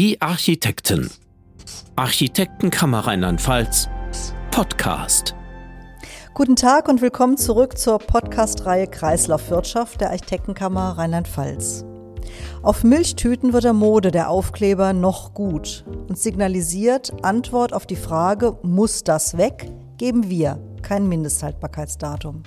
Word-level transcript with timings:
Die 0.00 0.22
Architekten. 0.22 1.10
Architektenkammer 1.94 3.00
Rheinland-Pfalz. 3.00 3.90
Podcast. 4.50 5.34
Guten 6.32 6.56
Tag 6.56 6.88
und 6.88 7.02
willkommen 7.02 7.36
zurück 7.36 7.76
zur 7.76 7.98
Podcast-Reihe 7.98 8.86
Kreislaufwirtschaft 8.86 10.00
der 10.00 10.08
Architektenkammer 10.08 10.96
Rheinland-Pfalz. 10.96 11.84
Auf 12.62 12.82
Milchtüten 12.82 13.52
wird 13.52 13.64
der 13.64 13.74
Mode 13.74 14.10
der 14.10 14.30
Aufkleber 14.30 14.94
noch 14.94 15.34
gut 15.34 15.84
und 16.08 16.18
signalisiert 16.18 17.12
Antwort 17.22 17.74
auf 17.74 17.84
die 17.84 17.96
Frage, 17.96 18.56
muss 18.62 19.04
das 19.04 19.36
weg? 19.36 19.70
Geben 19.98 20.30
wir 20.30 20.58
kein 20.80 21.10
Mindesthaltbarkeitsdatum. 21.10 22.44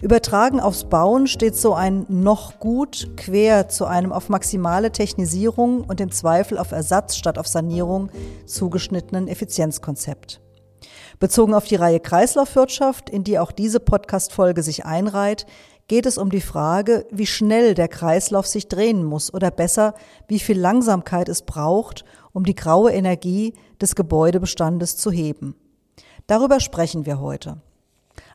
Übertragen 0.00 0.60
aufs 0.60 0.84
Bauen 0.84 1.26
steht 1.26 1.56
so 1.56 1.74
ein 1.74 2.06
noch 2.08 2.58
gut 2.58 3.16
quer 3.16 3.68
zu 3.68 3.86
einem 3.86 4.12
auf 4.12 4.28
maximale 4.28 4.92
Technisierung 4.92 5.84
und 5.84 6.00
im 6.00 6.10
Zweifel 6.10 6.58
auf 6.58 6.72
Ersatz 6.72 7.16
statt 7.16 7.38
auf 7.38 7.46
Sanierung 7.46 8.10
zugeschnittenen 8.46 9.28
Effizienzkonzept. 9.28 10.40
Bezogen 11.20 11.54
auf 11.54 11.64
die 11.64 11.76
Reihe 11.76 12.00
Kreislaufwirtschaft, 12.00 13.08
in 13.08 13.22
die 13.22 13.38
auch 13.38 13.52
diese 13.52 13.78
Podcast-Folge 13.78 14.62
sich 14.62 14.84
einreiht, 14.84 15.46
geht 15.86 16.06
es 16.06 16.18
um 16.18 16.30
die 16.30 16.40
Frage, 16.40 17.06
wie 17.10 17.26
schnell 17.26 17.74
der 17.74 17.88
Kreislauf 17.88 18.46
sich 18.46 18.68
drehen 18.68 19.04
muss 19.04 19.32
oder 19.32 19.50
besser, 19.50 19.94
wie 20.26 20.38
viel 20.38 20.58
Langsamkeit 20.58 21.28
es 21.28 21.42
braucht, 21.42 22.04
um 22.32 22.44
die 22.44 22.54
graue 22.54 22.92
Energie 22.92 23.54
des 23.80 23.94
Gebäudebestandes 23.94 24.96
zu 24.96 25.10
heben. 25.10 25.54
Darüber 26.26 26.60
sprechen 26.60 27.06
wir 27.06 27.20
heute. 27.20 27.60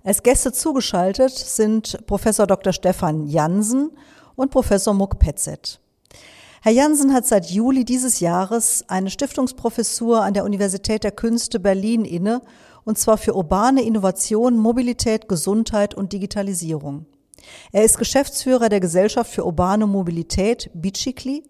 Als 0.04 0.24
Gäste 0.24 0.52
zugeschaltet 0.54 1.32
sind 1.32 2.06
Professor 2.08 2.48
Dr. 2.48 2.72
Stefan 2.74 3.28
Jansen 3.28 3.92
und 4.36 4.52
Professor 4.52 4.94
Muck 4.94 5.20
Petzet. 5.20 5.80
Herr 6.62 6.72
Jansen 6.72 7.14
hat 7.14 7.26
seit 7.26 7.50
Juli 7.52 7.86
dieses 7.86 8.20
Jahres 8.20 8.84
eine 8.88 9.10
Stiftungsprofessur 9.10 10.24
an 10.24 10.34
der 10.34 10.44
Universität 10.44 11.04
der 11.04 11.12
Künste 11.12 11.60
Berlin 11.60 12.06
inne, 12.06 12.42
und 12.84 12.98
zwar 12.98 13.18
für 13.18 13.36
urbane 13.36 13.84
Innovation, 13.84 14.58
Mobilität, 14.58 15.28
Gesundheit 15.28 15.94
und 15.94 16.14
Digitalisierung. 16.14 17.06
Er 17.72 17.84
ist 17.84 17.98
Geschäftsführer 17.98 18.70
der 18.70 18.80
Gesellschaft 18.80 19.32
für 19.32 19.46
urbane 19.46 19.88
Mobilität, 19.88 20.70
Bicicli, 20.74 21.44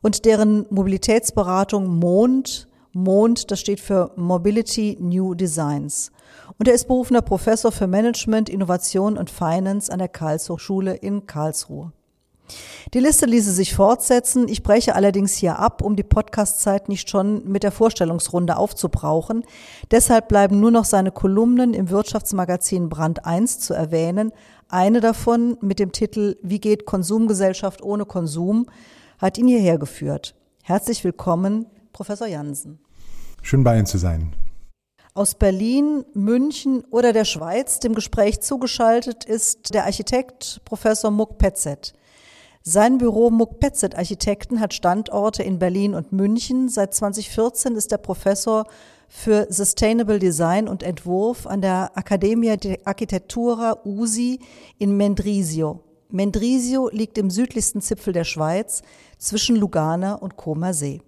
und 0.00 0.24
deren 0.24 0.66
Mobilitätsberatung 0.70 1.98
Mond. 1.98 2.68
Mond, 2.92 3.50
das 3.50 3.60
steht 3.60 3.80
für 3.80 4.12
Mobility 4.16 4.96
New 5.00 5.34
Designs 5.34 6.12
und 6.56 6.68
er 6.68 6.74
ist 6.74 6.88
berufener 6.88 7.22
Professor 7.22 7.72
für 7.72 7.86
Management, 7.86 8.48
Innovation 8.48 9.18
und 9.18 9.30
Finance 9.30 9.92
an 9.92 9.98
der 9.98 10.08
Karlshochschule 10.08 10.94
in 10.94 11.26
Karlsruhe. 11.26 11.92
Die 12.94 13.00
Liste 13.00 13.26
ließe 13.26 13.52
sich 13.52 13.74
fortsetzen. 13.74 14.48
Ich 14.48 14.62
breche 14.62 14.94
allerdings 14.94 15.34
hier 15.34 15.58
ab, 15.58 15.82
um 15.82 15.96
die 15.96 16.02
Podcastzeit 16.02 16.88
nicht 16.88 17.10
schon 17.10 17.46
mit 17.46 17.62
der 17.62 17.72
Vorstellungsrunde 17.72 18.56
aufzubrauchen. 18.56 19.44
Deshalb 19.90 20.28
bleiben 20.28 20.58
nur 20.58 20.70
noch 20.70 20.86
seine 20.86 21.10
Kolumnen 21.10 21.74
im 21.74 21.90
Wirtschaftsmagazin 21.90 22.88
Brand 22.88 23.26
1 23.26 23.60
zu 23.60 23.74
erwähnen. 23.74 24.32
Eine 24.68 25.00
davon 25.00 25.58
mit 25.60 25.78
dem 25.78 25.92
Titel 25.92 26.36
Wie 26.42 26.60
geht 26.60 26.86
Konsumgesellschaft 26.86 27.82
ohne 27.82 28.06
Konsum 28.06 28.66
hat 29.18 29.36
ihn 29.36 29.48
hierher 29.48 29.78
geführt. 29.78 30.34
Herzlich 30.62 31.04
willkommen, 31.04 31.66
Professor 31.92 32.26
Jansen. 32.26 32.78
Schön 33.42 33.64
bei 33.64 33.76
Ihnen 33.76 33.86
zu 33.86 33.98
sein 33.98 34.32
aus 35.18 35.34
Berlin, 35.34 36.04
München 36.14 36.84
oder 36.90 37.12
der 37.12 37.24
Schweiz. 37.24 37.80
Dem 37.80 37.94
Gespräch 37.94 38.40
zugeschaltet 38.40 39.24
ist 39.24 39.74
der 39.74 39.84
Architekt 39.84 40.60
Professor 40.64 41.10
Muck 41.10 41.38
Petzet. 41.38 41.92
Sein 42.62 42.98
Büro 42.98 43.30
Muck 43.30 43.58
Petzet 43.58 43.96
Architekten 43.96 44.60
hat 44.60 44.74
Standorte 44.74 45.42
in 45.42 45.58
Berlin 45.58 45.94
und 45.94 46.12
München. 46.12 46.68
Seit 46.68 46.94
2014 46.94 47.74
ist 47.74 47.90
er 47.90 47.98
Professor 47.98 48.66
für 49.08 49.48
Sustainable 49.50 50.20
Design 50.20 50.68
und 50.68 50.84
Entwurf 50.84 51.48
an 51.48 51.62
der 51.62 51.90
Accademia 51.96 52.56
di 52.56 52.78
Architettura 52.84 53.80
USI 53.84 54.38
in 54.78 54.96
Mendrisio. 54.96 55.80
Mendrisio 56.10 56.90
liegt 56.90 57.18
im 57.18 57.30
südlichsten 57.30 57.80
Zipfel 57.80 58.12
der 58.12 58.24
Schweiz 58.24 58.82
zwischen 59.18 59.56
Lugana 59.56 60.14
und 60.14 60.36
Comer 60.36 60.74
See. 60.74 61.02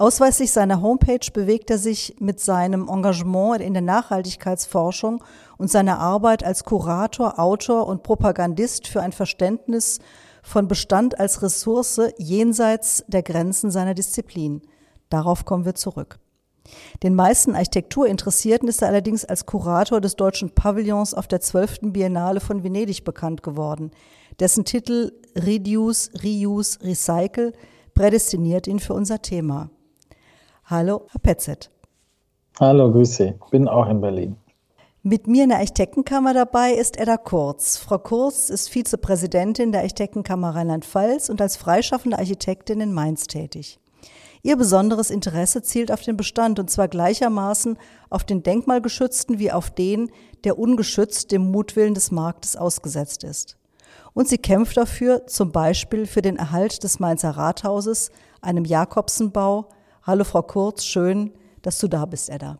Ausweislich 0.00 0.50
seiner 0.50 0.80
Homepage 0.80 1.30
bewegt 1.30 1.68
er 1.68 1.76
sich 1.76 2.16
mit 2.20 2.40
seinem 2.40 2.88
Engagement 2.88 3.60
in 3.60 3.74
der 3.74 3.82
Nachhaltigkeitsforschung 3.82 5.22
und 5.58 5.70
seiner 5.70 5.98
Arbeit 5.98 6.42
als 6.42 6.64
Kurator, 6.64 7.38
Autor 7.38 7.86
und 7.86 8.02
Propagandist 8.02 8.88
für 8.88 9.02
ein 9.02 9.12
Verständnis 9.12 9.98
von 10.42 10.68
Bestand 10.68 11.20
als 11.20 11.42
Ressource 11.42 12.00
jenseits 12.16 13.04
der 13.08 13.22
Grenzen 13.22 13.70
seiner 13.70 13.92
Disziplin. 13.92 14.62
Darauf 15.10 15.44
kommen 15.44 15.66
wir 15.66 15.74
zurück. 15.74 16.18
Den 17.02 17.14
meisten 17.14 17.54
Architekturinteressierten 17.54 18.70
ist 18.70 18.80
er 18.80 18.88
allerdings 18.88 19.26
als 19.26 19.44
Kurator 19.44 20.00
des 20.00 20.16
deutschen 20.16 20.54
Pavillons 20.54 21.12
auf 21.12 21.28
der 21.28 21.42
12. 21.42 21.92
Biennale 21.92 22.40
von 22.40 22.64
Venedig 22.64 23.04
bekannt 23.04 23.42
geworden. 23.42 23.90
Dessen 24.38 24.64
Titel 24.64 25.12
Reduce, 25.36 26.10
Reuse, 26.24 26.78
Recycle 26.80 27.52
prädestiniert 27.92 28.66
ihn 28.66 28.80
für 28.80 28.94
unser 28.94 29.20
Thema. 29.20 29.68
Hallo, 30.70 31.08
Herr 31.10 31.20
Petzet. 31.20 31.68
Hallo, 32.60 32.92
grüße. 32.92 33.34
Bin 33.50 33.66
auch 33.66 33.88
in 33.88 34.00
Berlin. 34.00 34.36
Mit 35.02 35.26
mir 35.26 35.42
in 35.42 35.48
der 35.48 35.58
Architektenkammer 35.58 36.32
dabei 36.32 36.74
ist 36.74 36.96
Edda 36.96 37.16
Kurz. 37.16 37.76
Frau 37.76 37.98
Kurz 37.98 38.50
ist 38.50 38.68
Vizepräsidentin 38.68 39.72
der 39.72 39.80
Architektenkammer 39.80 40.54
Rheinland-Pfalz 40.54 41.28
und 41.28 41.40
als 41.40 41.56
freischaffende 41.56 42.20
Architektin 42.20 42.80
in 42.80 42.94
Mainz 42.94 43.26
tätig. 43.26 43.80
Ihr 44.44 44.56
besonderes 44.56 45.10
Interesse 45.10 45.62
zielt 45.62 45.90
auf 45.90 46.02
den 46.02 46.16
Bestand 46.16 46.60
und 46.60 46.70
zwar 46.70 46.86
gleichermaßen 46.86 47.76
auf 48.08 48.22
den 48.22 48.44
denkmalgeschützten 48.44 49.40
wie 49.40 49.50
auf 49.50 49.72
den, 49.72 50.12
der 50.44 50.56
ungeschützt 50.56 51.32
dem 51.32 51.50
Mutwillen 51.50 51.94
des 51.94 52.12
Marktes 52.12 52.54
ausgesetzt 52.54 53.24
ist. 53.24 53.56
Und 54.12 54.28
sie 54.28 54.38
kämpft 54.38 54.76
dafür, 54.76 55.26
zum 55.26 55.50
Beispiel 55.50 56.06
für 56.06 56.22
den 56.22 56.36
Erhalt 56.36 56.84
des 56.84 57.00
Mainzer 57.00 57.30
Rathauses, 57.30 58.12
einem 58.40 58.64
Jakobsenbau, 58.64 59.66
Hallo 60.10 60.24
Frau 60.24 60.42
Kurz, 60.42 60.84
schön, 60.84 61.30
dass 61.62 61.78
du 61.78 61.86
da 61.86 62.04
bist, 62.04 62.30
Edda. 62.30 62.58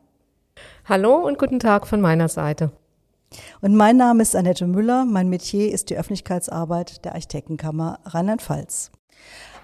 Hallo 0.85 1.17
und 1.17 1.37
guten 1.37 1.59
Tag 1.59 1.89
von 1.89 2.01
meiner 2.01 2.29
Seite. 2.29 2.71
Und 3.61 3.75
mein 3.75 3.97
Name 3.97 4.23
ist 4.23 4.37
Annette 4.37 4.69
Müller. 4.69 5.05
Mein 5.05 5.29
Metier 5.29 5.73
ist 5.73 5.91
die 5.91 5.97
Öffentlichkeitsarbeit 5.97 7.05
der 7.05 7.15
Architektenkammer 7.15 7.99
Rheinland-Pfalz. 8.05 8.93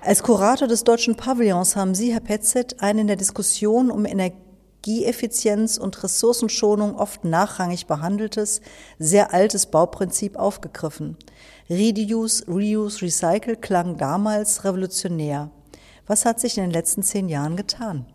Als 0.03 0.25
Kurator 0.25 0.67
des 0.67 0.83
deutschen 0.83 1.15
Pavillons 1.15 1.77
haben 1.77 1.95
Sie, 1.95 2.13
Herr 2.13 2.19
Petzet, 2.19 2.83
ein 2.83 2.99
in 2.99 3.07
der 3.07 3.15
Diskussion 3.15 3.93
um 3.93 4.05
Energieeffizienz 4.05 5.79
und 5.79 6.03
Ressourcenschonung 6.03 6.97
oft 6.97 7.25
nachrangig 7.25 7.87
behandeltes, 7.87 8.63
sehr 8.99 9.33
altes 9.33 9.67
Bauprinzip 9.67 10.37
aufgegriffen. 10.37 11.17
Reduce, 11.71 12.49
Reuse, 12.49 13.03
Recycle 13.03 13.55
klang 13.55 13.97
damals 13.97 14.65
revolutionär. 14.65 15.53
Was 16.07 16.25
hat 16.25 16.39
sich 16.39 16.57
in 16.57 16.65
den 16.65 16.73
letzten 16.73 17.03
zehn 17.03 17.29
Jahren 17.29 17.57
getan? 17.57 18.07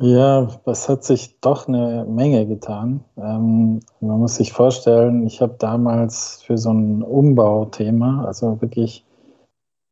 Ja, 0.00 0.48
es 0.66 0.88
hat 0.88 1.04
sich 1.04 1.38
doch 1.40 1.68
eine 1.68 2.04
Menge 2.08 2.46
getan. 2.46 3.04
Ähm, 3.16 3.80
man 4.00 4.18
muss 4.18 4.36
sich 4.36 4.52
vorstellen, 4.52 5.24
ich 5.26 5.40
habe 5.40 5.54
damals 5.58 6.42
für 6.44 6.58
so 6.58 6.70
ein 6.72 7.02
Umbauthema, 7.02 8.24
also 8.24 8.60
wirklich 8.60 9.04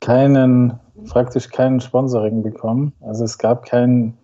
keinen, 0.01 0.81
praktisch 1.07 1.51
keinen 1.51 1.81
Sponsoring 1.81 2.43
bekommen. 2.43 2.93
Also 3.01 3.25
es 3.25 3.39
gab 3.39 3.65
kein 3.65 4.15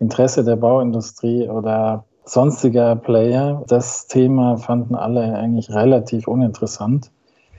Interesse 0.00 0.42
der 0.42 0.56
Bauindustrie 0.56 1.48
oder 1.48 2.04
sonstiger 2.24 2.96
Player. 2.96 3.62
Das 3.68 4.08
Thema 4.08 4.56
fanden 4.56 4.96
alle 4.96 5.34
eigentlich 5.36 5.70
relativ 5.70 6.26
uninteressant. 6.26 7.12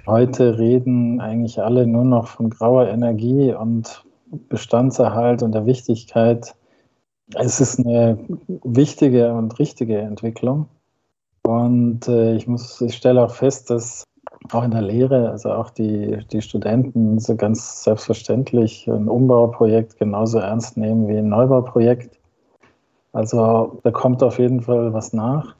Heute 0.05 0.57
reden 0.57 1.21
eigentlich 1.21 1.61
alle 1.61 1.87
nur 1.87 2.03
noch 2.03 2.27
von 2.27 2.49
grauer 2.49 2.87
Energie 2.87 3.53
und 3.53 4.03
Bestandserhalt 4.49 5.43
und 5.43 5.53
der 5.53 5.65
Wichtigkeit. 5.65 6.55
Es 7.35 7.61
ist 7.61 7.79
eine 7.79 8.17
wichtige 8.63 9.33
und 9.33 9.57
richtige 9.59 9.99
Entwicklung. 9.99 10.67
Und 11.43 12.07
äh, 12.07 12.35
ich 12.35 12.47
muss, 12.47 12.79
ich 12.81 12.95
stelle 12.95 13.23
auch 13.23 13.33
fest, 13.33 13.69
dass 13.69 14.03
auch 14.51 14.63
in 14.63 14.71
der 14.71 14.81
Lehre, 14.81 15.29
also 15.29 15.51
auch 15.51 15.69
die, 15.69 16.19
die 16.31 16.41
Studenten 16.41 17.19
so 17.19 17.35
ganz 17.35 17.83
selbstverständlich 17.83 18.87
ein 18.87 19.07
Umbauprojekt 19.07 19.97
genauso 19.97 20.39
ernst 20.39 20.77
nehmen 20.77 21.07
wie 21.07 21.17
ein 21.17 21.29
Neubauprojekt. 21.29 22.19
Also 23.13 23.79
da 23.83 23.91
kommt 23.91 24.23
auf 24.23 24.39
jeden 24.39 24.61
Fall 24.61 24.93
was 24.93 25.13
nach. 25.13 25.55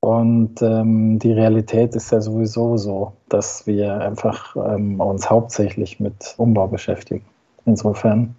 Und 0.00 0.62
ähm, 0.62 1.18
die 1.18 1.32
Realität 1.32 1.94
ist 1.96 2.12
ja 2.12 2.20
sowieso 2.20 2.76
so, 2.76 3.12
dass 3.28 3.66
wir 3.66 4.00
einfach 4.00 4.54
ähm, 4.56 5.00
uns 5.00 5.28
hauptsächlich 5.28 5.98
mit 5.98 6.34
Umbau 6.38 6.68
beschäftigen. 6.68 7.24
Insofern 7.68 8.34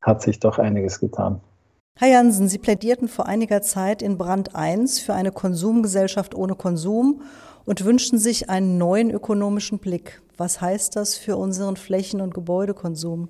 hat 0.00 0.22
sich 0.22 0.40
doch 0.40 0.58
einiges 0.58 0.98
getan. 0.98 1.40
Herr 1.96 2.08
Jansen, 2.08 2.48
Sie 2.48 2.58
plädierten 2.58 3.06
vor 3.06 3.26
einiger 3.26 3.60
Zeit 3.60 4.00
in 4.00 4.16
Brand 4.16 4.56
1 4.56 4.98
für 4.98 5.12
eine 5.12 5.30
Konsumgesellschaft 5.30 6.34
ohne 6.34 6.54
Konsum 6.54 7.20
und 7.66 7.84
wünschten 7.84 8.18
sich 8.18 8.48
einen 8.48 8.78
neuen 8.78 9.10
ökonomischen 9.10 9.78
Blick. 9.78 10.22
Was 10.38 10.62
heißt 10.62 10.96
das 10.96 11.16
für 11.16 11.36
unseren 11.36 11.76
Flächen- 11.76 12.22
und 12.22 12.32
Gebäudekonsum? 12.32 13.28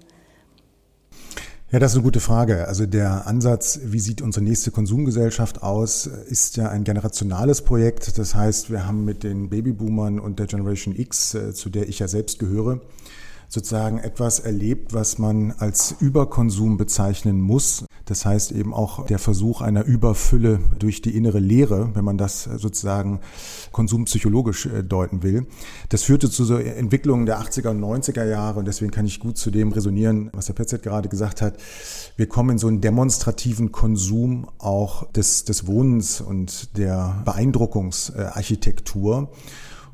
Ja, 1.73 1.81
das 1.81 1.91
ist 1.91 1.97
eine 1.97 2.05
gute 2.05 2.21
Frage. 2.21 2.69
Also 2.69 2.87
der 2.87 3.27
Ansatz, 3.27 3.81
wie 3.83 3.99
sieht 3.99 4.23
unsere 4.23 4.45
nächste 4.45 4.71
Konsumgesellschaft 4.71 5.65
aus, 5.65 6.07
ist 6.07 6.57
ja 6.57 6.69
ein 6.69 6.85
generationales 6.85 7.63
Projekt. 7.63 8.17
Das 8.17 8.37
heißt, 8.37 8.71
wir 8.71 8.87
haben 8.87 9.05
mit 9.05 9.25
den 9.25 9.51
Babyboomern 9.51 10.21
und 10.21 10.39
der 10.39 10.47
Generation 10.47 10.95
X, 10.97 11.35
äh, 11.35 11.53
zu 11.53 11.69
der 11.69 11.89
ich 11.89 11.99
ja 11.99 12.07
selbst 12.07 12.39
gehöre, 12.39 12.81
sozusagen 13.55 13.99
etwas 13.99 14.41
erlebt, 14.41 14.93
was 14.93 15.19
man 15.19 15.53
als 15.53 15.95
Überkonsum 16.01 16.77
bezeichnen 16.77 17.41
muss. 17.41 17.85
Das 18.05 18.27
heißt 18.27 18.53
eben 18.53 18.75
auch 18.75 19.07
der 19.07 19.19
Versuch 19.19 19.63
einer 19.63 19.85
Überfülle 19.85 20.61
durch 20.79 21.01
die 21.01 21.17
innere 21.17 21.39
Leere, 21.39 21.95
wenn 21.95 22.05
man 22.05 22.19
das 22.19 22.43
sozusagen 22.43 23.21
konsumpsychologisch 23.73 24.67
äh, 24.67 24.83
deuten 24.83 25.23
will. 25.23 25.47
Das 25.89 26.03
führte 26.03 26.29
zu 26.29 26.45
so 26.45 26.57
Entwicklungen 26.57 27.25
der 27.27 27.41
80er 27.41 27.69
und 27.71 27.81
90er 27.81 28.25
Jahre 28.25 28.59
und 28.59 28.67
deswegen 28.67 28.91
kann 28.91 29.07
ich 29.07 29.21
gut 29.21 29.39
zu 29.39 29.53
dem 29.53 29.71
resonieren, 29.73 30.31
was 30.33 30.47
der 30.47 30.55
Petzet 30.55 30.83
gerade 30.83 31.09
gesagt 31.09 31.41
hat. 31.41 31.57
Wir 32.17 32.27
kommen 32.27 32.51
in 32.51 32.59
so 32.59 32.67
einen 32.67 32.81
demonstrativen 32.81 33.71
Konsum 33.73 34.49
auch 34.59 35.09
des, 35.13 35.45
des 35.45 35.69
Wohnens 35.69 36.21
und 36.21 36.77
der 36.77 37.23
Beeindruckungsarchitektur. 37.25 39.31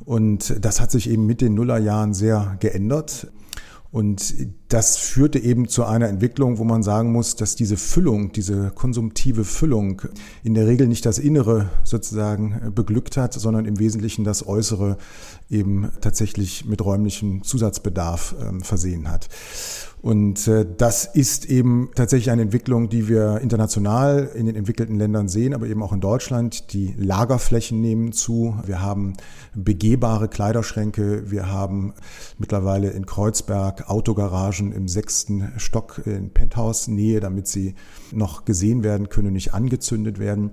Und 0.04 0.64
das 0.64 0.80
hat 0.80 0.90
sich 0.90 1.08
eben 1.08 1.26
mit 1.26 1.40
den 1.40 1.54
Nullerjahren 1.54 2.14
sehr 2.14 2.56
geändert. 2.60 3.28
Und 3.90 4.34
das 4.70 4.96
führte 4.96 5.40
eben 5.40 5.66
zu 5.66 5.84
einer 5.84 6.08
Entwicklung, 6.08 6.58
wo 6.58 6.64
man 6.64 6.84
sagen 6.84 7.10
muss, 7.10 7.34
dass 7.34 7.56
diese 7.56 7.76
Füllung, 7.76 8.30
diese 8.30 8.70
konsumtive 8.70 9.44
Füllung 9.44 10.02
in 10.44 10.54
der 10.54 10.68
Regel 10.68 10.86
nicht 10.86 11.04
das 11.04 11.18
Innere 11.18 11.70
sozusagen 11.82 12.72
beglückt 12.72 13.16
hat, 13.16 13.34
sondern 13.34 13.64
im 13.64 13.80
Wesentlichen 13.80 14.22
das 14.24 14.46
Äußere 14.46 14.96
eben 15.50 15.90
tatsächlich 16.00 16.64
mit 16.66 16.84
räumlichem 16.84 17.42
Zusatzbedarf 17.42 18.36
äh, 18.38 18.64
versehen 18.64 19.10
hat. 19.10 19.28
Und 20.02 20.48
äh, 20.48 20.64
das 20.78 21.04
ist 21.04 21.44
eben 21.44 21.90
tatsächlich 21.94 22.30
eine 22.30 22.42
Entwicklung, 22.42 22.88
die 22.88 23.06
wir 23.08 23.40
international 23.42 24.30
in 24.34 24.46
den 24.46 24.56
entwickelten 24.56 24.96
Ländern 24.96 25.28
sehen, 25.28 25.52
aber 25.52 25.66
eben 25.66 25.82
auch 25.82 25.92
in 25.92 26.00
Deutschland. 26.00 26.72
Die 26.72 26.94
Lagerflächen 26.96 27.80
nehmen 27.80 28.12
zu. 28.12 28.54
Wir 28.64 28.80
haben 28.80 29.12
begehbare 29.54 30.28
Kleiderschränke. 30.28 31.30
Wir 31.30 31.50
haben 31.50 31.92
mittlerweile 32.38 32.90
in 32.90 33.04
Kreuzberg 33.04 33.90
Autogaragen 33.90 34.59
im 34.60 34.88
sechsten 34.88 35.52
Stock 35.56 36.02
in 36.04 36.30
Penthouse-Nähe, 36.30 37.20
damit 37.20 37.48
sie 37.48 37.74
noch 38.12 38.44
gesehen 38.44 38.84
werden 38.84 39.08
können, 39.08 39.32
nicht 39.32 39.54
angezündet 39.54 40.18
werden. 40.18 40.52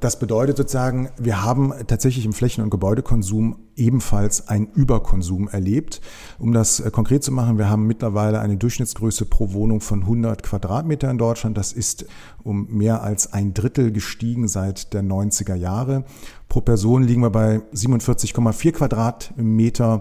Das 0.00 0.18
bedeutet 0.18 0.56
sozusagen, 0.56 1.10
wir 1.18 1.44
haben 1.44 1.74
tatsächlich 1.86 2.24
im 2.24 2.32
Flächen- 2.32 2.64
und 2.64 2.70
Gebäudekonsum 2.70 3.58
ebenfalls 3.76 4.48
einen 4.48 4.66
Überkonsum 4.68 5.46
erlebt. 5.48 6.00
Um 6.38 6.52
das 6.52 6.80
äh, 6.80 6.90
konkret 6.90 7.22
zu 7.22 7.32
machen, 7.32 7.58
wir 7.58 7.68
haben 7.68 7.86
mittlerweile 7.86 8.40
eine 8.40 8.56
Durchschnittsgröße 8.56 9.26
pro 9.26 9.52
Wohnung 9.52 9.82
von 9.82 10.00
100 10.00 10.42
Quadratmeter 10.42 11.10
in 11.10 11.18
Deutschland. 11.18 11.58
Das 11.58 11.74
ist 11.74 12.06
um 12.42 12.66
mehr 12.70 13.02
als 13.02 13.34
ein 13.34 13.52
Drittel 13.52 13.92
gestiegen 13.92 14.48
seit 14.48 14.94
der 14.94 15.02
90er 15.02 15.54
Jahre. 15.54 16.04
Pro 16.48 16.62
Person 16.62 17.02
liegen 17.02 17.20
wir 17.20 17.30
bei 17.30 17.60
47,4 17.74 18.72
Quadratmeter 18.72 20.00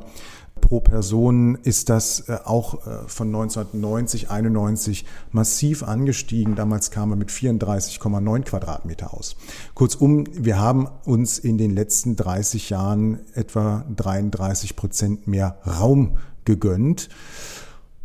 pro 0.59 0.79
Person 0.79 1.57
ist 1.63 1.89
das 1.89 2.27
äh, 2.29 2.37
auch 2.43 2.85
äh, 2.85 3.07
von 3.07 3.27
1990, 3.27 4.29
91 4.29 5.05
massiv 5.31 5.83
angestiegen. 5.83 6.55
Damals 6.55 6.91
kamen 6.91 7.13
wir 7.13 7.15
mit 7.15 7.29
34,9 7.29 8.43
Quadratmeter 8.43 9.13
aus. 9.13 9.35
Kurzum, 9.73 10.25
wir 10.31 10.59
haben 10.59 10.87
uns 11.05 11.39
in 11.39 11.57
den 11.57 11.71
letzten 11.71 12.15
30 12.15 12.69
Jahren 12.69 13.19
etwa 13.33 13.85
33 13.95 14.75
Prozent 14.75 15.27
mehr 15.27 15.57
Raum 15.65 16.17
gegönnt. 16.45 17.09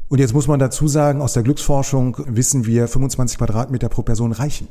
Und 0.08 0.18
jetzt 0.18 0.34
muss 0.34 0.48
man 0.48 0.58
dazu 0.60 0.86
sagen, 0.86 1.20
aus 1.20 1.32
der 1.32 1.42
Glücksforschung 1.42 2.16
wissen 2.26 2.66
wir, 2.66 2.88
25 2.88 3.38
Quadratmeter 3.38 3.88
pro 3.88 4.02
Person 4.02 4.32
reichen. 4.32 4.68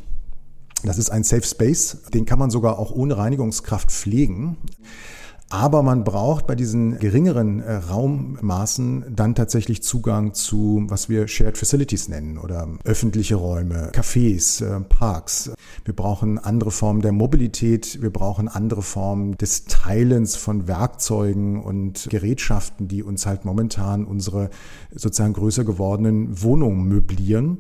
Das 0.83 0.97
ist 0.97 1.09
ein 1.09 1.23
Safe 1.23 1.43
Space, 1.43 1.97
den 2.13 2.25
kann 2.25 2.39
man 2.39 2.49
sogar 2.49 2.77
auch 2.77 2.91
ohne 2.91 3.17
Reinigungskraft 3.17 3.89
pflegen. 3.89 4.57
Aber 5.53 5.83
man 5.83 6.03
braucht 6.03 6.47
bei 6.47 6.55
diesen 6.55 6.97
geringeren 6.97 7.59
äh, 7.59 7.75
Raummaßen 7.75 9.05
dann 9.15 9.35
tatsächlich 9.35 9.83
Zugang 9.83 10.33
zu, 10.33 10.83
was 10.87 11.09
wir 11.09 11.27
Shared 11.27 11.59
Facilities 11.59 12.09
nennen 12.09 12.39
oder 12.39 12.67
öffentliche 12.85 13.35
Räume, 13.35 13.91
Cafés, 13.91 14.65
äh, 14.65 14.79
Parks. 14.81 15.51
Wir 15.85 15.95
brauchen 15.95 16.39
andere 16.39 16.71
Formen 16.71 17.03
der 17.03 17.11
Mobilität. 17.11 18.01
Wir 18.01 18.09
brauchen 18.09 18.47
andere 18.47 18.81
Formen 18.81 19.37
des 19.37 19.65
Teilens 19.65 20.35
von 20.35 20.67
Werkzeugen 20.67 21.61
und 21.61 22.07
Gerätschaften, 22.09 22.87
die 22.87 23.03
uns 23.03 23.27
halt 23.27 23.45
momentan 23.45 24.05
unsere 24.05 24.49
sozusagen 24.91 25.33
größer 25.33 25.65
gewordenen 25.65 26.41
Wohnungen 26.41 26.87
möblieren. 26.87 27.59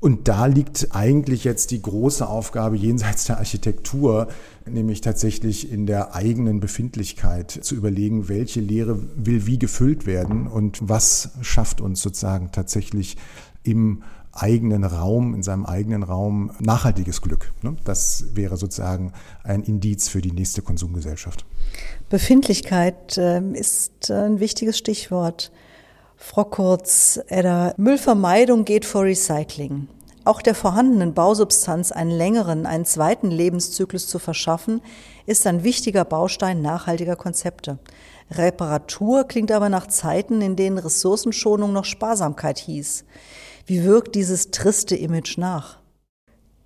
Und 0.00 0.28
da 0.28 0.46
liegt 0.46 0.88
eigentlich 0.92 1.44
jetzt 1.44 1.70
die 1.70 1.82
große 1.82 2.26
Aufgabe 2.26 2.76
jenseits 2.76 3.26
der 3.26 3.36
Architektur, 3.36 4.28
nämlich 4.66 5.02
tatsächlich 5.02 5.70
in 5.70 5.86
der 5.86 6.14
eigenen 6.14 6.58
Befindlichkeit 6.58 7.50
zu 7.50 7.74
überlegen, 7.74 8.28
welche 8.28 8.60
Lehre 8.60 8.98
will 9.14 9.46
wie 9.46 9.58
gefüllt 9.58 10.06
werden 10.06 10.46
und 10.46 10.78
was 10.80 11.32
schafft 11.42 11.82
uns 11.82 12.00
sozusagen 12.00 12.50
tatsächlich 12.50 13.18
im 13.62 14.02
eigenen 14.32 14.84
Raum, 14.84 15.34
in 15.34 15.42
seinem 15.42 15.66
eigenen 15.66 16.02
Raum 16.02 16.52
nachhaltiges 16.60 17.20
Glück. 17.20 17.52
Ne? 17.62 17.76
Das 17.84 18.26
wäre 18.34 18.56
sozusagen 18.56 19.12
ein 19.42 19.62
Indiz 19.64 20.08
für 20.08 20.22
die 20.22 20.32
nächste 20.32 20.62
Konsumgesellschaft. 20.62 21.44
Befindlichkeit 22.08 23.18
ähm, 23.18 23.54
ist 23.54 24.10
ein 24.10 24.40
wichtiges 24.40 24.78
Stichwort. 24.78 25.50
Frau 26.22 26.44
Kurz, 26.44 27.18
Edda, 27.26 27.74
Müllvermeidung 27.76 28.64
geht 28.64 28.84
vor 28.84 29.02
Recycling. 29.02 29.88
Auch 30.24 30.42
der 30.42 30.54
vorhandenen 30.54 31.12
Bausubstanz 31.14 31.90
einen 31.90 32.12
längeren, 32.12 32.66
einen 32.66 32.84
zweiten 32.84 33.32
Lebenszyklus 33.32 34.06
zu 34.06 34.20
verschaffen, 34.20 34.80
ist 35.26 35.44
ein 35.46 35.64
wichtiger 35.64 36.04
Baustein 36.04 36.62
nachhaltiger 36.62 37.16
Konzepte. 37.16 37.78
Reparatur 38.30 39.24
klingt 39.24 39.50
aber 39.50 39.70
nach 39.70 39.88
Zeiten, 39.88 40.40
in 40.40 40.54
denen 40.54 40.78
Ressourcenschonung 40.78 41.72
noch 41.72 41.86
Sparsamkeit 41.86 42.58
hieß. 42.58 43.06
Wie 43.66 43.82
wirkt 43.82 44.14
dieses 44.14 44.52
triste 44.52 44.94
Image 44.94 45.36
nach? 45.36 45.79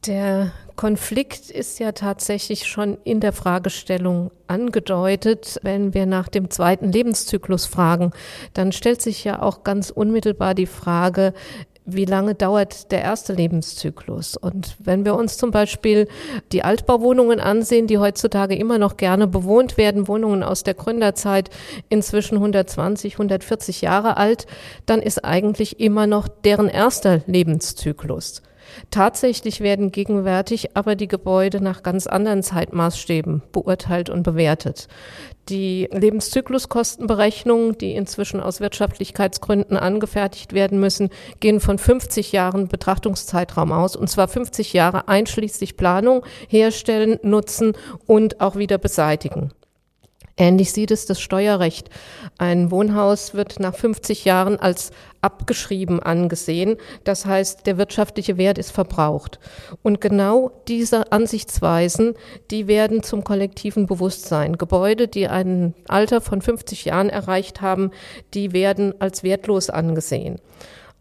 Der 0.06 0.53
Konflikt 0.77 1.51
ist 1.51 1.79
ja 1.79 1.93
tatsächlich 1.93 2.67
schon 2.67 2.99
in 3.05 3.21
der 3.21 3.33
Fragestellung 3.33 4.31
angedeutet. 4.49 5.59
Wenn 5.62 5.95
wir 5.95 6.05
nach 6.05 6.29
dem 6.29 6.51
zweiten 6.51 6.93
Lebenszyklus 6.93 7.65
fragen, 7.65 8.11
dann 8.53 8.73
stellt 8.73 9.01
sich 9.01 9.25
ja 9.25 9.41
auch 9.41 9.65
ganz 9.65 9.89
unmittelbar 9.89 10.55
die 10.55 10.67
Frage, 10.67 11.33
wie 11.87 12.05
lange 12.05 12.35
dauert 12.35 12.93
der 12.93 13.02
erste 13.02 13.33
Lebenszyklus? 13.33 14.37
Und 14.37 14.76
wenn 14.78 15.05
wir 15.05 15.14
uns 15.14 15.38
zum 15.38 15.50
Beispiel 15.50 16.09
die 16.52 16.64
Altbauwohnungen 16.64 17.40
ansehen, 17.40 17.87
die 17.87 17.99
heutzutage 17.99 18.57
immer 18.57 18.78
noch 18.78 18.97
gerne 18.97 19.26
bewohnt 19.26 19.78
werden, 19.78 20.09
Wohnungen 20.09 20.43
aus 20.43 20.64
der 20.64 20.75
Gründerzeit, 20.75 21.50
inzwischen 21.88 22.37
120, 22.37 23.14
140 23.14 23.81
Jahre 23.83 24.17
alt, 24.17 24.47
dann 24.87 25.00
ist 25.00 25.25
eigentlich 25.25 25.81
immer 25.81 26.07
noch 26.07 26.28
deren 26.28 26.69
erster 26.69 27.23
Lebenszyklus. 27.26 28.43
Tatsächlich 28.90 29.61
werden 29.61 29.93
gegenwärtig 29.93 30.76
aber 30.76 30.95
die 30.97 31.09
Gebäude 31.09 31.62
nach 31.62 31.83
ganz 31.83 32.07
anderen 32.07 32.43
Zeitmaßstäben 32.43 33.43
beurteilt 33.52 34.11
und 34.11 34.23
bewertet. 34.23 34.88
Die 35.49 35.88
Lebenszykluskostenberechnungen, 35.93 37.76
die 37.76 37.93
inzwischen 37.95 38.40
aus 38.40 38.61
Wirtschaftlichkeitsgründen 38.61 39.76
angefertigt 39.76 40.54
werden 40.54 40.81
müssen, 40.81 41.11
gehen 41.40 41.61
von 41.61 41.78
50 41.78 42.33
Jahren 42.33 42.69
Betrachtungszeitraum 42.69 43.73
aus, 43.73 43.95
und 43.95 44.09
zwar 44.09 44.28
50 44.28 44.73
Jahre 44.73 45.09
einschließlich 45.09 45.76
Planung, 45.76 46.25
Herstellen, 46.49 47.19
Nutzen 47.23 47.73
und 48.07 48.40
auch 48.40 48.57
wieder 48.57 48.78
beseitigen. 48.78 49.52
Ähnlich 50.37 50.73
sieht 50.73 50.91
es 50.91 51.07
das 51.07 51.21
Steuerrecht. 51.21 51.91
Ein 52.38 52.73
Wohnhaus 52.73 53.35
wird 53.35 53.61
nach 53.61 53.75
50 53.75 54.25
Jahren 54.25 54.59
als 54.59 54.91
abgeschrieben 55.21 56.00
angesehen. 56.00 56.76
Das 57.05 57.25
heißt, 57.25 57.67
der 57.67 57.79
wirtschaftliche 57.79 58.37
Wert 58.37 58.59
ist 58.59 58.73
verbraucht. 58.73 59.38
Und 59.83 60.00
genau 60.00 60.50
diese 60.67 61.12
Ansichtsweisen, 61.12 62.14
die 62.50 62.67
werden 62.67 63.05
zum 63.05 63.23
kollektiven 63.23 63.87
Bewusstsein. 63.87 64.59
Gebäude, 64.59 65.07
die 65.07 65.29
ein 65.29 65.75
Alter 65.87 66.21
von 66.21 66.43
50 66.43 66.85
Jahren 66.85 67.11
erreicht 67.11 67.61
haben, 67.61 67.93
die 68.35 68.53
werden 68.53 68.93
als 69.00 69.23
wertlos 69.23 69.71
angesehen. 69.71 70.41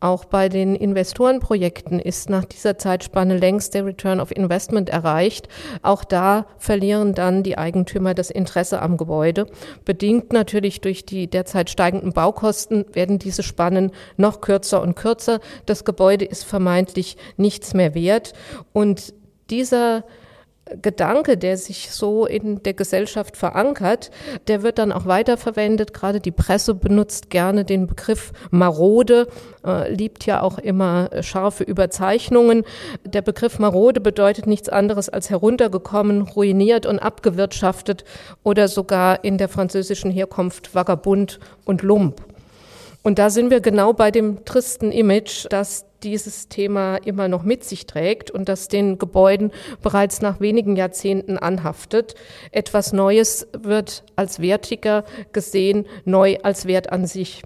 Auch 0.03 0.25
bei 0.25 0.49
den 0.49 0.75
Investorenprojekten 0.75 1.97
ist 1.97 2.29
nach 2.29 2.43
dieser 2.43 2.77
Zeitspanne 2.77 3.37
längst 3.37 3.73
der 3.73 3.85
Return 3.85 4.19
of 4.19 4.35
Investment 4.35 4.89
erreicht. 4.89 5.47
Auch 5.81 6.03
da 6.03 6.45
verlieren 6.57 7.13
dann 7.13 7.41
die 7.41 7.57
Eigentümer 7.57 8.13
das 8.13 8.29
Interesse 8.29 8.81
am 8.81 8.97
Gebäude. 8.97 9.47
Bedingt 9.85 10.33
natürlich 10.33 10.81
durch 10.81 11.05
die 11.05 11.29
derzeit 11.29 11.69
steigenden 11.69 12.11
Baukosten 12.11 12.83
werden 12.91 13.17
diese 13.17 13.43
Spannen 13.43 13.93
noch 14.17 14.41
kürzer 14.41 14.81
und 14.81 14.95
kürzer. 14.95 15.39
Das 15.67 15.85
Gebäude 15.85 16.25
ist 16.25 16.43
vermeintlich 16.43 17.15
nichts 17.37 17.73
mehr 17.73 17.95
wert. 17.95 18.33
Und 18.73 19.13
dieser 19.49 20.03
Gedanke, 20.81 21.37
der 21.37 21.57
sich 21.57 21.91
so 21.91 22.25
in 22.25 22.63
der 22.63 22.73
Gesellschaft 22.73 23.35
verankert, 23.35 24.11
der 24.47 24.63
wird 24.63 24.77
dann 24.77 24.93
auch 24.93 25.05
weiterverwendet. 25.05 25.93
Gerade 25.93 26.21
die 26.21 26.31
Presse 26.31 26.73
benutzt 26.73 27.29
gerne 27.29 27.65
den 27.65 27.85
Begriff 27.85 28.31
marode, 28.49 29.27
äh, 29.65 29.93
liebt 29.93 30.25
ja 30.25 30.41
auch 30.41 30.57
immer 30.59 31.09
scharfe 31.21 31.65
Überzeichnungen. 31.65 32.63
Der 33.03 33.21
Begriff 33.21 33.59
marode 33.59 33.99
bedeutet 33.99 34.47
nichts 34.47 34.69
anderes 34.69 35.09
als 35.09 35.29
heruntergekommen, 35.29 36.21
ruiniert 36.21 36.85
und 36.85 36.99
abgewirtschaftet 36.99 38.05
oder 38.43 38.69
sogar 38.69 39.23
in 39.25 39.37
der 39.37 39.49
französischen 39.49 40.11
Herkunft 40.11 40.73
vagabund 40.73 41.39
und 41.65 41.81
lump. 41.81 42.21
Und 43.03 43.19
da 43.19 43.29
sind 43.29 43.49
wir 43.49 43.59
genau 43.59 43.91
bei 43.91 44.11
dem 44.11 44.45
tristen 44.45 44.93
Image, 44.93 45.45
das 45.49 45.85
dieses 46.03 46.47
Thema 46.49 46.97
immer 46.97 47.27
noch 47.27 47.43
mit 47.43 47.63
sich 47.63 47.85
trägt 47.85 48.31
und 48.31 48.49
das 48.49 48.67
den 48.67 48.97
Gebäuden 48.97 49.51
bereits 49.81 50.21
nach 50.21 50.39
wenigen 50.39 50.75
Jahrzehnten 50.75 51.37
anhaftet. 51.37 52.15
Etwas 52.51 52.93
Neues 52.93 53.47
wird 53.57 54.03
als 54.15 54.39
wertiger 54.39 55.05
gesehen, 55.31 55.85
neu 56.05 56.37
als 56.43 56.65
Wert 56.65 56.91
an 56.91 57.05
sich. 57.05 57.43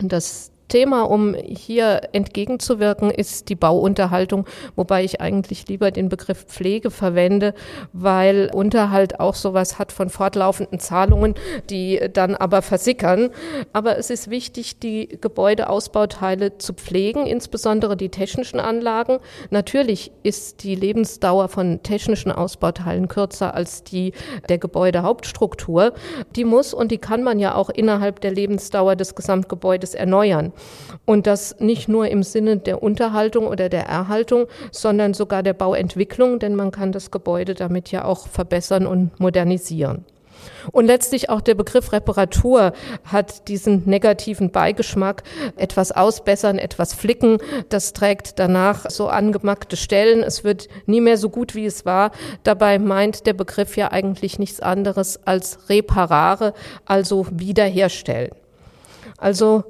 Und 0.00 0.12
das 0.12 0.50
Thema, 0.68 1.02
um 1.02 1.34
hier 1.34 2.02
entgegenzuwirken, 2.12 3.10
ist 3.10 3.48
die 3.48 3.54
Bauunterhaltung, 3.54 4.46
wobei 4.76 5.02
ich 5.04 5.20
eigentlich 5.20 5.66
lieber 5.68 5.90
den 5.90 6.08
Begriff 6.08 6.44
Pflege 6.44 6.90
verwende, 6.90 7.54
weil 7.92 8.50
Unterhalt 8.52 9.18
auch 9.20 9.34
sowas 9.34 9.78
hat 9.78 9.92
von 9.92 10.10
fortlaufenden 10.10 10.78
Zahlungen, 10.78 11.34
die 11.70 12.00
dann 12.12 12.34
aber 12.34 12.62
versickern. 12.62 13.30
Aber 13.72 13.98
es 13.98 14.10
ist 14.10 14.30
wichtig, 14.30 14.78
die 14.78 15.08
Gebäudeausbauteile 15.20 16.58
zu 16.58 16.74
pflegen, 16.74 17.26
insbesondere 17.26 17.96
die 17.96 18.10
technischen 18.10 18.60
Anlagen. 18.60 19.18
Natürlich 19.50 20.12
ist 20.22 20.62
die 20.62 20.74
Lebensdauer 20.74 21.48
von 21.48 21.82
technischen 21.82 22.30
Ausbauteilen 22.30 23.08
kürzer 23.08 23.54
als 23.54 23.82
die 23.84 24.12
der 24.48 24.58
Gebäudehauptstruktur. 24.58 25.92
Die 26.36 26.44
muss 26.44 26.74
und 26.74 26.90
die 26.92 26.98
kann 26.98 27.22
man 27.22 27.38
ja 27.38 27.54
auch 27.54 27.70
innerhalb 27.70 28.20
der 28.20 28.32
Lebensdauer 28.32 28.96
des 28.96 29.14
Gesamtgebäudes 29.14 29.94
erneuern. 29.94 30.52
Und 31.04 31.26
das 31.26 31.56
nicht 31.58 31.88
nur 31.88 32.08
im 32.08 32.22
Sinne 32.22 32.58
der 32.58 32.82
Unterhaltung 32.82 33.46
oder 33.46 33.68
der 33.68 33.86
Erhaltung, 33.86 34.46
sondern 34.70 35.14
sogar 35.14 35.42
der 35.42 35.54
Bauentwicklung, 35.54 36.38
denn 36.38 36.54
man 36.54 36.70
kann 36.70 36.92
das 36.92 37.10
Gebäude 37.10 37.54
damit 37.54 37.90
ja 37.90 38.04
auch 38.04 38.28
verbessern 38.28 38.86
und 38.86 39.18
modernisieren. 39.18 40.04
Und 40.72 40.86
letztlich 40.86 41.30
auch 41.30 41.40
der 41.40 41.54
Begriff 41.54 41.92
Reparatur 41.92 42.72
hat 43.04 43.48
diesen 43.48 43.82
negativen 43.86 44.50
Beigeschmack. 44.50 45.22
Etwas 45.56 45.92
ausbessern, 45.92 46.58
etwas 46.58 46.94
flicken, 46.94 47.38
das 47.68 47.92
trägt 47.92 48.38
danach 48.38 48.88
so 48.90 49.08
angemackte 49.08 49.76
Stellen. 49.76 50.22
Es 50.22 50.44
wird 50.44 50.68
nie 50.86 51.00
mehr 51.00 51.16
so 51.16 51.30
gut, 51.30 51.54
wie 51.54 51.66
es 51.66 51.84
war. 51.86 52.12
Dabei 52.42 52.78
meint 52.78 53.26
der 53.26 53.32
Begriff 53.32 53.76
ja 53.76 53.90
eigentlich 53.90 54.38
nichts 54.38 54.60
anderes 54.60 55.20
als 55.26 55.68
reparare, 55.68 56.54
also 56.84 57.26
wiederherstellen. 57.30 58.32
Also 59.16 59.64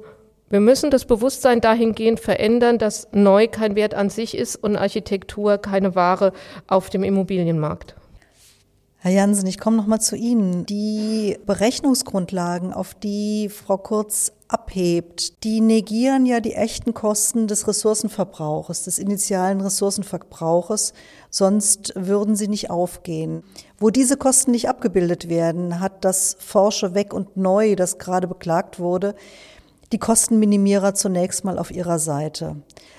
wir 0.49 0.59
müssen 0.59 0.89
das 0.91 1.05
Bewusstsein 1.05 1.61
dahingehend 1.61 2.19
verändern, 2.19 2.77
dass 2.77 3.07
neu 3.11 3.47
kein 3.47 3.75
Wert 3.75 3.93
an 3.93 4.09
sich 4.09 4.35
ist 4.35 4.55
und 4.55 4.75
Architektur 4.75 5.57
keine 5.57 5.95
Ware 5.95 6.33
auf 6.67 6.89
dem 6.89 7.03
Immobilienmarkt. 7.03 7.95
Herr 9.01 9.11
Jansen, 9.11 9.47
ich 9.47 9.59
komme 9.59 9.77
noch 9.77 9.87
mal 9.87 10.01
zu 10.01 10.17
Ihnen. 10.17 10.65
Die 10.65 11.37
Berechnungsgrundlagen, 11.45 12.73
auf 12.73 12.93
die 12.93 13.47
Frau 13.47 13.77
Kurz 13.77 14.33
abhebt, 14.49 15.45
die 15.45 15.61
negieren 15.61 16.25
ja 16.25 16.41
die 16.41 16.55
echten 16.55 16.93
Kosten 16.93 17.47
des 17.47 17.65
Ressourcenverbrauches, 17.65 18.83
des 18.83 18.99
initialen 18.99 19.61
Ressourcenverbrauches, 19.61 20.91
sonst 21.29 21.93
würden 21.95 22.35
sie 22.35 22.49
nicht 22.49 22.71
aufgehen. 22.71 23.43
Wo 23.77 23.89
diese 23.89 24.17
Kosten 24.17 24.51
nicht 24.51 24.67
abgebildet 24.67 25.29
werden, 25.29 25.79
hat 25.79 26.03
das 26.03 26.35
Forsche 26.37 26.93
weg 26.93 27.13
und 27.13 27.37
neu, 27.37 27.75
das 27.77 27.99
gerade 27.99 28.27
beklagt 28.27 28.79
wurde, 28.79 29.15
die 29.91 29.97
Kostenminimierer 29.97 30.93
zunächst 30.93 31.43
mal 31.43 31.57
auf 31.57 31.71
ihrer 31.71 31.99
Seite. 31.99 32.57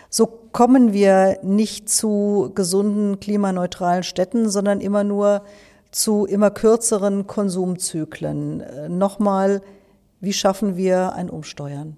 So 0.08 0.26
kommen 0.26 0.92
wir 0.92 1.38
nicht 1.42 1.88
zu 1.88 2.50
gesunden, 2.54 3.20
klimaneutralen 3.20 4.02
Städten, 4.02 4.50
sondern 4.50 4.80
immer 4.80 5.04
nur 5.04 5.42
zu 5.92 6.26
immer 6.26 6.50
kürzeren 6.50 7.26
Konsumzyklen. 7.26 8.60
Äh, 8.60 8.88
nochmal, 8.88 9.62
wie 10.20 10.32
schaffen 10.32 10.76
wir 10.76 11.12
ein 11.14 11.30
Umsteuern? 11.30 11.96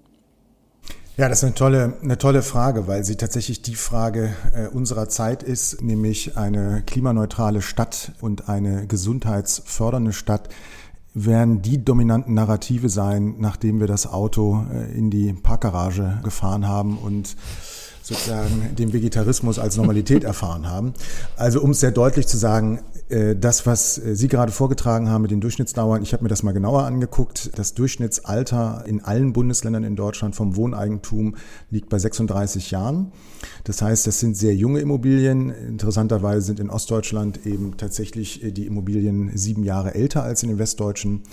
Ja, 1.15 1.29
das 1.29 1.39
ist 1.39 1.43
eine 1.43 1.53
tolle, 1.53 1.93
eine 2.01 2.17
tolle 2.17 2.41
Frage, 2.41 2.87
weil 2.87 3.03
sie 3.03 3.15
tatsächlich 3.15 3.61
die 3.61 3.75
Frage 3.75 4.33
äh, 4.55 4.67
unserer 4.67 5.09
Zeit 5.09 5.43
ist, 5.43 5.83
nämlich 5.83 6.37
eine 6.37 6.81
klimaneutrale 6.87 7.61
Stadt 7.61 8.13
und 8.19 8.49
eine 8.49 8.87
gesundheitsfördernde 8.87 10.11
Stadt 10.11 10.49
werden 11.13 11.61
die 11.61 11.83
dominanten 11.83 12.33
Narrative 12.33 12.89
sein, 12.89 13.35
nachdem 13.37 13.79
wir 13.79 13.87
das 13.87 14.07
Auto 14.07 14.65
äh, 14.71 14.91
in 14.97 15.09
die 15.09 15.33
Parkgarage 15.33 16.19
gefahren 16.23 16.67
haben 16.67 16.97
und 16.97 17.35
sozusagen 18.03 18.75
den 18.75 18.93
Vegetarismus 18.93 19.57
als 19.57 19.77
Normalität 19.77 20.23
erfahren 20.23 20.69
haben. 20.69 20.93
Also 21.37 21.61
um 21.61 21.71
es 21.71 21.79
sehr 21.79 21.91
deutlich 21.91 22.27
zu 22.27 22.37
sagen, 22.37 22.81
äh, 23.09 23.35
das, 23.35 23.65
was 23.65 23.97
äh, 23.97 24.15
Sie 24.15 24.27
gerade 24.27 24.51
vorgetragen 24.51 25.09
haben 25.09 25.21
mit 25.21 25.31
den 25.31 25.41
Durchschnittsdauern, 25.41 26.03
ich 26.03 26.13
habe 26.13 26.23
mir 26.23 26.29
das 26.29 26.43
mal 26.43 26.51
genauer 26.51 26.83
angeguckt. 26.83 27.57
Das 27.57 27.73
Durchschnittsalter 27.73 28.83
in 28.85 29.03
allen 29.03 29.33
Bundesländern 29.33 29.85
in 29.85 29.95
Deutschland 29.95 30.35
vom 30.35 30.55
Wohneigentum 30.57 31.35
liegt 31.71 31.89
bei 31.89 31.97
36 31.97 32.71
Jahren. 32.71 33.13
Das 33.63 33.81
heißt, 33.81 34.05
das 34.05 34.19
sind 34.19 34.35
sehr 34.35 34.53
junge 34.53 34.81
Immobilien. 34.81 35.49
Interessanterweise 35.49 36.45
sind 36.45 36.59
in 36.59 36.69
Ostdeutschland 36.69 37.45
eben 37.45 37.77
tatsächlich 37.77 38.43
äh, 38.43 38.51
die 38.51 38.65
Immobilien 38.65 39.31
sieben 39.35 39.63
Jahre 39.63 39.95
älter 39.95 40.23
als 40.23 40.43
in 40.43 40.49
den 40.49 40.59
westdeutschen. 40.59 41.23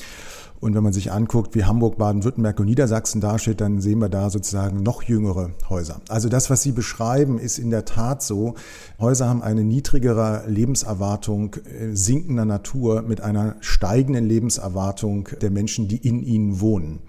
Und 0.61 0.75
wenn 0.75 0.83
man 0.83 0.93
sich 0.93 1.11
anguckt, 1.11 1.55
wie 1.55 1.65
Hamburg, 1.65 1.97
Baden-Württemberg 1.97 2.61
und 2.61 2.67
Niedersachsen 2.67 3.23
dasteht, 3.23 3.63
dann 3.63 3.81
sehen 3.81 3.99
wir 3.99 4.11
da 4.11 4.29
sozusagen 4.29 4.83
noch 4.83 5.03
jüngere 5.03 5.51
Häuser. 5.71 6.03
Also 6.09 6.29
das, 6.29 6.51
was 6.51 6.63
Sie 6.63 6.73
beschreiben, 6.73 7.39
ist 7.39 7.59
in 7.59 7.71
der 7.71 7.87
Tat 7.87 8.23
so. 8.23 8.55
Häuser 8.99 9.29
haben 9.29 9.43
eine 9.43 9.65
niedrigere 9.65 10.45
Lebenserwartung 10.47 11.55
äh, 11.55 11.95
sinkender 11.95 12.45
Natur 12.45 13.03
mit 13.03 13.23
einer 13.23 13.57
steigenden 13.61 14.27
Lebenserwartung 14.27 15.31
der 15.41 15.51
Menschen, 15.51 15.89
die 15.89 15.97
in 15.97 16.23
ihnen 16.23 16.61
wohnen. 16.61 17.01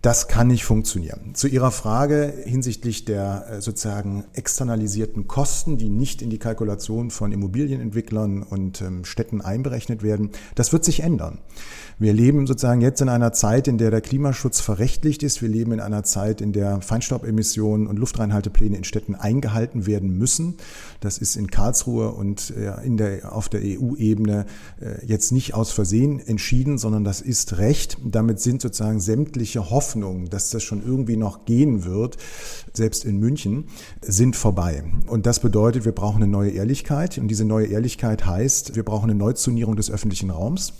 Das 0.00 0.28
kann 0.28 0.46
nicht 0.46 0.64
funktionieren. 0.64 1.34
Zu 1.34 1.48
Ihrer 1.48 1.72
Frage 1.72 2.32
hinsichtlich 2.44 3.04
der 3.04 3.46
äh, 3.50 3.60
sozusagen 3.60 4.24
externalisierten 4.32 5.26
Kosten, 5.26 5.76
die 5.76 5.88
nicht 5.88 6.22
in 6.22 6.30
die 6.30 6.38
Kalkulation 6.38 7.10
von 7.10 7.32
Immobilienentwicklern 7.32 8.44
und 8.44 8.80
ähm, 8.80 9.04
Städten 9.04 9.40
einberechnet 9.40 10.04
werden, 10.04 10.30
das 10.54 10.72
wird 10.72 10.84
sich 10.84 11.00
ändern. 11.00 11.38
Wir 12.00 12.12
leben 12.12 12.46
sozusagen 12.46 12.80
jetzt 12.80 13.00
in 13.00 13.08
einer 13.08 13.32
Zeit, 13.32 13.66
in 13.66 13.76
der 13.76 13.90
der 13.90 14.00
Klimaschutz 14.00 14.60
verrechtlicht 14.60 15.24
ist. 15.24 15.42
Wir 15.42 15.48
leben 15.48 15.72
in 15.72 15.80
einer 15.80 16.04
Zeit, 16.04 16.40
in 16.40 16.52
der 16.52 16.80
Feinstaubemissionen 16.80 17.88
und 17.88 17.98
Luftreinhaltepläne 17.98 18.76
in 18.76 18.84
Städten 18.84 19.16
eingehalten 19.16 19.84
werden 19.84 20.16
müssen. 20.16 20.58
Das 21.00 21.18
ist 21.18 21.34
in 21.34 21.50
Karlsruhe 21.50 22.12
und 22.12 22.50
in 22.84 22.98
der, 22.98 23.32
auf 23.32 23.48
der 23.48 23.62
EU-Ebene 23.64 24.46
äh, 24.80 25.04
jetzt 25.04 25.32
nicht 25.32 25.54
aus 25.54 25.72
Versehen 25.72 26.20
entschieden, 26.20 26.78
sondern 26.78 27.02
das 27.02 27.20
ist 27.20 27.58
Recht. 27.58 27.98
Damit 28.04 28.38
sind 28.38 28.62
sozusagen 28.62 29.00
sämtliche 29.00 29.70
Hoffnungen, 29.70 30.30
dass 30.30 30.50
das 30.50 30.62
schon 30.62 30.84
irgendwie 30.86 31.16
noch 31.16 31.46
gehen 31.46 31.84
wird, 31.84 32.16
selbst 32.74 33.04
in 33.04 33.18
München, 33.18 33.64
sind 34.02 34.36
vorbei. 34.36 34.84
Und 35.08 35.26
das 35.26 35.40
bedeutet, 35.40 35.84
wir 35.84 35.92
brauchen 35.92 36.22
eine 36.22 36.30
neue 36.30 36.50
Ehrlichkeit. 36.50 37.18
Und 37.18 37.26
diese 37.26 37.44
neue 37.44 37.66
Ehrlichkeit 37.66 38.24
heißt, 38.24 38.76
wir 38.76 38.84
brauchen 38.84 39.10
eine 39.10 39.18
Neuzonierung 39.18 39.74
des 39.74 39.90
öffentlichen 39.90 40.30
Raums. 40.30 40.74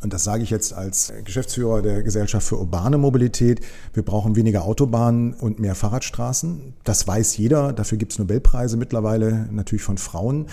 Und 0.00 0.12
das 0.12 0.22
sage 0.22 0.44
ich 0.44 0.50
jetzt 0.50 0.72
als 0.72 1.12
Geschäftsführer 1.24 1.82
der 1.82 2.04
Gesellschaft 2.04 2.46
für 2.46 2.56
urbane 2.56 2.98
Mobilität. 2.98 3.60
Wir 3.94 4.04
brauchen 4.04 4.36
weniger 4.36 4.64
Autobahnen 4.64 5.34
und 5.34 5.58
mehr 5.58 5.74
Fahrradstraßen. 5.74 6.74
Das 6.84 7.08
weiß 7.08 7.36
jeder. 7.36 7.72
Dafür 7.72 7.98
gibt 7.98 8.12
es 8.12 8.18
Nobelpreise 8.20 8.76
mittlerweile, 8.76 9.48
natürlich 9.50 9.82
von 9.82 9.98
Frauen. 9.98 10.46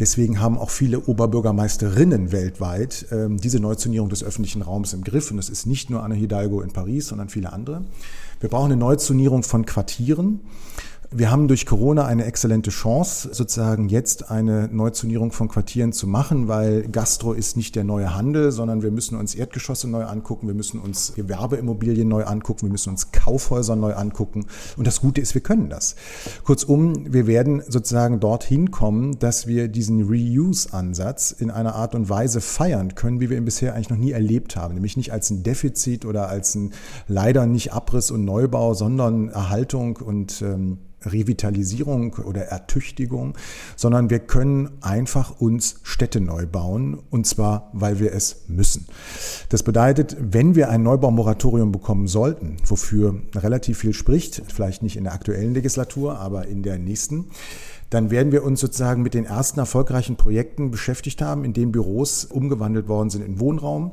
Deswegen 0.00 0.40
haben 0.40 0.58
auch 0.58 0.70
viele 0.70 1.00
Oberbürgermeisterinnen 1.00 2.32
weltweit 2.32 3.06
äh, 3.12 3.28
diese 3.30 3.60
Neuzonierung 3.60 4.08
des 4.08 4.24
öffentlichen 4.24 4.62
Raums 4.62 4.92
im 4.92 5.04
Griff. 5.04 5.30
Und 5.30 5.36
das 5.36 5.48
ist 5.48 5.66
nicht 5.66 5.90
nur 5.90 6.02
Anne 6.02 6.16
Hidalgo 6.16 6.60
in 6.60 6.72
Paris, 6.72 7.06
sondern 7.06 7.28
viele 7.28 7.52
andere. 7.52 7.84
Wir 8.40 8.48
brauchen 8.48 8.72
eine 8.72 8.76
Neuzonierung 8.80 9.44
von 9.44 9.64
Quartieren. 9.64 10.40
Wir 11.10 11.30
haben 11.30 11.48
durch 11.48 11.64
Corona 11.64 12.04
eine 12.04 12.26
exzellente 12.26 12.68
Chance, 12.68 13.30
sozusagen 13.32 13.88
jetzt 13.88 14.30
eine 14.30 14.68
Neuzonierung 14.70 15.32
von 15.32 15.48
Quartieren 15.48 15.94
zu 15.94 16.06
machen, 16.06 16.48
weil 16.48 16.82
Gastro 16.82 17.32
ist 17.32 17.56
nicht 17.56 17.76
der 17.76 17.84
neue 17.84 18.14
Handel, 18.14 18.52
sondern 18.52 18.82
wir 18.82 18.90
müssen 18.90 19.16
uns 19.16 19.34
Erdgeschosse 19.34 19.88
neu 19.88 20.04
angucken, 20.04 20.48
wir 20.48 20.54
müssen 20.54 20.78
uns 20.78 21.14
Gewerbeimmobilien 21.14 22.06
neu 22.06 22.24
angucken, 22.24 22.66
wir 22.66 22.72
müssen 22.72 22.90
uns 22.90 23.10
Kaufhäuser 23.10 23.74
neu 23.74 23.94
angucken. 23.94 24.44
Und 24.76 24.86
das 24.86 25.00
Gute 25.00 25.22
ist, 25.22 25.32
wir 25.32 25.40
können 25.40 25.70
das. 25.70 25.96
Kurzum, 26.44 27.10
wir 27.10 27.26
werden 27.26 27.62
sozusagen 27.66 28.20
dorthin 28.20 28.70
kommen, 28.70 29.18
dass 29.18 29.46
wir 29.46 29.68
diesen 29.68 30.02
Reuse-Ansatz 30.02 31.30
in 31.30 31.50
einer 31.50 31.74
Art 31.74 31.94
und 31.94 32.10
Weise 32.10 32.42
feiern 32.42 32.96
können, 32.96 33.18
wie 33.18 33.30
wir 33.30 33.38
ihn 33.38 33.46
bisher 33.46 33.74
eigentlich 33.74 33.88
noch 33.88 33.96
nie 33.96 34.10
erlebt 34.10 34.56
haben. 34.56 34.74
Nämlich 34.74 34.98
nicht 34.98 35.10
als 35.10 35.30
ein 35.30 35.42
Defizit 35.42 36.04
oder 36.04 36.28
als 36.28 36.54
ein 36.54 36.74
leider 37.06 37.46
nicht 37.46 37.72
Abriss 37.72 38.10
und 38.10 38.26
Neubau, 38.26 38.74
sondern 38.74 39.30
Erhaltung 39.30 39.96
und 39.96 40.42
ähm, 40.42 40.76
Revitalisierung 41.04 42.14
oder 42.14 42.42
Ertüchtigung, 42.42 43.36
sondern 43.76 44.10
wir 44.10 44.18
können 44.18 44.70
einfach 44.80 45.40
uns 45.40 45.76
Städte 45.82 46.20
neu 46.20 46.46
bauen 46.46 46.98
und 47.10 47.26
zwar, 47.26 47.70
weil 47.72 48.00
wir 48.00 48.12
es 48.12 48.44
müssen. 48.48 48.86
Das 49.48 49.62
bedeutet, 49.62 50.16
wenn 50.20 50.54
wir 50.54 50.68
ein 50.70 50.82
Neubaumoratorium 50.82 51.72
bekommen 51.72 52.08
sollten, 52.08 52.56
wofür 52.66 53.20
relativ 53.34 53.78
viel 53.78 53.94
spricht, 53.94 54.42
vielleicht 54.52 54.82
nicht 54.82 54.96
in 54.96 55.04
der 55.04 55.14
aktuellen 55.14 55.54
Legislatur, 55.54 56.18
aber 56.18 56.46
in 56.46 56.62
der 56.62 56.78
nächsten, 56.78 57.26
dann 57.90 58.10
werden 58.10 58.32
wir 58.32 58.44
uns 58.44 58.60
sozusagen 58.60 59.02
mit 59.02 59.14
den 59.14 59.24
ersten 59.24 59.60
erfolgreichen 59.60 60.16
Projekten 60.16 60.70
beschäftigt 60.70 61.22
haben, 61.22 61.44
in 61.44 61.54
denen 61.54 61.72
Büros 61.72 62.24
umgewandelt 62.24 62.88
worden 62.88 63.10
sind 63.10 63.24
in 63.24 63.40
Wohnraum 63.40 63.92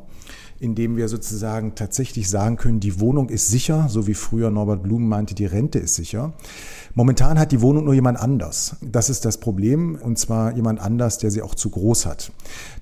indem 0.65 0.97
wir 0.97 1.07
sozusagen 1.07 1.75
tatsächlich 1.75 2.29
sagen 2.29 2.57
können, 2.57 2.79
die 2.79 2.99
Wohnung 2.99 3.29
ist 3.29 3.49
sicher, 3.49 3.87
so 3.87 4.07
wie 4.07 4.15
früher 4.15 4.49
Norbert 4.49 4.83
Blum 4.83 5.07
meinte, 5.07 5.35
die 5.35 5.45
Rente 5.45 5.79
ist 5.79 5.95
sicher. 5.95 6.33
Momentan 6.95 7.37
hat 7.37 7.51
die 7.51 7.61
Wohnung 7.61 7.85
nur 7.85 7.93
jemand 7.93 8.19
anders. 8.19 8.77
Das 8.81 9.09
ist 9.09 9.25
das 9.25 9.37
Problem, 9.37 9.95
und 9.95 10.17
zwar 10.17 10.55
jemand 10.55 10.81
anders, 10.81 11.19
der 11.19 11.29
sie 11.29 11.41
auch 11.41 11.53
zu 11.53 11.69
groß 11.69 12.05
hat. 12.05 12.31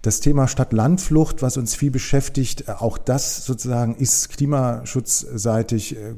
Das 0.01 0.21
Thema 0.21 0.47
Stadt-Land-Flucht, 0.47 1.41
was 1.41 1.57
uns 1.57 1.75
viel 1.75 1.91
beschäftigt, 1.91 2.69
auch 2.69 2.97
das 2.97 3.45
sozusagen 3.45 3.95
ist 3.95 4.29
klimaschutzseitig 4.29 5.97
äh, 5.97 6.13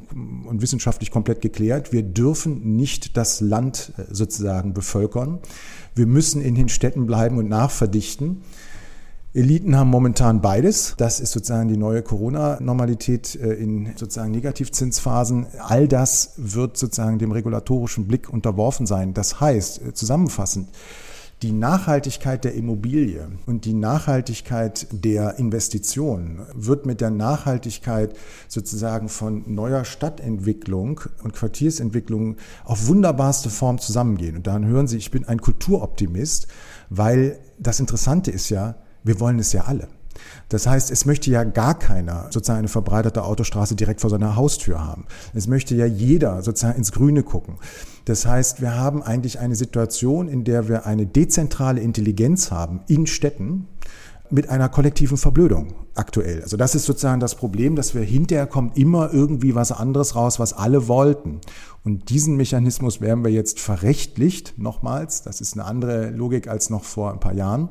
und 0.48 0.62
wissenschaftlich 0.62 1.10
komplett 1.10 1.42
geklärt. 1.42 1.92
Wir 1.92 2.04
dürfen 2.04 2.76
nicht 2.76 3.18
das 3.18 3.42
Land 3.42 3.94
äh, 3.98 4.04
sozusagen 4.14 4.74
bevölkern. 4.74 5.40
Wir 5.96 6.06
müssen 6.06 6.42
in 6.42 6.54
den 6.54 6.70
Städten 6.70 7.08
bleiben 7.08 7.38
und 7.38 7.50
nachverdichten. 7.50 8.42
Eliten 9.36 9.76
haben 9.76 9.90
momentan 9.90 10.40
beides. 10.40 10.96
Das 10.98 11.20
ist 11.20 11.34
sozusagen 11.34 11.68
die 11.68 11.76
neue 11.76 12.02
Corona-Normalität 12.02 13.36
äh, 13.36 13.52
in 13.56 13.92
sozusagen 13.98 14.32
Negativzinsphasen. 14.32 15.48
All 15.60 15.90
das 15.90 16.36
wird 16.38 16.78
sozusagen 16.78 17.20
dem 17.20 17.34
regulatorischen 17.34 18.08
Blick 18.08 18.30
unterworfen 18.30 18.86
sein. 18.86 19.14
Das 19.14 19.42
heißt, 19.42 19.82
äh, 19.82 19.94
zusammenfassend, 19.94 20.70
die 21.42 21.52
Nachhaltigkeit 21.52 22.46
der 22.46 22.54
Immobilie 22.54 23.28
und 23.46 23.66
die 23.66 23.74
Nachhaltigkeit 23.74 24.88
der 24.92 25.38
Investitionen 25.38 26.44
wird 26.54 26.86
mit 26.86 27.02
der 27.02 27.12
Nachhaltigkeit 27.12 28.16
sozusagen 28.48 29.10
von 29.10 29.44
neuer 29.54 29.84
Stadtentwicklung 29.84 31.02
und 31.24 31.34
Quartiersentwicklung 31.34 32.38
auf 32.64 32.88
wunderbarste 32.88 33.50
Form 33.50 33.80
zusammengehen. 33.80 34.38
Und 34.38 34.48
dann 34.48 34.66
hören 34.66 34.88
Sie, 34.88 34.96
ich 34.96 35.12
bin 35.12 35.28
ein 35.28 35.42
Kulturoptimist, 35.42 36.48
weil 36.90 37.38
das 37.60 37.82
Interessante 37.82 38.32
ist 38.32 38.48
ja, 38.48 38.76
wir 39.06 39.20
wollen 39.20 39.40
es 39.40 39.54
ja 39.54 39.62
alle. 39.62 39.88
Das 40.50 40.68
heißt, 40.68 40.92
es 40.92 41.06
möchte 41.06 41.30
ja 41.32 41.44
gar 41.44 41.78
keiner 41.78 42.28
sozusagen 42.30 42.60
eine 42.60 42.68
verbreiterte 42.68 43.24
Autostraße 43.24 43.76
direkt 43.76 44.02
vor 44.02 44.10
seiner 44.10 44.36
Haustür 44.36 44.86
haben. 44.86 45.06
Es 45.34 45.48
möchte 45.48 45.76
ja 45.76 45.86
jeder 45.86 46.42
sozusagen 46.42 46.78
ins 46.78 46.92
Grüne 46.92 47.24
gucken. 47.24 47.58
Das 48.06 48.26
heißt, 48.26 48.62
wir 48.62 48.76
haben 48.76 49.02
eigentlich 49.02 49.40
eine 49.40 49.56
Situation, 49.56 50.28
in 50.28 50.44
der 50.44 50.68
wir 50.68 50.86
eine 50.86 51.06
dezentrale 51.06 51.82
Intelligenz 51.82 52.52
haben 52.52 52.82
in 52.88 53.08
Städten, 53.08 53.68
mit 54.30 54.50
einer 54.50 54.70
kollektiven 54.70 55.18
Verblödung 55.18 55.76
aktuell. 55.94 56.42
Also 56.42 56.58
das 56.58 56.76
ist 56.76 56.86
sozusagen 56.86 57.20
das 57.20 57.36
Problem, 57.36 57.76
dass 57.76 57.94
wir 57.94 58.02
hinterher 58.02 58.48
kommt 58.48 58.78
immer 58.78 59.14
irgendwie 59.14 59.56
was 59.56 59.72
anderes 59.72 60.16
raus, 60.16 60.40
was 60.40 60.54
alle 60.54 60.88
wollten. 60.88 61.42
Und 61.86 62.10
diesen 62.10 62.36
Mechanismus 62.36 63.00
werden 63.00 63.24
wir 63.24 63.32
jetzt 63.32 63.60
verrechtlicht, 63.60 64.56
nochmals, 64.58 65.22
das 65.22 65.40
ist 65.40 65.54
eine 65.54 65.66
andere 65.66 66.10
Logik 66.10 66.48
als 66.48 66.72
noch 66.72 66.84
vor 66.84 67.14
ein 67.14 67.20
paar 67.20 67.36
Jahren, 67.36 67.70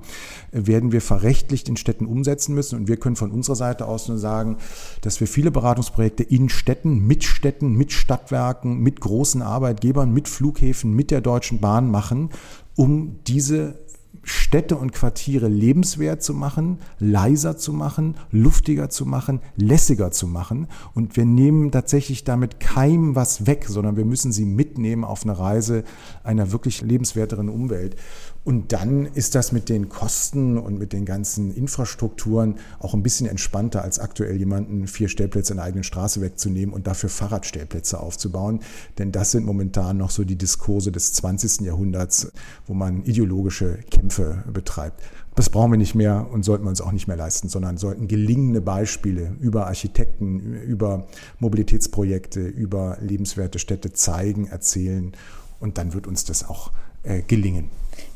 werden 0.53 0.93
wir 0.93 1.01
verrechtlicht 1.01 1.69
in 1.69 1.77
Städten 1.77 2.07
umsetzen 2.07 2.55
müssen. 2.55 2.79
Und 2.79 2.89
wir 2.89 2.97
können 2.97 3.17
von 3.17 3.33
unserer 3.33 3.57
Seite 3.57 3.89
aus 3.89 4.07
nur 4.07 4.19
sagen, 4.19 4.59
dass 5.01 5.19
wir 5.19 5.27
viele 5.27 5.51
Beratungsprojekte 5.51 6.23
in 6.23 6.49
Städten, 6.49 7.05
mit 7.05 7.25
Städten, 7.25 7.73
mit 7.75 7.91
Stadtwerken, 7.91 8.79
mit 8.79 9.01
großen 9.01 9.43
Arbeitgebern, 9.43 10.13
mit 10.13 10.29
Flughäfen, 10.29 10.95
mit 10.95 11.11
der 11.11 11.21
Deutschen 11.21 11.59
Bahn 11.59 11.91
machen, 11.91 12.31
um 12.77 13.19
diese 13.27 13.84
Städte 14.25 14.77
und 14.77 14.93
Quartiere 14.93 15.49
lebenswert 15.49 16.23
zu 16.23 16.35
machen, 16.35 16.79
leiser 16.99 17.57
zu 17.57 17.73
machen, 17.73 18.17
luftiger 18.31 18.91
zu 18.91 19.07
machen, 19.07 19.41
lässiger 19.57 20.11
zu 20.11 20.27
machen. 20.27 20.69
Und 20.95 21.17
wir 21.17 21.25
nehmen 21.25 21.71
tatsächlich 21.71 22.25
damit 22.25 22.59
keinem 22.59 23.15
was 23.15 23.47
weg, 23.47 23.67
sondern 23.69 23.97
wir 23.97 24.05
müssen 24.05 24.33
sie 24.33 24.45
mitnehmen 24.45 25.05
auf 25.05 25.25
eine 25.25 25.39
Reise 25.39 25.85
einer 26.23 26.53
wirklich 26.53 26.81
lebenswerteren 26.81 27.49
Umwelt. 27.49 27.97
Und 28.45 28.73
dann 28.73 29.07
ist 29.07 29.35
das 29.35 29.53
mit 29.53 29.71
den 29.71 29.89
Kosten 29.89 30.59
und 30.59 30.79
mit 30.79 30.93
den 30.93 31.07
ganzen 31.07 31.51
Infrastrukturen 31.55 32.57
auch 32.79 32.93
ein 32.93 33.03
bisschen 33.03 33.27
entspannter, 33.27 33.83
als 33.83 33.99
aktuell 33.99 34.37
jemanden 34.37 34.87
vier 34.87 35.09
Stellplätze 35.09 35.55
in 35.55 35.57
der 35.57 35.65
eigenen 35.65 35.83
Straße 35.85 36.21
wegzunehmen 36.21 36.75
und 36.75 36.87
dafür 36.87 37.09
Fahrradstellplätze 37.09 37.99
aufzubauen. 37.99 38.61
Denn 38.99 39.13
das 39.13 39.31
sind 39.31 39.47
momentan 39.47 39.97
noch 39.97 40.11
so 40.11 40.25
die 40.25 40.37
Diskurse 40.37 40.93
des 40.93 41.15
20. 41.15 41.63
Jahrhunderts, 41.63 42.33
wo 42.67 42.75
man 42.75 43.03
ideologische 43.05 43.79
Kämpfe 43.91 44.45
betreibt. 44.53 45.03
Das 45.37 45.49
brauchen 45.49 45.73
wir 45.73 45.79
nicht 45.79 45.95
mehr 45.95 46.29
und 46.31 46.45
sollten 46.45 46.65
wir 46.65 46.69
uns 46.71 46.83
auch 46.83 46.93
nicht 46.93 47.09
mehr 47.09 47.17
leisten, 47.17 47.49
sondern 47.49 47.79
sollten 47.79 48.09
gelingende 48.09 48.61
Beispiele 48.61 49.37
über 49.41 49.67
Architekten, 49.67 50.63
über 50.63 51.09
Mobilitätsprojekte, 51.41 52.41
über 52.41 52.99
lebenswerte 53.01 53.59
Städte 53.59 53.93
zeigen, 53.93 54.47
erzählen. 54.47 55.13
Und 55.61 55.79
dann 55.79 55.95
wird 55.95 56.07
uns 56.07 56.25
das 56.25 56.47
auch 56.47 56.73
äh, 57.05 57.23
gelingen. 57.23 57.71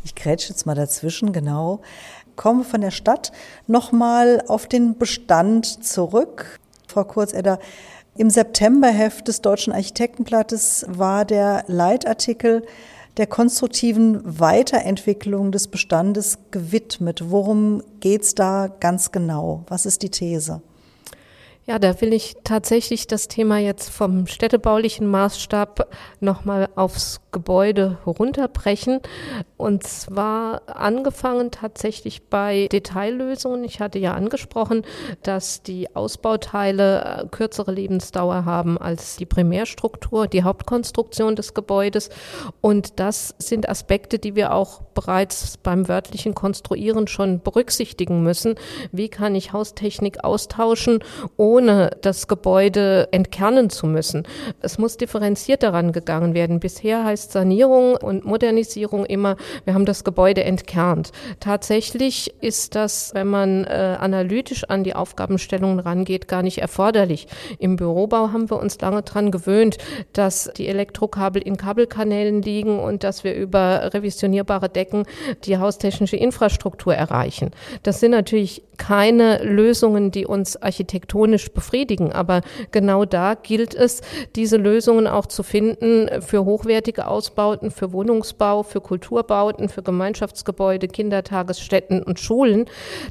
Ich 0.05 0.15
grätsche 0.15 0.51
jetzt 0.51 0.67
mal 0.67 0.75
dazwischen, 0.75 1.33
genau. 1.33 1.81
Komme 2.37 2.65
von 2.65 2.81
der 2.81 2.91
Stadt 2.91 3.33
nochmal 3.67 4.43
auf 4.47 4.67
den 4.67 4.97
Bestand 4.97 5.85
zurück. 5.85 6.59
Frau 6.87 7.05
Kurzedder, 7.05 7.59
im 8.17 8.31
Septemberheft 8.31 9.29
des 9.29 9.43
Deutschen 9.43 9.73
Architektenblattes 9.73 10.87
war 10.89 11.25
der 11.25 11.65
Leitartikel 11.69 12.65
der 13.17 13.27
konstruktiven 13.27 14.21
Weiterentwicklung 14.25 15.53
des 15.53 15.69
Bestandes 15.69 16.39
gewidmet. 16.51 17.31
Worum 17.31 17.83
geht 18.01 18.23
es 18.23 18.35
da 18.35 18.69
ganz 18.81 19.13
genau? 19.13 19.65
Was 19.69 19.87
ist 19.87 20.03
die 20.03 20.11
These? 20.11 20.63
Ja, 21.67 21.79
da 21.79 22.01
will 22.01 22.15
ich 22.15 22.37
tatsächlich 22.45 23.07
das 23.09 23.29
Thema 23.29 23.59
jetzt 23.59 23.91
vom 23.91 24.27
städtebaulichen 24.27 25.07
Maßstab 25.07 25.95
nochmal 26.21 26.71
aufs 26.77 27.21
Gebäude 27.31 27.99
herunterbrechen. 28.05 29.01
Und 29.57 29.85
zwar 29.85 30.63
angefangen 30.67 31.51
tatsächlich 31.51 32.29
bei 32.29 32.69
Detaillösungen. 32.71 33.65
Ich 33.65 33.81
hatte 33.81 33.99
ja 33.99 34.15
angesprochen, 34.15 34.83
dass 35.23 35.63
die 35.63 35.95
Ausbauteile 35.95 37.05
äh, 37.25 37.27
kürzere 37.29 37.73
Lebensdauer 37.73 38.45
haben 38.45 38.79
als 38.79 39.17
die 39.17 39.27
Primärstruktur, 39.27 40.27
die 40.27 40.43
Hauptkonstruktion 40.43 41.37
des 41.37 41.55
Gebäudes. 41.55 42.09
Und 42.61 42.99
das 42.99 43.35
sind 43.39 43.69
Aspekte, 43.69 44.19
die 44.19 44.35
wir 44.35 44.55
auch 44.55 44.81
bereits 44.95 45.59
beim 45.59 45.89
wörtlichen 45.89 46.35
Konstruieren 46.35 47.07
schon 47.09 47.41
berücksichtigen 47.41 48.23
müssen. 48.23 48.55
Wie 48.93 49.09
kann 49.09 49.35
ich 49.35 49.53
Haustechnik 49.53 50.25
austauschen, 50.25 51.05
ohne 51.37 51.91
das 52.03 52.27
Gebäude 52.29 53.09
entkernen 53.13 53.71
zu 53.71 53.87
müssen? 53.87 54.27
Es 54.61 54.79
muss 54.79 54.97
differenziert 54.97 55.63
daran 55.63 55.93
gegangen 55.93 56.35
werden. 56.35 56.61
Bisher 56.61 57.05
heißt 57.05 57.18
Sanierung 57.25 57.97
und 57.97 58.25
Modernisierung 58.25 59.05
immer, 59.07 59.37
wir 59.65 59.75
haben 59.75 59.85
das 59.85 60.05
Gebäude 60.05 60.45
entkernt. 60.45 61.13
Tatsächlich 61.41 62.35
ist 62.41 62.75
das, 62.75 63.13
wenn 63.15 63.27
man 63.27 63.65
äh, 63.65 63.97
analytisch 63.99 64.65
an 64.65 64.85
die 64.85 64.95
Aufgabenstellungen 64.95 65.81
rangeht, 65.81 66.29
gar 66.29 66.43
nicht 66.43 66.59
erforderlich. 66.59 67.27
Im 67.59 67.77
Bürobau 67.77 68.33
haben 68.33 68.51
wir 68.51 68.59
uns 68.59 68.81
lange 68.81 69.03
daran 69.03 69.31
gewöhnt, 69.31 69.79
dass 70.13 70.51
die 70.57 70.69
Elektrokabel 70.69 71.43
in 71.43 71.57
Kabelkanälen 71.57 72.43
liegen 72.43 72.79
und 72.79 73.05
dass 73.05 73.25
wir 73.25 73.35
über 73.35 73.91
revisionierbare 73.95 74.69
Decken 74.69 75.05
die 75.45 75.59
haustechnische 75.59 76.17
Infrastruktur 76.17 76.95
erreichen. 76.95 77.51
Das 77.83 78.01
sind 78.01 78.13
natürlich 78.13 78.63
keine 78.79 79.43
Lösungen, 79.43 80.11
die 80.11 80.25
uns 80.25 80.57
architektonisch 80.57 81.51
befriedigen. 81.51 82.13
Aber 82.13 82.41
genau 82.71 83.05
da 83.05 83.35
gilt 83.35 83.75
es, 83.75 84.01
diese 84.37 84.57
Lösungen 84.57 85.07
auch 85.07 85.27
zu 85.27 85.43
finden 85.43 86.23
für 86.23 86.45
hochwertige 86.45 87.07
Ausbauten, 87.07 87.71
für 87.71 87.93
Wohnungsbau, 87.93 88.63
für 88.63 88.81
Kulturbauten, 88.81 89.69
für 89.69 89.83
Gemeinschaftsgebäude, 89.83 90.89
Kindertagesstätten 90.89 92.03
und 92.03 92.19
Schulen, 92.21 92.67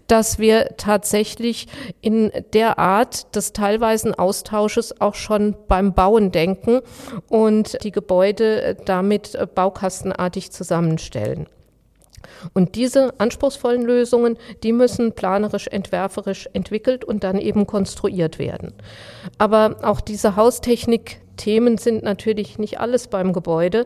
dass 0.08 0.40
wir 0.40 0.70
tatsächlich 0.78 1.68
in 2.02 2.32
der 2.54 2.80
Art 2.80 3.36
des 3.36 3.54
teilweisen 3.54 4.16
Austausches 4.16 5.00
auch 5.02 5.16
schon 5.16 5.56
beim 5.68 5.94
Bauen 5.94 6.32
denken 6.32 6.82
und 7.28 7.84
die 7.84 7.92
Gebäude 7.92 8.78
damit 8.86 9.38
baukastenartig 9.54 10.52
zusammenstellen. 10.52 11.48
Und 12.54 12.76
diese 12.76 13.20
anspruchsvollen 13.20 13.84
Lösungen, 13.84 14.38
die 14.64 14.74
müssen 14.74 15.14
planerisch, 15.14 15.68
entwerferisch 15.68 16.50
entwickelt 16.54 17.04
und 17.04 17.24
dann 17.24 17.40
eben 17.40 17.68
konstruiert 17.68 18.40
werden. 18.40 18.74
Aber 19.38 19.78
auch 19.84 20.02
diese 20.02 20.36
Haustechnik 20.36 21.22
Themen 21.38 21.78
sind 21.78 22.04
natürlich 22.04 22.60
nicht 22.60 22.80
alles 22.80 23.08
beim 23.08 23.32
Gebäude. 23.32 23.86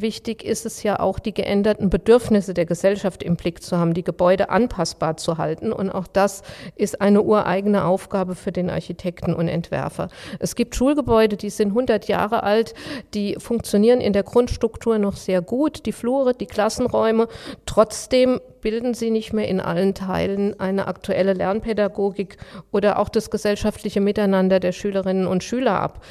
Wichtig 0.00 0.44
ist 0.44 0.64
es 0.64 0.82
ja 0.82 0.98
auch, 0.98 1.18
die 1.18 1.34
geänderten 1.34 1.90
Bedürfnisse 1.90 2.54
der 2.54 2.64
Gesellschaft 2.64 3.22
im 3.22 3.36
Blick 3.36 3.62
zu 3.62 3.76
haben, 3.76 3.92
die 3.92 4.02
Gebäude 4.02 4.48
anpassbar 4.48 5.18
zu 5.18 5.36
halten. 5.36 5.74
Und 5.74 5.90
auch 5.90 6.06
das 6.06 6.40
ist 6.74 7.02
eine 7.02 7.20
ureigene 7.20 7.84
Aufgabe 7.84 8.34
für 8.34 8.50
den 8.50 8.70
Architekten 8.70 9.34
und 9.34 9.48
Entwerfer. 9.48 10.08
Es 10.38 10.54
gibt 10.54 10.74
Schulgebäude, 10.74 11.36
die 11.36 11.50
sind 11.50 11.68
100 11.68 12.08
Jahre 12.08 12.44
alt, 12.44 12.72
die 13.12 13.36
funktionieren 13.38 14.00
in 14.00 14.14
der 14.14 14.22
Grundstruktur 14.22 14.96
noch 14.98 15.16
sehr 15.16 15.42
gut, 15.42 15.84
die 15.84 15.92
Flure, 15.92 16.32
die 16.32 16.46
Klassenräume. 16.46 17.28
Trotzdem 17.66 18.40
bilden 18.62 18.94
sie 18.94 19.10
nicht 19.10 19.34
mehr 19.34 19.48
in 19.48 19.60
allen 19.60 19.92
Teilen 19.92 20.58
eine 20.58 20.86
aktuelle 20.88 21.34
Lernpädagogik 21.34 22.38
oder 22.72 22.98
auch 22.98 23.10
das 23.10 23.30
gesellschaftliche 23.30 24.00
Miteinander 24.00 24.60
der 24.60 24.72
Schülerinnen 24.72 25.26
und 25.26 25.44
Schüler 25.44 25.78
ab. 25.78 26.02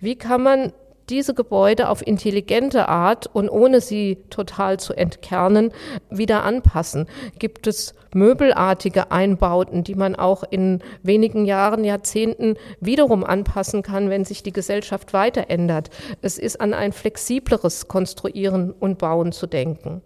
Wie 0.00 0.16
kann 0.16 0.42
man 0.42 0.72
diese 1.10 1.34
Gebäude 1.34 1.88
auf 1.88 2.06
intelligente 2.06 2.88
Art 2.88 3.26
und 3.26 3.48
ohne 3.48 3.80
sie 3.80 4.18
total 4.30 4.78
zu 4.78 4.94
entkernen, 4.94 5.72
wieder 6.10 6.44
anpassen? 6.44 7.06
Gibt 7.38 7.66
es 7.66 7.94
möbelartige 8.14 9.10
Einbauten, 9.10 9.84
die 9.84 9.94
man 9.94 10.16
auch 10.16 10.44
in 10.48 10.82
wenigen 11.02 11.44
Jahren, 11.44 11.84
Jahrzehnten 11.84 12.56
wiederum 12.80 13.24
anpassen 13.24 13.82
kann, 13.82 14.10
wenn 14.10 14.24
sich 14.24 14.42
die 14.42 14.52
Gesellschaft 14.52 15.12
weiter 15.12 15.46
ändert? 15.48 15.90
Es 16.22 16.38
ist 16.38 16.60
an 16.60 16.74
ein 16.74 16.92
flexibleres 16.92 17.88
Konstruieren 17.88 18.72
und 18.72 18.98
Bauen 18.98 19.32
zu 19.32 19.46
denken. 19.46 20.02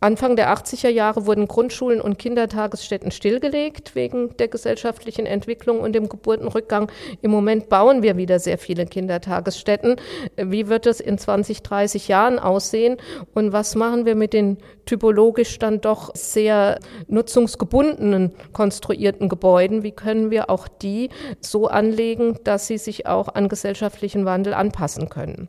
Anfang 0.00 0.36
der 0.36 0.52
80er 0.52 0.88
Jahre 0.88 1.26
wurden 1.26 1.48
Grundschulen 1.48 2.00
und 2.00 2.18
Kindertagesstätten 2.18 3.10
stillgelegt 3.10 3.94
wegen 3.94 4.36
der 4.36 4.48
gesellschaftlichen 4.48 5.26
Entwicklung 5.26 5.80
und 5.80 5.92
dem 5.92 6.08
Geburtenrückgang. 6.08 6.90
Im 7.22 7.30
Moment 7.30 7.68
bauen 7.68 8.02
wir 8.02 8.16
wieder 8.16 8.38
sehr 8.38 8.58
viele 8.58 8.86
Kindertagesstätten. 8.86 9.96
Wie 10.36 10.68
wird 10.68 10.86
es 10.86 11.00
in 11.00 11.18
20, 11.18 11.62
30 11.62 12.08
Jahren 12.08 12.38
aussehen? 12.38 12.96
Und 13.34 13.52
was 13.52 13.74
machen 13.74 14.06
wir 14.06 14.14
mit 14.14 14.32
den 14.32 14.58
typologisch 14.86 15.58
dann 15.58 15.80
doch 15.80 16.14
sehr 16.14 16.78
nutzungsgebundenen 17.06 18.32
konstruierten 18.52 19.28
Gebäuden? 19.28 19.82
Wie 19.82 19.92
können 19.92 20.30
wir 20.30 20.50
auch 20.50 20.68
die 20.68 21.10
so 21.40 21.66
anlegen, 21.66 22.38
dass 22.44 22.66
sie 22.66 22.78
sich 22.78 23.06
auch 23.06 23.28
an 23.28 23.48
gesellschaftlichen 23.48 24.24
Wandel 24.24 24.54
anpassen 24.54 25.08
können? 25.08 25.48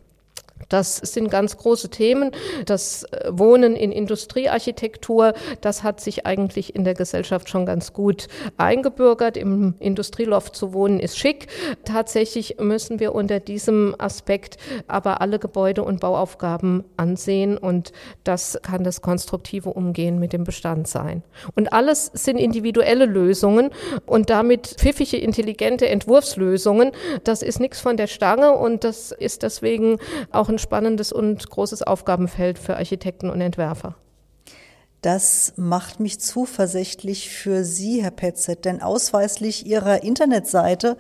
Das 0.70 0.98
sind 0.98 1.30
ganz 1.30 1.58
große 1.58 1.90
Themen. 1.90 2.32
Das 2.66 3.04
äh, 3.04 3.30
Wohnen 3.32 3.76
in 3.76 3.92
Industriearchitektur, 3.92 5.34
das 5.62 5.84
hat 5.84 6.00
sich 6.00 6.26
eigentlich 6.26 6.76
in 6.76 6.84
der 6.84 6.94
Gesellschaft 6.94 7.50
schon 7.50 7.66
ganz 7.66 7.94
gut 7.94 8.28
eingebürgert. 8.58 9.36
Im 9.36 9.74
Industrieloft 9.80 10.56
zu 10.56 10.74
wohnen 10.74 11.00
ist 11.00 11.18
schick. 11.18 11.48
Tatsächlich 11.84 12.58
müssen 12.60 13.00
wir 13.00 13.14
unter 13.16 13.40
diesem 13.40 13.96
Aspekt 13.98 14.58
aber 14.88 15.22
alle 15.22 15.40
Gebäude 15.40 15.84
und 15.84 16.00
Bauaufgaben 16.00 16.84
ansehen 16.98 17.58
und 17.58 17.92
das 18.24 18.60
kann 18.62 18.84
das 18.84 19.02
konstruktive 19.02 19.74
Umgehen 19.74 20.20
mit 20.20 20.34
dem 20.34 20.44
Bestand 20.44 20.88
sein. 20.88 21.24
Und 21.56 21.74
alles 21.74 22.12
sind 22.14 22.38
individuelle 22.38 23.06
Lösungen 23.06 23.72
und 24.06 24.30
damit 24.30 24.68
pfiffige, 24.68 25.18
intelligente 25.18 25.90
Entwurfslösungen. 25.90 26.92
Das 27.24 27.42
ist 27.42 27.60
nichts 27.60 27.80
von 27.80 27.98
der 27.98 28.08
Stange 28.08 28.52
und 28.52 28.84
das 28.84 29.12
ist 29.12 29.44
deswegen 29.44 29.98
auch 30.32 30.50
ein 30.50 30.59
spannendes 30.60 31.12
und 31.12 31.50
großes 31.50 31.84
Aufgabenfeld 31.84 32.60
für 32.60 32.76
Architekten 32.76 33.30
und 33.30 33.42
Entwerfer. 33.42 33.96
Das 35.02 35.54
macht 35.56 36.02
mich 36.02 36.20
zuversichtlich 36.20 37.30
für 37.30 37.64
Sie, 37.64 38.04
Herr 38.04 38.12
Petzet, 38.12 38.66
denn 38.66 38.82
ausweislich 38.82 39.66
Ihrer 39.66 40.04
Internetseite 40.04 40.98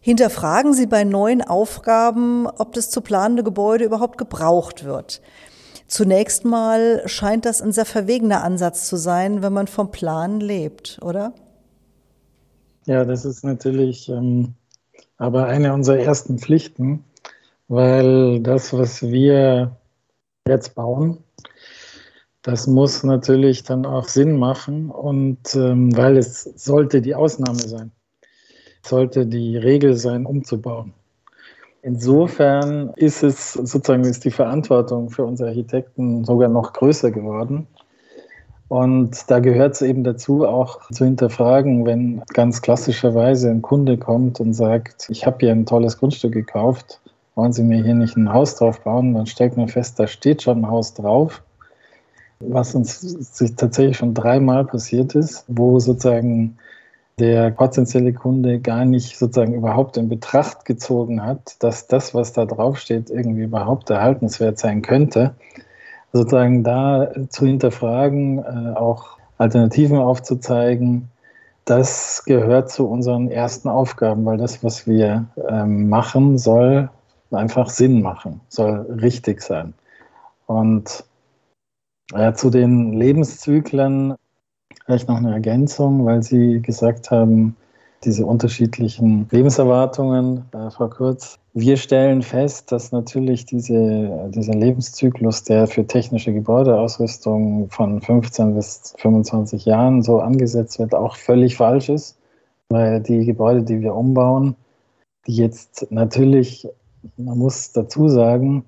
hinterfragen 0.00 0.74
Sie 0.74 0.86
bei 0.86 1.04
neuen 1.04 1.40
Aufgaben, 1.40 2.46
ob 2.46 2.74
das 2.74 2.90
zu 2.90 3.00
planende 3.00 3.42
Gebäude 3.42 3.84
überhaupt 3.84 4.18
gebraucht 4.18 4.84
wird. 4.84 5.22
Zunächst 5.86 6.44
mal 6.44 7.02
scheint 7.06 7.46
das 7.46 7.62
ein 7.62 7.72
sehr 7.72 7.86
verwegener 7.86 8.44
Ansatz 8.44 8.86
zu 8.86 8.96
sein, 8.96 9.42
wenn 9.42 9.54
man 9.54 9.66
vom 9.66 9.90
Planen 9.90 10.40
lebt, 10.40 11.00
oder? 11.02 11.32
Ja, 12.84 13.04
das 13.04 13.24
ist 13.24 13.42
natürlich 13.42 14.08
ähm, 14.08 14.54
aber 15.16 15.46
eine 15.46 15.74
unserer 15.74 15.98
ersten 15.98 16.38
Pflichten, 16.38 17.04
weil 17.70 18.40
das, 18.40 18.72
was 18.72 19.00
wir 19.00 19.76
jetzt 20.48 20.74
bauen, 20.74 21.18
das 22.42 22.66
muss 22.66 23.04
natürlich 23.04 23.62
dann 23.62 23.86
auch 23.86 24.08
Sinn 24.08 24.38
machen 24.38 24.90
und 24.90 25.54
ähm, 25.54 25.96
weil 25.96 26.16
es 26.16 26.42
sollte 26.42 27.00
die 27.00 27.14
Ausnahme 27.14 27.60
sein, 27.60 27.92
sollte 28.84 29.24
die 29.24 29.56
Regel 29.56 29.96
sein, 29.96 30.26
umzubauen. 30.26 30.94
Insofern 31.82 32.92
ist 32.96 33.22
es 33.22 33.52
sozusagen 33.52 34.02
ist 34.02 34.24
die 34.24 34.32
Verantwortung 34.32 35.08
für 35.08 35.24
unsere 35.24 35.50
Architekten 35.50 36.24
sogar 36.24 36.48
noch 36.48 36.72
größer 36.72 37.12
geworden. 37.12 37.68
Und 38.66 39.30
da 39.30 39.38
gehört 39.38 39.74
es 39.74 39.82
eben 39.82 40.02
dazu, 40.02 40.44
auch 40.44 40.90
zu 40.90 41.04
hinterfragen, 41.04 41.86
wenn 41.86 42.22
ganz 42.34 42.62
klassischerweise 42.62 43.48
ein 43.48 43.62
Kunde 43.62 43.96
kommt 43.96 44.40
und 44.40 44.54
sagt, 44.54 45.06
ich 45.08 45.24
habe 45.24 45.38
hier 45.40 45.52
ein 45.52 45.66
tolles 45.66 45.98
Grundstück 45.98 46.32
gekauft, 46.32 47.00
wollen 47.34 47.52
Sie 47.52 47.62
mir 47.62 47.82
hier 47.82 47.94
nicht 47.94 48.16
ein 48.16 48.32
Haus 48.32 48.56
drauf 48.56 48.80
bauen? 48.80 49.14
Dann 49.14 49.26
stellt 49.26 49.56
man 49.56 49.68
fest, 49.68 49.98
da 49.98 50.06
steht 50.06 50.42
schon 50.42 50.58
ein 50.58 50.70
Haus 50.70 50.94
drauf, 50.94 51.42
was 52.40 52.74
uns 52.74 53.54
tatsächlich 53.56 53.96
schon 53.96 54.14
dreimal 54.14 54.64
passiert 54.64 55.14
ist, 55.14 55.44
wo 55.48 55.78
sozusagen 55.78 56.56
der 57.18 57.50
potenzielle 57.50 58.14
Kunde 58.14 58.60
gar 58.60 58.84
nicht 58.84 59.18
sozusagen 59.18 59.54
überhaupt 59.54 59.96
in 59.98 60.08
Betracht 60.08 60.64
gezogen 60.64 61.22
hat, 61.22 61.62
dass 61.62 61.86
das, 61.86 62.14
was 62.14 62.32
da 62.32 62.46
draufsteht, 62.46 63.10
irgendwie 63.10 63.42
überhaupt 63.42 63.90
erhaltenswert 63.90 64.58
sein 64.58 64.80
könnte. 64.80 65.34
Sozusagen 66.12 66.64
da 66.64 67.10
zu 67.28 67.46
hinterfragen, 67.46 68.38
äh, 68.38 68.74
auch 68.74 69.18
Alternativen 69.38 69.98
aufzuzeigen, 69.98 71.08
das 71.66 72.24
gehört 72.24 72.70
zu 72.70 72.88
unseren 72.88 73.30
ersten 73.30 73.68
Aufgaben, 73.68 74.24
weil 74.24 74.38
das, 74.38 74.64
was 74.64 74.86
wir 74.86 75.26
ähm, 75.48 75.88
machen, 75.88 76.36
soll 76.36 76.90
einfach 77.30 77.70
Sinn 77.70 78.02
machen, 78.02 78.40
soll 78.48 78.86
richtig 79.02 79.42
sein. 79.42 79.74
Und 80.46 81.04
ja, 82.12 82.34
zu 82.34 82.50
den 82.50 82.92
Lebenszyklen 82.92 84.16
vielleicht 84.84 85.08
noch 85.08 85.18
eine 85.18 85.32
Ergänzung, 85.32 86.04
weil 86.04 86.22
Sie 86.22 86.60
gesagt 86.60 87.10
haben, 87.10 87.56
diese 88.04 88.24
unterschiedlichen 88.24 89.28
Lebenserwartungen, 89.30 90.44
äh, 90.52 90.70
Frau 90.70 90.88
Kurz. 90.88 91.38
Wir 91.52 91.76
stellen 91.76 92.22
fest, 92.22 92.72
dass 92.72 92.92
natürlich 92.92 93.44
diese, 93.44 94.30
dieser 94.30 94.54
Lebenszyklus, 94.54 95.44
der 95.44 95.66
für 95.66 95.86
technische 95.86 96.32
Gebäudeausrüstung 96.32 97.68
von 97.70 98.00
15 98.00 98.54
bis 98.54 98.94
25 98.98 99.66
Jahren 99.66 100.02
so 100.02 100.20
angesetzt 100.20 100.78
wird, 100.78 100.94
auch 100.94 101.16
völlig 101.16 101.56
falsch 101.56 101.88
ist, 101.90 102.18
weil 102.70 103.00
die 103.00 103.26
Gebäude, 103.26 103.62
die 103.62 103.80
wir 103.80 103.94
umbauen, 103.94 104.56
die 105.26 105.36
jetzt 105.36 105.86
natürlich 105.90 106.68
man 107.16 107.38
muss 107.38 107.72
dazu 107.72 108.08
sagen, 108.08 108.64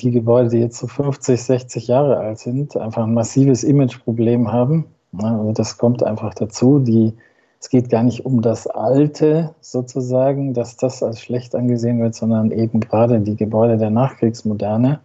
die 0.00 0.10
Gebäude, 0.10 0.50
die 0.50 0.58
jetzt 0.58 0.78
so 0.78 0.86
50, 0.86 1.40
60 1.40 1.86
Jahre 1.88 2.16
alt 2.18 2.38
sind, 2.38 2.76
einfach 2.76 3.04
ein 3.04 3.14
massives 3.14 3.62
Imageproblem 3.62 4.52
haben. 4.52 4.86
Also 5.16 5.52
das 5.52 5.78
kommt 5.78 6.02
einfach 6.02 6.34
dazu. 6.34 6.80
Die, 6.80 7.12
es 7.60 7.68
geht 7.68 7.90
gar 7.90 8.02
nicht 8.02 8.26
um 8.26 8.42
das 8.42 8.66
Alte 8.66 9.54
sozusagen, 9.60 10.52
dass 10.52 10.76
das 10.76 11.02
als 11.02 11.20
schlecht 11.20 11.54
angesehen 11.54 12.00
wird, 12.00 12.14
sondern 12.14 12.50
eben 12.50 12.80
gerade 12.80 13.20
die 13.20 13.36
Gebäude 13.36 13.76
der 13.76 13.90
Nachkriegsmoderne, 13.90 15.00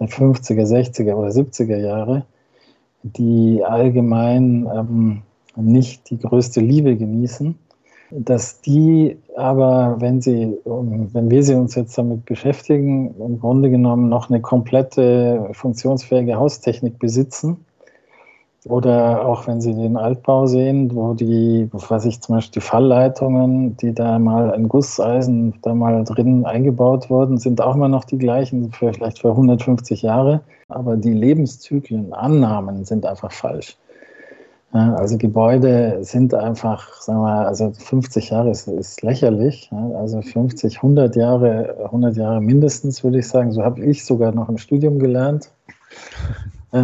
der 0.00 0.08
50er, 0.08 0.64
60er 0.64 1.14
oder 1.14 1.28
70er 1.28 1.76
Jahre, 1.76 2.24
die 3.02 3.62
allgemein 3.64 4.66
ähm, 4.74 5.22
nicht 5.56 6.08
die 6.10 6.18
größte 6.18 6.60
Liebe 6.60 6.96
genießen 6.96 7.58
dass 8.10 8.60
die 8.60 9.16
aber, 9.36 9.96
wenn 9.98 10.20
sie, 10.20 10.56
wenn 10.64 11.30
wir 11.30 11.42
sie 11.42 11.54
uns 11.54 11.74
jetzt 11.74 11.98
damit 11.98 12.24
beschäftigen, 12.24 13.14
im 13.18 13.40
Grunde 13.40 13.70
genommen 13.70 14.08
noch 14.08 14.30
eine 14.30 14.40
komplette 14.40 15.48
funktionsfähige 15.52 16.36
Haustechnik 16.36 16.98
besitzen. 16.98 17.64
Oder 18.68 19.24
auch 19.24 19.46
wenn 19.46 19.60
Sie 19.60 19.74
den 19.74 19.96
Altbau 19.96 20.46
sehen, 20.46 20.92
wo 20.92 21.14
die, 21.14 21.68
was 21.70 22.04
ich 22.04 22.20
zum 22.20 22.34
Beispiel 22.34 22.60
die 22.60 22.66
Fallleitungen, 22.66 23.76
die 23.76 23.94
da 23.94 24.18
mal 24.18 24.50
in 24.56 24.68
Gusseisen 24.68 25.54
da 25.62 25.72
mal 25.72 26.02
drin 26.02 26.44
eingebaut 26.44 27.08
wurden, 27.08 27.38
sind 27.38 27.60
auch 27.60 27.76
immer 27.76 27.86
noch 27.86 28.02
die 28.02 28.18
gleichen, 28.18 28.72
für, 28.72 28.92
vielleicht 28.92 29.20
für 29.20 29.30
150 29.30 30.02
Jahre. 30.02 30.40
Aber 30.68 30.96
die 30.96 31.12
Lebenszyklen, 31.12 32.12
Annahmen 32.12 32.84
sind 32.84 33.06
einfach 33.06 33.30
falsch. 33.30 33.76
Also 34.76 35.16
Gebäude 35.16 35.98
sind 36.02 36.34
einfach, 36.34 37.00
sagen 37.00 37.20
wir 37.20 37.22
mal, 37.22 37.46
also 37.46 37.72
50 37.72 38.30
Jahre 38.30 38.50
ist, 38.50 38.68
ist 38.68 39.02
lächerlich. 39.02 39.70
Also 39.94 40.20
50, 40.20 40.76
100 40.76 41.16
Jahre, 41.16 41.76
100 41.84 42.16
Jahre 42.16 42.40
mindestens, 42.40 43.02
würde 43.02 43.18
ich 43.18 43.28
sagen. 43.28 43.52
So 43.52 43.62
habe 43.62 43.84
ich 43.84 44.04
sogar 44.04 44.32
noch 44.32 44.48
im 44.48 44.58
Studium 44.58 44.98
gelernt. 44.98 45.50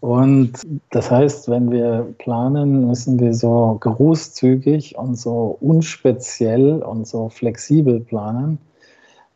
Und 0.00 0.52
das 0.90 1.10
heißt, 1.10 1.48
wenn 1.48 1.72
wir 1.72 2.14
planen, 2.18 2.86
müssen 2.86 3.18
wir 3.18 3.34
so 3.34 3.76
großzügig 3.80 4.96
und 4.96 5.16
so 5.16 5.58
unspeziell 5.60 6.82
und 6.82 7.08
so 7.08 7.28
flexibel 7.30 7.98
planen, 7.98 8.58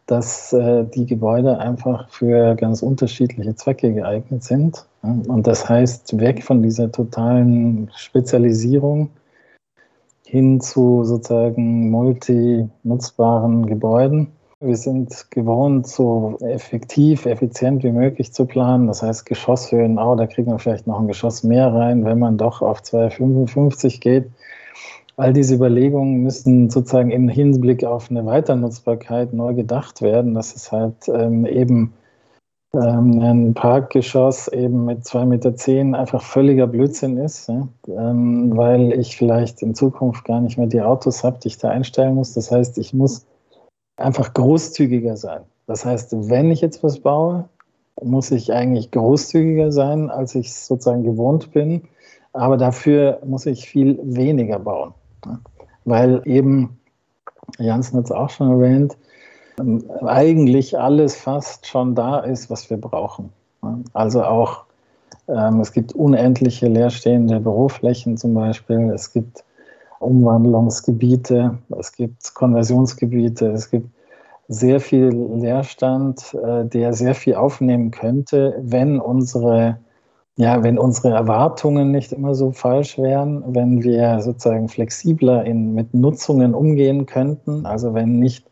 dass 0.07 0.53
äh, 0.53 0.85
die 0.85 1.07
Gebäude 1.07 1.59
einfach 1.59 2.09
für 2.11 2.55
ganz 2.55 2.81
unterschiedliche 2.81 3.57
Zwecke 3.57 3.93
geeignet 3.93 4.45
sind. 4.45 4.87
Und 5.03 5.47
das 5.47 5.69
heißt, 5.69 6.21
weg 6.21 6.45
von 6.45 6.63
dieser 6.63 6.91
totalen 6.93 7.91
Spezialisierung 7.97 9.11
hin 10.25 10.61
zu 10.61 11.05
sozusagen 11.05 11.91
multi-nutzbaren 11.91 13.67
Gebäuden. 13.67 14.29
Wir 14.61 14.77
sind 14.77 15.31
gewohnt, 15.31 15.89
so 15.89 16.39
effektiv, 16.41 17.27
effizient 17.27 17.83
wie 17.83 17.91
möglich 17.91 18.33
zu 18.33 18.47
planen. 18.47 18.87
Das 18.87 19.03
heißt, 19.03 19.27
Geschosshöhen, 19.27 19.99
oh, 19.99 20.15
da 20.15 20.29
kriegt 20.29 20.47
man 20.47 20.61
vielleicht 20.61 20.87
noch 20.87 21.01
ein 21.01 21.09
Geschoss 21.09 21.43
mehr 21.43 21.75
rein, 21.75 22.05
wenn 22.05 22.21
man 22.21 22.39
doch 22.39 22.63
auf 22.63 22.81
2,55 22.81 24.01
geht. 24.01 24.31
All 25.17 25.33
diese 25.33 25.57
Überlegungen 25.57 26.23
müssen 26.23 26.71
sozusagen 26.71 27.11
im 27.11 27.29
Hinblick 27.29 27.85
auf 27.85 28.09
eine 28.09 28.25
Weiternutzbarkeit 28.25 29.33
neu 29.35 29.53
gedacht 29.53 30.01
werden. 30.01 30.35
Das 30.35 30.55
ist 30.55 30.71
halt 30.71 31.09
ähm, 31.09 31.45
eben 31.45 31.93
ähm, 32.75 33.21
ein 33.21 33.55
Parkgeschoss 33.55 34.49
eben 34.49 34.85
mit 34.87 35.05
2,10 35.05 35.25
Meter 35.27 35.57
zehn 35.57 35.95
einfach 35.95 36.23
völliger 36.23 36.67
Blödsinn 36.67 37.19
ist, 37.19 37.49
ja? 37.49 37.69
ähm, 37.89 38.57
weil 38.57 38.93
ich 38.93 39.17
vielleicht 39.17 39.63
in 39.63 39.75
Zukunft 39.75 40.25
gar 40.25 40.41
nicht 40.41 40.57
mehr 40.57 40.67
die 40.67 40.81
Autos 40.81 41.23
habe, 41.23 41.39
die 41.39 41.49
ich 41.49 41.59
da 41.59 41.69
einstellen 41.69 42.15
muss. 42.15 42.33
Das 42.33 42.51
heißt, 42.51 42.79
ich 42.79 42.95
muss 42.95 43.27
einfach 43.97 44.33
großzügiger 44.33 45.17
sein. 45.17 45.43
Das 45.67 45.85
heißt, 45.85 46.31
wenn 46.31 46.51
ich 46.51 46.61
jetzt 46.61 46.83
was 46.83 46.99
baue, 47.01 47.49
muss 48.03 48.31
ich 48.31 48.53
eigentlich 48.53 48.91
großzügiger 48.91 49.71
sein, 49.71 50.11
als 50.11 50.35
ich 50.35 50.55
sozusagen 50.55 51.05
gewohnt 51.05 51.53
bin. 51.53 51.83
Aber 52.33 52.57
dafür 52.57 53.21
muss 53.25 53.45
ich 53.47 53.69
viel 53.69 53.99
weniger 54.03 54.59
bauen. 54.59 54.95
Weil 55.85 56.23
eben, 56.25 56.79
Janssen 57.59 57.99
hat 57.99 58.07
es 58.07 58.13
auch 58.13 58.31
schon 58.31 58.51
erwähnt, 58.51 58.97
eigentlich 60.05 60.79
alles 60.79 61.17
fast 61.17 61.67
schon 61.67 61.95
da 61.95 62.21
ist, 62.21 62.51
was 62.51 62.69
wir 62.71 62.77
brauchen. 62.77 63.31
Also 63.93 64.25
auch, 64.25 64.65
ähm, 65.29 65.61
es 65.61 65.73
gibt 65.73 65.93
unendliche 65.93 66.69
leerstehende 66.69 67.41
Büroflächen 67.41 68.17
zum 68.17 68.35
Beispiel, 68.35 68.91
es 68.95 69.13
gibt 69.13 69.45
Umwandlungsgebiete, 70.01 71.59
es 71.79 71.93
gibt 71.93 72.35
Konversionsgebiete, 72.35 73.53
es 73.53 73.71
gibt 73.71 73.89
sehr 74.49 74.81
viel 74.81 75.09
Leerstand, 75.09 76.35
äh, 76.35 76.65
der 76.67 76.93
sehr 76.93 77.15
viel 77.15 77.37
aufnehmen 77.37 77.91
könnte, 77.91 78.59
wenn 78.61 79.01
unsere, 79.01 79.79
ja, 80.37 80.63
wenn 80.63 80.79
unsere 80.79 81.11
Erwartungen 81.11 81.93
nicht 81.93 82.13
immer 82.13 82.35
so 82.35 82.51
falsch 82.51 82.99
wären, 82.99 83.45
wenn 83.55 83.83
wir 83.83 84.21
sozusagen 84.21 84.69
flexibler 84.69 85.45
in, 85.45 85.73
mit 85.75 85.95
Nutzungen 85.95 86.55
umgehen 86.55 87.07
könnten, 87.07 87.65
also 87.65 87.95
wenn 87.95 88.19
nicht 88.19 88.52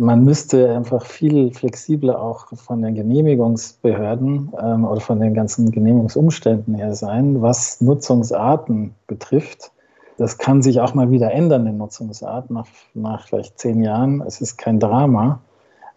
man 0.00 0.24
müsste 0.24 0.74
einfach 0.74 1.04
viel 1.04 1.52
flexibler 1.52 2.20
auch 2.20 2.46
von 2.56 2.82
den 2.82 2.94
Genehmigungsbehörden 2.94 4.52
ähm, 4.60 4.84
oder 4.84 5.00
von 5.00 5.20
den 5.20 5.34
ganzen 5.34 5.70
Genehmigungsumständen 5.70 6.74
her 6.74 6.94
sein, 6.94 7.42
was 7.42 7.80
Nutzungsarten 7.80 8.94
betrifft. 9.06 9.72
Das 10.18 10.38
kann 10.38 10.62
sich 10.62 10.80
auch 10.80 10.94
mal 10.94 11.10
wieder 11.10 11.30
ändern, 11.32 11.66
in 11.66 11.76
Nutzungsart, 11.76 12.50
nach, 12.50 12.66
nach 12.94 13.26
vielleicht 13.28 13.58
zehn 13.58 13.82
Jahren. 13.82 14.22
Es 14.22 14.40
ist 14.40 14.56
kein 14.56 14.80
Drama. 14.80 15.40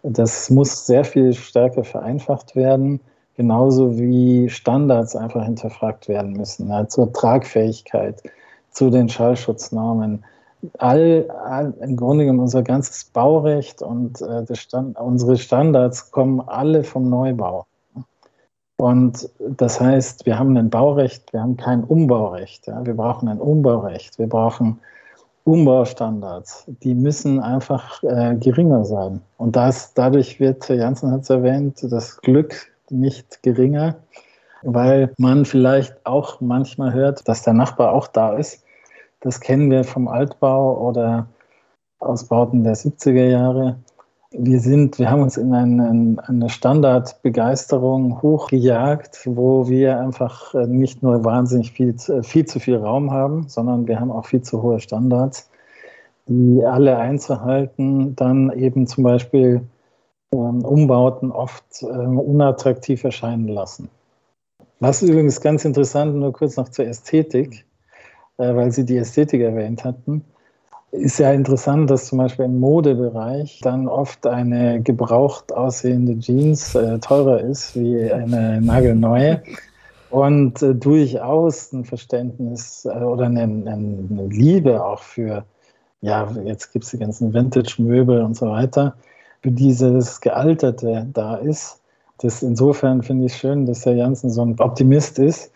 Das 0.02 0.50
muss 0.50 0.86
sehr 0.86 1.04
viel 1.04 1.32
stärker 1.32 1.84
vereinfacht 1.84 2.56
werden, 2.56 3.00
genauso 3.36 3.98
wie 3.98 4.48
Standards 4.48 5.16
einfach 5.16 5.44
hinterfragt 5.44 6.08
werden 6.08 6.32
müssen, 6.32 6.68
ja, 6.68 6.86
zur 6.88 7.12
Tragfähigkeit, 7.12 8.22
zu 8.70 8.90
den 8.90 9.08
Schallschutznormen 9.08 10.24
all, 10.78 11.30
all, 11.44 11.74
im 11.80 11.96
Grunde 11.96 12.24
genommen 12.24 12.40
unser 12.40 12.62
ganzes 12.62 13.04
Baurecht 13.04 13.82
und 13.82 14.20
äh, 14.20 14.54
Stand, 14.54 14.98
unsere 14.98 15.36
Standards 15.36 16.10
kommen 16.10 16.40
alle 16.40 16.84
vom 16.84 17.08
Neubau. 17.08 17.66
Und 18.76 19.28
das 19.38 19.78
heißt, 19.78 20.24
wir 20.24 20.38
haben 20.38 20.56
ein 20.56 20.70
Baurecht, 20.70 21.32
wir 21.34 21.42
haben 21.42 21.58
kein 21.58 21.84
Umbaurecht. 21.84 22.66
Ja? 22.66 22.84
Wir 22.86 22.94
brauchen 22.94 23.28
ein 23.28 23.38
Umbaurecht, 23.38 24.18
wir 24.18 24.26
brauchen 24.26 24.80
Umbaustandards. 25.44 26.64
Die 26.82 26.94
müssen 26.94 27.40
einfach 27.40 28.02
äh, 28.02 28.36
geringer 28.36 28.84
sein. 28.84 29.20
Und 29.36 29.56
das, 29.56 29.92
dadurch 29.92 30.40
wird, 30.40 30.68
Janssen 30.68 31.10
hat 31.10 31.22
es 31.22 31.30
erwähnt, 31.30 31.78
das 31.82 32.22
Glück 32.22 32.72
nicht 32.88 33.42
geringer, 33.42 33.96
weil 34.62 35.12
man 35.18 35.44
vielleicht 35.44 35.94
auch 36.04 36.40
manchmal 36.40 36.94
hört, 36.94 37.28
dass 37.28 37.42
der 37.42 37.52
Nachbar 37.52 37.92
auch 37.92 38.06
da 38.06 38.34
ist 38.34 38.64
das 39.20 39.40
kennen 39.40 39.70
wir 39.70 39.84
vom 39.84 40.08
Altbau 40.08 40.78
oder 40.86 41.28
aus 41.98 42.24
Bauten 42.24 42.64
der 42.64 42.74
70er 42.74 43.28
Jahre. 43.28 43.78
Wir 44.32 44.60
sind, 44.60 44.98
wir 44.98 45.10
haben 45.10 45.22
uns 45.22 45.36
in 45.36 45.52
eine, 45.52 46.16
eine 46.22 46.48
Standardbegeisterung 46.48 48.22
hochgejagt, 48.22 49.22
wo 49.26 49.68
wir 49.68 49.98
einfach 49.98 50.54
nicht 50.54 51.02
nur 51.02 51.24
wahnsinnig 51.24 51.72
viel, 51.72 51.96
viel 52.22 52.46
zu 52.46 52.60
viel 52.60 52.76
Raum 52.76 53.10
haben, 53.10 53.48
sondern 53.48 53.88
wir 53.88 53.98
haben 53.98 54.12
auch 54.12 54.26
viel 54.26 54.42
zu 54.42 54.62
hohe 54.62 54.78
Standards, 54.78 55.50
die 56.28 56.64
alle 56.64 56.96
einzuhalten, 56.96 58.14
dann 58.14 58.50
eben 58.52 58.86
zum 58.86 59.02
Beispiel 59.02 59.62
ähm, 60.32 60.64
Umbauten 60.64 61.32
oft 61.32 61.82
ähm, 61.82 62.18
unattraktiv 62.18 63.02
erscheinen 63.02 63.48
lassen. 63.48 63.90
Was 64.78 65.02
übrigens 65.02 65.40
ganz 65.40 65.64
interessant, 65.64 66.14
nur 66.14 66.32
kurz 66.32 66.56
noch 66.56 66.68
zur 66.68 66.86
Ästhetik. 66.86 67.66
Äh, 68.40 68.56
weil 68.56 68.72
Sie 68.72 68.86
die 68.86 68.96
Ästhetik 68.96 69.42
erwähnt 69.42 69.84
hatten. 69.84 70.24
Ist 70.92 71.18
ja 71.18 71.30
interessant, 71.30 71.90
dass 71.90 72.06
zum 72.06 72.18
Beispiel 72.18 72.46
im 72.46 72.58
Modebereich 72.58 73.60
dann 73.62 73.86
oft 73.86 74.26
eine 74.26 74.80
gebraucht 74.80 75.52
aussehende 75.52 76.18
Jeans 76.18 76.74
äh, 76.74 76.98
teurer 76.98 77.40
ist 77.40 77.76
wie 77.76 78.10
eine 78.10 78.60
nagelneue 78.60 79.42
und 80.08 80.62
äh, 80.62 80.74
durchaus 80.74 81.72
ein 81.72 81.84
Verständnis 81.84 82.86
oder 82.86 83.26
eine, 83.26 83.42
eine, 83.42 84.26
Liebe 84.30 84.82
auch 84.82 85.02
für, 85.02 85.44
ja, 86.00 86.28
jetzt 86.44 86.72
gibt 86.72 86.86
es 86.86 86.90
die 86.92 86.98
ganzen 86.98 87.34
Vintage-Möbel 87.34 88.22
und 88.22 88.36
so 88.36 88.48
weiter, 88.48 88.94
für 89.42 89.50
dieses 89.50 90.20
Gealterte 90.20 91.06
da 91.12 91.36
ist. 91.36 91.80
Das 92.18 92.42
insofern 92.42 93.02
finde 93.02 93.26
ich 93.26 93.36
schön, 93.36 93.66
dass 93.66 93.84
Herr 93.84 93.94
Janssen 93.94 94.30
so 94.30 94.42
ein 94.42 94.58
Optimist 94.58 95.18
ist 95.18 95.52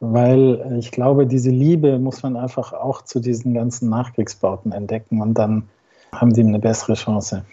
weil 0.00 0.76
ich 0.78 0.90
glaube, 0.90 1.26
diese 1.26 1.50
Liebe 1.50 1.98
muss 1.98 2.22
man 2.22 2.36
einfach 2.36 2.72
auch 2.72 3.02
zu 3.02 3.20
diesen 3.20 3.54
ganzen 3.54 3.88
Nachkriegsbauten 3.88 4.72
entdecken 4.72 5.20
und 5.20 5.34
dann 5.34 5.64
haben 6.12 6.32
die 6.32 6.42
eine 6.42 6.58
bessere 6.58 6.94
Chance. 6.94 7.44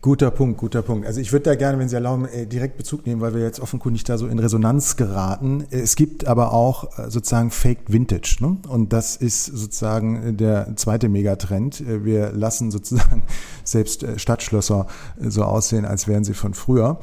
Guter 0.00 0.30
Punkt, 0.30 0.58
guter 0.58 0.80
Punkt. 0.80 1.06
Also 1.06 1.20
ich 1.20 1.32
würde 1.32 1.44
da 1.44 1.54
gerne, 1.56 1.76
wenn 1.76 1.88
Sie 1.88 1.96
erlauben, 1.96 2.26
äh, 2.26 2.46
direkt 2.46 2.76
Bezug 2.76 3.04
nehmen, 3.04 3.20
weil 3.20 3.34
wir 3.34 3.42
jetzt 3.42 3.58
offenkundig 3.58 4.04
da 4.04 4.16
so 4.16 4.28
in 4.28 4.38
Resonanz 4.38 4.96
geraten. 4.96 5.64
Es 5.70 5.96
gibt 5.96 6.28
aber 6.28 6.52
auch 6.52 6.98
äh, 6.98 7.10
sozusagen 7.10 7.50
Fake 7.50 7.80
Vintage. 7.88 8.36
Ne? 8.40 8.58
Und 8.68 8.92
das 8.92 9.16
ist 9.16 9.46
sozusagen 9.46 10.36
der 10.36 10.76
zweite 10.76 11.08
Megatrend. 11.08 11.80
Äh, 11.80 12.04
wir 12.04 12.30
lassen 12.30 12.70
sozusagen 12.70 13.24
selbst 13.64 14.06
Stadtschlösser 14.16 14.86
so 15.18 15.42
aussehen, 15.42 15.84
als 15.84 16.06
wären 16.06 16.22
sie 16.22 16.34
von 16.34 16.54
früher. 16.54 17.00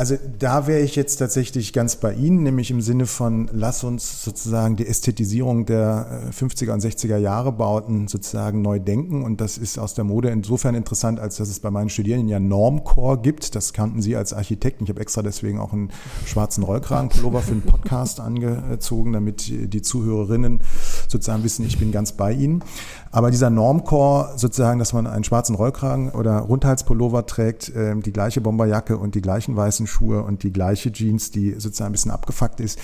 Also 0.00 0.16
da 0.38 0.66
wäre 0.66 0.80
ich 0.80 0.96
jetzt 0.96 1.16
tatsächlich 1.16 1.74
ganz 1.74 1.96
bei 1.96 2.14
Ihnen, 2.14 2.42
nämlich 2.42 2.70
im 2.70 2.80
Sinne 2.80 3.04
von, 3.04 3.50
lass 3.52 3.84
uns 3.84 4.24
sozusagen 4.24 4.76
die 4.76 4.86
Ästhetisierung 4.86 5.66
der 5.66 6.22
50er 6.32 6.68
äh, 6.68 6.70
und 6.70 6.82
60er 6.82 7.18
Jahre 7.18 7.52
Bauten 7.52 8.08
sozusagen 8.08 8.62
neu 8.62 8.78
denken. 8.78 9.22
Und 9.22 9.42
das 9.42 9.58
ist 9.58 9.78
aus 9.78 9.92
der 9.92 10.04
Mode 10.04 10.30
insofern 10.30 10.74
interessant, 10.74 11.20
als 11.20 11.36
dass 11.36 11.50
es 11.50 11.60
bei 11.60 11.70
meinen 11.70 11.90
Studierenden 11.90 12.30
ja 12.30 12.40
Normcore 12.40 13.20
gibt. 13.20 13.54
Das 13.54 13.74
kannten 13.74 14.00
Sie 14.00 14.16
als 14.16 14.32
Architekten. 14.32 14.84
Ich 14.84 14.88
habe 14.88 15.02
extra 15.02 15.20
deswegen 15.20 15.60
auch 15.60 15.74
einen 15.74 15.90
schwarzen 16.24 16.64
Rollkragenpullover 16.64 17.42
für 17.42 17.52
den 17.52 17.60
Podcast 17.60 18.20
angezogen, 18.20 19.12
damit 19.12 19.48
die 19.48 19.82
Zuhörerinnen 19.82 20.62
sozusagen 21.08 21.44
wissen, 21.44 21.66
ich 21.66 21.78
bin 21.78 21.92
ganz 21.92 22.12
bei 22.12 22.32
Ihnen. 22.32 22.64
Aber 23.12 23.30
dieser 23.30 23.50
Normcore 23.50 24.32
sozusagen, 24.36 24.78
dass 24.78 24.94
man 24.94 25.06
einen 25.06 25.24
schwarzen 25.24 25.56
Rollkragen 25.56 26.08
oder 26.08 26.38
Rundhalspullover 26.38 27.26
trägt, 27.26 27.70
ähm, 27.76 28.02
die 28.02 28.12
gleiche 28.12 28.40
Bomberjacke 28.40 28.96
und 28.96 29.14
die 29.14 29.20
gleichen 29.20 29.54
weißen 29.56 29.89
Schuhe 29.90 30.22
und 30.22 30.42
die 30.42 30.52
gleiche 30.52 30.92
Jeans, 30.92 31.30
die 31.30 31.52
sozusagen 31.52 31.90
ein 31.90 31.92
bisschen 31.92 32.10
abgefuckt 32.10 32.60
ist. 32.60 32.78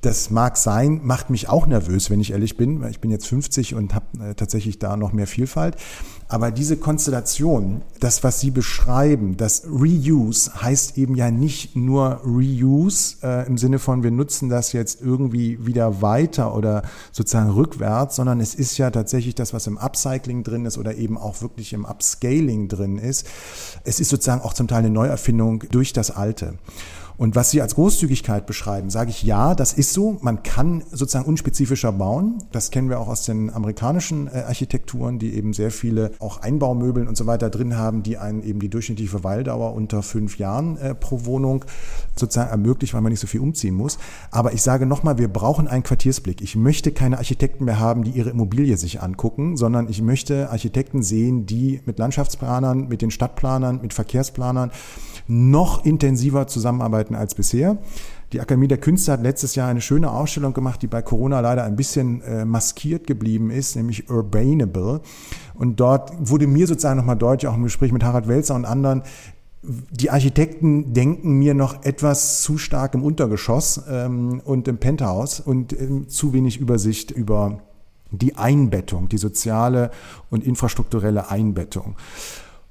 Das 0.00 0.30
mag 0.30 0.56
sein, 0.56 1.00
macht 1.02 1.30
mich 1.30 1.48
auch 1.48 1.66
nervös, 1.66 2.10
wenn 2.10 2.20
ich 2.20 2.32
ehrlich 2.32 2.56
bin, 2.56 2.80
weil 2.80 2.90
ich 2.90 3.00
bin 3.00 3.10
jetzt 3.10 3.26
50 3.26 3.74
und 3.74 3.94
habe 3.94 4.06
äh, 4.30 4.34
tatsächlich 4.34 4.78
da 4.78 4.96
noch 4.96 5.12
mehr 5.12 5.26
Vielfalt. 5.26 5.76
Aber 6.30 6.50
diese 6.50 6.76
Konstellation, 6.76 7.80
das, 8.00 8.22
was 8.22 8.38
Sie 8.38 8.50
beschreiben, 8.50 9.38
das 9.38 9.64
Reuse 9.66 10.62
heißt 10.62 10.98
eben 10.98 11.14
ja 11.14 11.30
nicht 11.30 11.74
nur 11.74 12.20
Reuse 12.22 13.16
äh, 13.22 13.46
im 13.46 13.56
Sinne 13.56 13.78
von, 13.78 14.02
wir 14.02 14.10
nutzen 14.10 14.50
das 14.50 14.74
jetzt 14.74 15.00
irgendwie 15.00 15.64
wieder 15.64 16.02
weiter 16.02 16.54
oder 16.54 16.82
sozusagen 17.12 17.50
rückwärts, 17.50 18.16
sondern 18.16 18.40
es 18.40 18.54
ist 18.54 18.76
ja 18.76 18.90
tatsächlich 18.90 19.36
das, 19.36 19.54
was 19.54 19.66
im 19.66 19.78
Upcycling 19.78 20.42
drin 20.42 20.66
ist 20.66 20.76
oder 20.76 20.96
eben 20.96 21.16
auch 21.16 21.40
wirklich 21.40 21.72
im 21.72 21.86
Upscaling 21.86 22.68
drin 22.68 22.98
ist. 22.98 23.26
Es 23.84 23.98
ist 23.98 24.10
sozusagen 24.10 24.42
auch 24.42 24.52
zum 24.52 24.68
Teil 24.68 24.80
eine 24.80 24.90
Neuerfindung 24.90 25.64
durch 25.70 25.94
das 25.94 26.10
Alte. 26.10 26.58
Und 27.18 27.34
was 27.34 27.50
Sie 27.50 27.60
als 27.60 27.74
Großzügigkeit 27.74 28.46
beschreiben, 28.46 28.90
sage 28.90 29.10
ich 29.10 29.24
ja, 29.24 29.56
das 29.56 29.72
ist 29.72 29.92
so. 29.92 30.18
Man 30.22 30.44
kann 30.44 30.84
sozusagen 30.92 31.26
unspezifischer 31.26 31.90
bauen. 31.90 32.38
Das 32.52 32.70
kennen 32.70 32.88
wir 32.88 33.00
auch 33.00 33.08
aus 33.08 33.24
den 33.24 33.52
amerikanischen 33.52 34.28
äh, 34.28 34.44
Architekturen, 34.46 35.18
die 35.18 35.34
eben 35.34 35.52
sehr 35.52 35.72
viele 35.72 36.12
auch 36.20 36.42
Einbaumöbeln 36.42 37.08
und 37.08 37.16
so 37.16 37.26
weiter 37.26 37.50
drin 37.50 37.76
haben, 37.76 38.04
die 38.04 38.18
einen 38.18 38.44
eben 38.44 38.60
die 38.60 38.68
durchschnittliche 38.68 39.10
Verweildauer 39.10 39.74
unter 39.74 40.04
fünf 40.04 40.38
Jahren 40.38 40.76
äh, 40.76 40.94
pro 40.94 41.24
Wohnung 41.24 41.64
sozusagen 42.14 42.50
ermöglicht, 42.50 42.94
weil 42.94 43.00
man 43.00 43.10
nicht 43.10 43.20
so 43.20 43.26
viel 43.26 43.40
umziehen 43.40 43.74
muss. 43.74 43.98
Aber 44.30 44.52
ich 44.52 44.62
sage 44.62 44.86
nochmal, 44.86 45.18
wir 45.18 45.28
brauchen 45.28 45.66
einen 45.66 45.82
Quartiersblick. 45.82 46.40
Ich 46.40 46.54
möchte 46.54 46.92
keine 46.92 47.18
Architekten 47.18 47.64
mehr 47.64 47.80
haben, 47.80 48.04
die 48.04 48.12
ihre 48.12 48.30
Immobilie 48.30 48.76
sich 48.76 49.02
angucken, 49.02 49.56
sondern 49.56 49.88
ich 49.88 50.00
möchte 50.02 50.50
Architekten 50.50 51.02
sehen, 51.02 51.46
die 51.46 51.80
mit 51.84 51.98
Landschaftsplanern, 51.98 52.86
mit 52.86 53.02
den 53.02 53.10
Stadtplanern, 53.10 53.80
mit 53.82 53.92
Verkehrsplanern 53.92 54.70
noch 55.26 55.84
intensiver 55.84 56.46
zusammenarbeiten 56.46 57.07
als 57.14 57.34
bisher. 57.34 57.78
Die 58.32 58.40
Akademie 58.40 58.68
der 58.68 58.78
Künste 58.78 59.12
hat 59.12 59.22
letztes 59.22 59.54
Jahr 59.54 59.68
eine 59.68 59.80
schöne 59.80 60.10
Ausstellung 60.10 60.52
gemacht, 60.52 60.82
die 60.82 60.86
bei 60.86 61.00
Corona 61.00 61.40
leider 61.40 61.64
ein 61.64 61.76
bisschen 61.76 62.20
äh, 62.22 62.44
maskiert 62.44 63.06
geblieben 63.06 63.50
ist, 63.50 63.74
nämlich 63.76 64.10
Urbanable. 64.10 65.00
Und 65.54 65.80
dort 65.80 66.12
wurde 66.18 66.46
mir 66.46 66.66
sozusagen 66.66 66.98
nochmal 66.98 67.16
deutlich, 67.16 67.48
auch 67.48 67.56
im 67.56 67.62
Gespräch 67.62 67.92
mit 67.92 68.04
Harald 68.04 68.28
Welzer 68.28 68.54
und 68.54 68.64
anderen, 68.64 69.02
die 69.62 70.10
Architekten 70.10 70.92
denken 70.92 71.32
mir 71.32 71.54
noch 71.54 71.84
etwas 71.84 72.42
zu 72.42 72.58
stark 72.58 72.94
im 72.94 73.02
Untergeschoss 73.02 73.82
ähm, 73.90 74.40
und 74.44 74.68
im 74.68 74.78
Penthouse 74.78 75.40
und 75.40 75.72
ähm, 75.72 76.08
zu 76.08 76.32
wenig 76.32 76.58
Übersicht 76.58 77.10
über 77.10 77.60
die 78.10 78.36
Einbettung, 78.36 79.08
die 79.08 79.18
soziale 79.18 79.90
und 80.30 80.44
infrastrukturelle 80.44 81.30
Einbettung. 81.30 81.96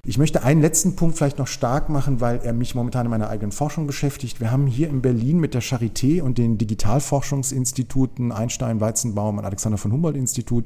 Ich 0.10 0.18
möchte 0.18 0.42
einen 0.42 0.62
letzten 0.62 0.96
Punkt 0.96 1.18
vielleicht 1.18 1.38
noch 1.38 1.48
stark 1.48 1.90
machen, 1.90 2.22
weil 2.22 2.40
er 2.42 2.54
mich 2.54 2.76
momentan 2.76 3.06
in 3.06 3.10
meiner 3.10 3.28
eigenen 3.28 3.52
Forschung 3.52 3.88
beschäftigt. 3.88 4.40
Wir 4.40 4.52
haben 4.52 4.66
hier 4.66 4.88
in 4.88 5.02
Berlin 5.02 5.38
mit 5.38 5.54
der 5.54 5.62
Charité 5.62 6.22
und 6.22 6.38
den 6.38 6.58
Digitalforschungsinstituten 6.58 8.32
Einstein, 8.32 8.80
Weizenbaum 8.80 9.38
und 9.38 9.44
Alexander 9.44 9.78
von 9.78 9.92
Humboldt 9.92 10.16
Institut 10.16 10.64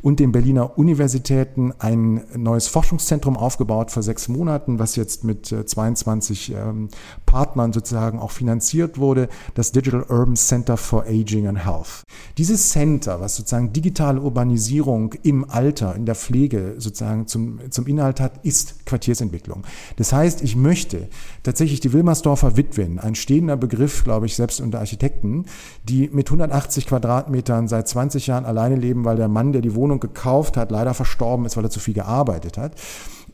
und 0.00 0.20
den 0.20 0.30
Berliner 0.30 0.78
Universitäten 0.78 1.72
ein 1.80 2.22
neues 2.36 2.68
Forschungszentrum 2.68 3.36
aufgebaut 3.36 3.90
vor 3.90 4.04
sechs 4.04 4.28
Monaten, 4.28 4.78
was 4.78 4.94
jetzt 4.94 5.24
mit 5.24 5.46
22 5.46 6.52
äh, 6.52 6.60
ähm, 6.60 6.86
Partnern 7.26 7.72
sozusagen 7.72 8.20
auch 8.20 8.30
finanziert 8.30 8.96
wurde, 8.96 9.28
das 9.54 9.72
Digital 9.72 10.04
Urban 10.08 10.36
Center 10.36 10.76
for 10.76 11.02
Aging 11.02 11.48
and 11.48 11.64
Health. 11.64 12.04
Dieses 12.38 12.70
Center, 12.70 13.20
was 13.20 13.34
sozusagen 13.34 13.72
digitale 13.72 14.20
Urbanisierung 14.20 15.14
im 15.24 15.50
Alter, 15.50 15.96
in 15.96 16.06
der 16.06 16.14
Pflege 16.14 16.76
sozusagen 16.78 17.26
zum, 17.26 17.58
zum 17.72 17.88
Inhalt 17.88 18.20
hat, 18.20 18.44
ist 18.44 18.67
Quartiersentwicklung. 18.86 19.64
Das 19.96 20.12
heißt, 20.12 20.42
ich 20.42 20.56
möchte 20.56 21.08
tatsächlich 21.42 21.80
die 21.80 21.92
Wilmersdorfer 21.92 22.56
Witwen, 22.56 22.98
ein 22.98 23.14
stehender 23.14 23.56
Begriff, 23.56 24.04
glaube 24.04 24.26
ich, 24.26 24.36
selbst 24.36 24.60
unter 24.60 24.78
Architekten, 24.78 25.46
die 25.84 26.08
mit 26.12 26.28
180 26.28 26.86
Quadratmetern 26.86 27.68
seit 27.68 27.88
20 27.88 28.26
Jahren 28.26 28.44
alleine 28.44 28.76
leben, 28.76 29.04
weil 29.04 29.16
der 29.16 29.28
Mann, 29.28 29.52
der 29.52 29.62
die 29.62 29.74
Wohnung 29.74 30.00
gekauft 30.00 30.56
hat, 30.56 30.70
leider 30.70 30.94
verstorben 30.94 31.46
ist, 31.46 31.56
weil 31.56 31.64
er 31.64 31.70
zu 31.70 31.80
viel 31.80 31.94
gearbeitet 31.94 32.58
hat 32.58 32.72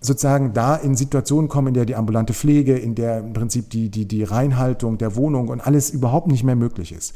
sozusagen 0.05 0.53
da 0.53 0.77
in 0.77 0.97
Situationen 0.97 1.49
kommen, 1.49 1.68
in 1.68 1.75
der 1.75 1.87
die 1.87 1.97
ambulante 1.97 2.35
Pflege, 2.35 2.77
in 2.77 2.94
der 2.94 3.20
im 3.20 3.33
Prinzip 3.33 3.70
die, 3.70 3.88
die, 3.88 4.07
die 4.07 4.23
Reinhaltung 4.23 4.99
der 4.99 5.16
Wohnung 5.16 5.49
und 5.49 5.61
alles 5.61 5.90
überhaupt 5.90 6.29
nicht 6.29 6.44
mehr 6.44 6.57
möglich 6.57 6.92
ist. 6.92 7.14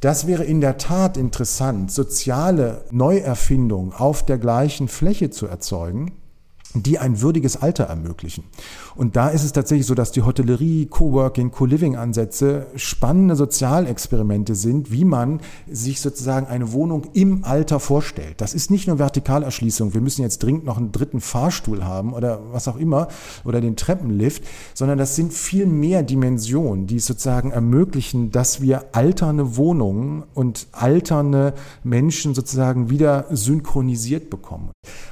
Das 0.00 0.26
wäre 0.26 0.44
in 0.44 0.60
der 0.60 0.76
Tat 0.78 1.16
interessant, 1.16 1.90
soziale 1.90 2.84
Neuerfindung 2.90 3.92
auf 3.94 4.24
der 4.24 4.38
gleichen 4.38 4.88
Fläche 4.88 5.30
zu 5.30 5.46
erzeugen 5.46 6.12
die 6.82 6.98
ein 6.98 7.20
würdiges 7.20 7.60
Alter 7.60 7.84
ermöglichen. 7.84 8.44
Und 8.94 9.16
da 9.16 9.28
ist 9.28 9.44
es 9.44 9.52
tatsächlich 9.52 9.86
so, 9.86 9.94
dass 9.94 10.12
die 10.12 10.22
Hotellerie, 10.22 10.86
Coworking, 10.86 11.50
Co-Living-Ansätze 11.50 12.66
spannende 12.76 13.36
Sozialexperimente 13.36 14.54
sind, 14.54 14.90
wie 14.90 15.04
man 15.04 15.40
sich 15.70 16.00
sozusagen 16.00 16.46
eine 16.46 16.72
Wohnung 16.72 17.08
im 17.12 17.44
Alter 17.44 17.80
vorstellt. 17.80 18.40
Das 18.40 18.54
ist 18.54 18.70
nicht 18.70 18.86
nur 18.86 18.96
Vertikalerschließung, 18.96 19.94
wir 19.94 20.00
müssen 20.00 20.22
jetzt 20.22 20.42
dringend 20.42 20.64
noch 20.64 20.78
einen 20.78 20.92
dritten 20.92 21.20
Fahrstuhl 21.20 21.84
haben 21.84 22.12
oder 22.12 22.40
was 22.52 22.68
auch 22.68 22.76
immer 22.76 23.08
oder 23.44 23.60
den 23.60 23.76
Treppenlift, 23.76 24.44
sondern 24.74 24.98
das 24.98 25.16
sind 25.16 25.32
viel 25.32 25.66
mehr 25.66 26.02
Dimensionen, 26.02 26.86
die 26.86 26.98
sozusagen 26.98 27.50
ermöglichen, 27.50 28.30
dass 28.30 28.60
wir 28.60 28.86
alternde 28.92 29.56
Wohnungen 29.56 30.24
und 30.34 30.68
alternde 30.72 31.54
Menschen 31.84 32.34
sozusagen 32.34 32.90
wieder 32.90 33.26
synchronisiert 33.30 34.30
bekommen. 34.30 34.70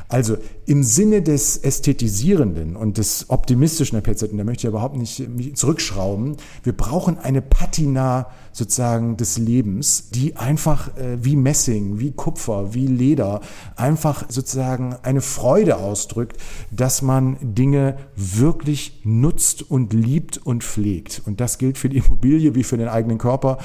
Also 0.09 0.37
im 0.67 0.83
Sinne 0.83 1.23
des 1.23 1.54
Ästhetisierenden 1.57 2.77
und 2.77 2.99
des 2.99 3.27
optimistischen, 3.29 3.97
Herr 3.97 4.03
Petzet, 4.03 4.31
da 4.33 4.45
möchte 4.45 4.67
ich 4.67 4.71
überhaupt 4.71 4.97
nicht 4.97 5.57
zurückschrauben, 5.57 6.37
wir 6.63 6.77
brauchen 6.77 7.19
eine 7.19 7.43
Patina 7.43 8.29
sozusagen 8.55 9.17
des 9.17 9.37
Lebens, 9.37 10.11
die 10.11 10.37
einfach 10.37 10.97
äh, 10.97 11.23
wie 11.23 11.37
Messing, 11.37 11.99
wie 11.99 12.13
Kupfer, 12.13 12.73
wie 12.73 12.87
Leder 12.87 13.41
einfach 13.77 14.25
sozusagen 14.29 14.95
eine 15.03 15.21
Freude 15.21 15.77
ausdrückt, 15.77 16.41
dass 16.71 17.03
man 17.03 17.37
Dinge 17.41 17.97
wirklich 18.15 19.01
nutzt 19.05 19.69
und 19.69 19.93
liebt 19.93 20.39
und 20.39 20.63
pflegt. 20.63 21.23
Und 21.27 21.41
das 21.41 21.59
gilt 21.59 21.77
für 21.79 21.89
die 21.89 21.99
Immobilie 21.99 22.55
wie 22.55 22.63
für 22.63 22.79
den 22.79 22.89
eigenen 22.89 23.19
Körper 23.19 23.59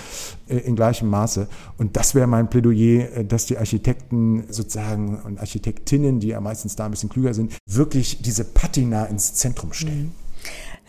äh, 0.47 0.57
in 0.57 0.75
gleichem 0.75 1.07
Maße. 1.07 1.47
Und 1.77 1.95
das 1.95 2.15
wäre 2.15 2.27
mein 2.27 2.49
Plädoyer, 2.49 3.15
äh, 3.15 3.25
dass 3.25 3.45
die 3.45 3.59
Architekten 3.59 4.45
sozusagen 4.49 5.19
und 5.19 5.39
Architektinnen, 5.39 6.19
die 6.19 6.29
ja 6.29 6.41
meistens 6.41 6.75
da 6.75 6.85
ein 6.85 6.91
bisschen 6.91 7.09
klüger 7.09 7.35
sind, 7.35 7.53
wirklich 7.67 8.23
diese 8.23 8.43
Patina 8.43 9.05
ins 9.05 9.35
Zentrum 9.35 9.71
stellen. 9.71 10.05
Mhm. 10.05 10.28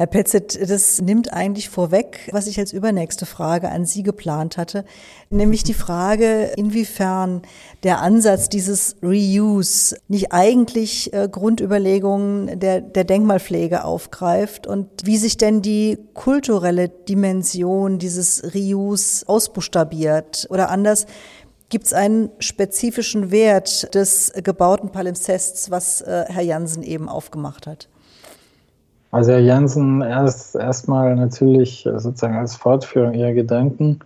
Herr 0.01 0.07
Petzet, 0.07 0.59
das 0.71 1.03
nimmt 1.03 1.35
eigentlich 1.35 1.69
vorweg, 1.69 2.31
was 2.33 2.47
ich 2.47 2.59
als 2.59 2.73
übernächste 2.73 3.27
Frage 3.27 3.69
an 3.69 3.85
Sie 3.85 4.03
geplant 4.03 4.57
hatte, 4.57 4.87
nämlich 5.29 5.63
die 5.63 5.75
Frage, 5.75 6.53
inwiefern 6.57 7.43
der 7.83 8.01
Ansatz 8.01 8.49
dieses 8.49 8.97
Reuse 9.03 9.99
nicht 10.09 10.33
eigentlich 10.33 11.13
äh, 11.13 11.29
Grundüberlegungen 11.31 12.59
der, 12.59 12.81
der 12.81 13.05
Denkmalpflege 13.05 13.85
aufgreift 13.85 14.67
und 14.67 14.89
wie 15.05 15.19
sich 15.19 15.37
denn 15.37 15.61
die 15.61 15.99
kulturelle 16.15 16.89
Dimension 16.89 17.99
dieses 17.99 18.55
Reuse 18.55 19.29
ausbuchstabiert 19.29 20.47
oder 20.49 20.71
anders, 20.71 21.05
Gibt 21.69 21.87
es 21.87 21.93
einen 21.93 22.31
spezifischen 22.41 23.31
Wert 23.31 23.95
des 23.95 24.33
gebauten 24.43 24.91
Palimpsests, 24.91 25.71
was 25.71 26.01
äh, 26.01 26.25
Herr 26.27 26.43
Jansen 26.43 26.83
eben 26.83 27.09
aufgemacht 27.09 27.69
hat? 27.69 27.89
Also 29.11 29.33
Herr 29.33 29.41
Jansen, 29.41 30.03
erst 30.03 30.55
erstmal 30.55 31.17
natürlich 31.17 31.85
äh, 31.85 31.99
sozusagen 31.99 32.37
als 32.37 32.55
Fortführung 32.57 33.15
Ihrer 33.15 33.33
Gedanken. 33.33 34.01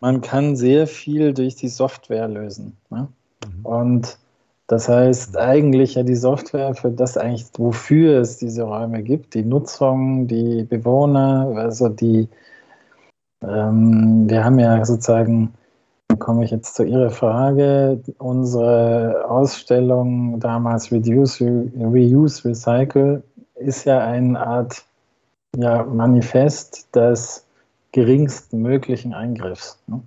Man 0.00 0.20
kann 0.20 0.54
sehr 0.54 0.86
viel 0.86 1.34
durch 1.34 1.56
die 1.56 1.68
Software 1.68 2.28
lösen. 2.28 2.76
Ne? 2.90 3.08
Mhm. 3.44 3.66
Und 3.66 4.18
das 4.66 4.88
heißt 4.88 5.36
eigentlich 5.36 5.96
ja 5.96 6.04
die 6.04 6.14
Software 6.14 6.74
für 6.74 6.90
das 6.90 7.16
eigentlich, 7.16 7.46
wofür 7.58 8.20
es 8.20 8.38
diese 8.38 8.62
Räume 8.62 9.02
gibt, 9.02 9.34
die 9.34 9.44
Nutzung, 9.44 10.26
die 10.26 10.62
Bewohner, 10.64 11.52
also 11.56 11.88
die, 11.88 12.28
ähm, 13.42 14.28
wir 14.28 14.44
haben 14.44 14.58
ja 14.58 14.84
sozusagen, 14.84 15.52
da 16.08 16.16
komme 16.16 16.44
ich 16.44 16.50
jetzt 16.50 16.76
zu 16.76 16.84
Ihrer 16.84 17.10
Frage, 17.10 18.00
unsere 18.18 19.24
Ausstellung 19.28 20.40
damals 20.40 20.90
Reduce, 20.92 21.42
Reuse, 21.42 22.48
Recycle 22.48 23.22
ist 23.56 23.84
ja 23.84 24.04
eine 24.04 24.44
Art 24.44 24.84
ja, 25.56 25.84
Manifest 25.84 26.94
des 26.94 27.46
geringsten 27.92 28.60
möglichen 28.60 29.14
Eingriffs. 29.14 29.78
Ne? 29.86 30.02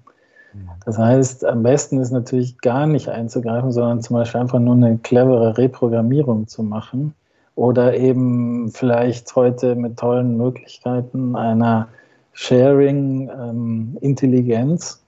Mhm. 0.54 0.70
Das 0.86 0.98
heißt, 0.98 1.46
am 1.46 1.64
besten 1.64 2.00
ist 2.00 2.12
natürlich 2.12 2.60
gar 2.60 2.86
nicht 2.86 3.08
einzugreifen, 3.10 3.72
sondern 3.72 4.02
zum 4.02 4.18
Beispiel 4.18 4.42
einfach 4.42 4.60
nur 4.60 4.76
eine 4.76 4.98
clevere 4.98 5.58
Reprogrammierung 5.58 6.48
zu 6.48 6.64
machen 6.64 7.14
oder 7.56 7.96
eben 7.98 8.70
vielleicht 8.72 9.34
heute 9.36 9.76
mit 9.76 9.98
tollen 9.98 10.38
Möglichkeiten 10.38 11.36
einer 11.36 11.88
Sharing-Intelligenz 12.34 14.94
ähm, 14.94 15.00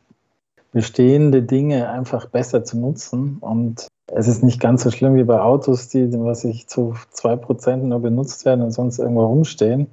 bestehende 0.72 1.42
Dinge 1.44 1.90
einfach 1.90 2.28
besser 2.28 2.64
zu 2.64 2.80
nutzen 2.80 3.38
und 3.40 3.88
es 4.16 4.28
ist 4.28 4.44
nicht 4.44 4.60
ganz 4.60 4.84
so 4.84 4.92
schlimm 4.92 5.16
wie 5.16 5.24
bei 5.24 5.40
Autos, 5.40 5.88
die, 5.90 6.12
was 6.20 6.44
ich 6.44 6.68
zu 6.68 6.96
zwei 7.12 7.36
Prozent 7.36 7.84
nur 7.86 8.00
benutzt 8.00 8.46
werden 8.46 8.62
und 8.62 8.72
sonst 8.72 9.00
irgendwo 9.00 9.26
rumstehen. 9.26 9.88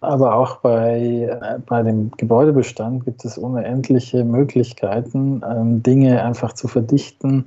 Aber 0.00 0.36
auch 0.36 0.58
bei, 0.58 1.28
äh, 1.28 1.58
bei 1.66 1.82
dem 1.82 2.12
Gebäudebestand 2.16 3.04
gibt 3.04 3.24
es 3.24 3.36
unendliche 3.36 4.24
Möglichkeiten, 4.24 5.42
ähm, 5.48 5.82
Dinge 5.82 6.22
einfach 6.22 6.52
zu 6.52 6.68
verdichten, 6.68 7.46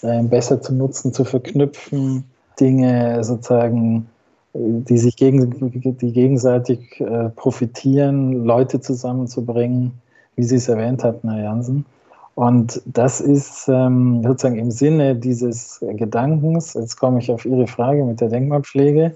äh, 0.00 0.22
besser 0.22 0.62
zu 0.62 0.74
nutzen, 0.74 1.12
zu 1.12 1.24
verknüpfen, 1.24 2.24
Dinge 2.58 3.22
sozusagen, 3.24 4.08
die 4.54 4.98
sich 4.98 5.16
gegen, 5.16 5.72
die 5.98 6.12
gegenseitig 6.12 7.00
äh, 7.00 7.30
profitieren, 7.30 8.44
Leute 8.44 8.80
zusammenzubringen, 8.80 9.92
wie 10.36 10.42
Sie 10.42 10.56
es 10.56 10.68
erwähnt 10.68 11.04
hatten, 11.04 11.30
Herr 11.30 11.42
Jansen. 11.42 11.86
Und 12.34 12.80
das 12.86 13.20
ist 13.20 13.68
ähm, 13.68 14.22
sozusagen 14.22 14.58
im 14.58 14.70
Sinne 14.70 15.14
dieses 15.14 15.84
Gedankens, 15.96 16.74
jetzt 16.74 16.96
komme 16.96 17.18
ich 17.18 17.30
auf 17.30 17.44
Ihre 17.44 17.66
Frage 17.66 18.04
mit 18.04 18.20
der 18.20 18.28
Denkmalpflege, 18.28 19.14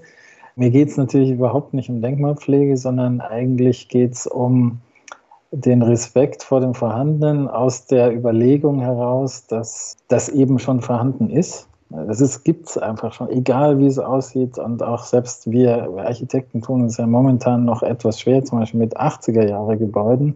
Mir 0.55 0.71
geht 0.71 0.89
es 0.89 0.97
natürlich 0.97 1.31
überhaupt 1.31 1.75
nicht 1.75 1.89
um 1.89 2.01
Denkmalpflege, 2.01 2.77
sondern 2.77 3.21
eigentlich 3.21 3.89
geht 3.89 4.13
es 4.13 4.25
um 4.25 4.79
den 5.51 5.81
Respekt 5.81 6.43
vor 6.43 6.61
dem 6.61 6.73
Vorhandenen 6.73 7.47
aus 7.47 7.85
der 7.85 8.13
Überlegung 8.13 8.79
heraus, 8.81 9.45
dass 9.47 9.97
das 10.07 10.29
eben 10.29 10.59
schon 10.59 10.81
vorhanden 10.81 11.29
ist. 11.29 11.67
Das 11.89 12.43
gibt 12.43 12.69
es 12.69 12.77
einfach 12.77 13.13
schon, 13.13 13.29
egal 13.29 13.79
wie 13.79 13.85
es 13.85 13.97
aussieht. 13.97 14.57
Und 14.57 14.83
auch 14.83 15.03
selbst 15.03 15.49
wir 15.49 15.89
Architekten 15.97 16.61
tun 16.61 16.85
es 16.85 16.97
ja 16.97 17.07
momentan 17.07 17.63
noch 17.63 17.81
etwas 17.81 18.19
schwer, 18.19 18.43
zum 18.43 18.59
Beispiel 18.59 18.79
mit 18.79 18.97
80er-Jahre-Gebäuden. 18.97 20.35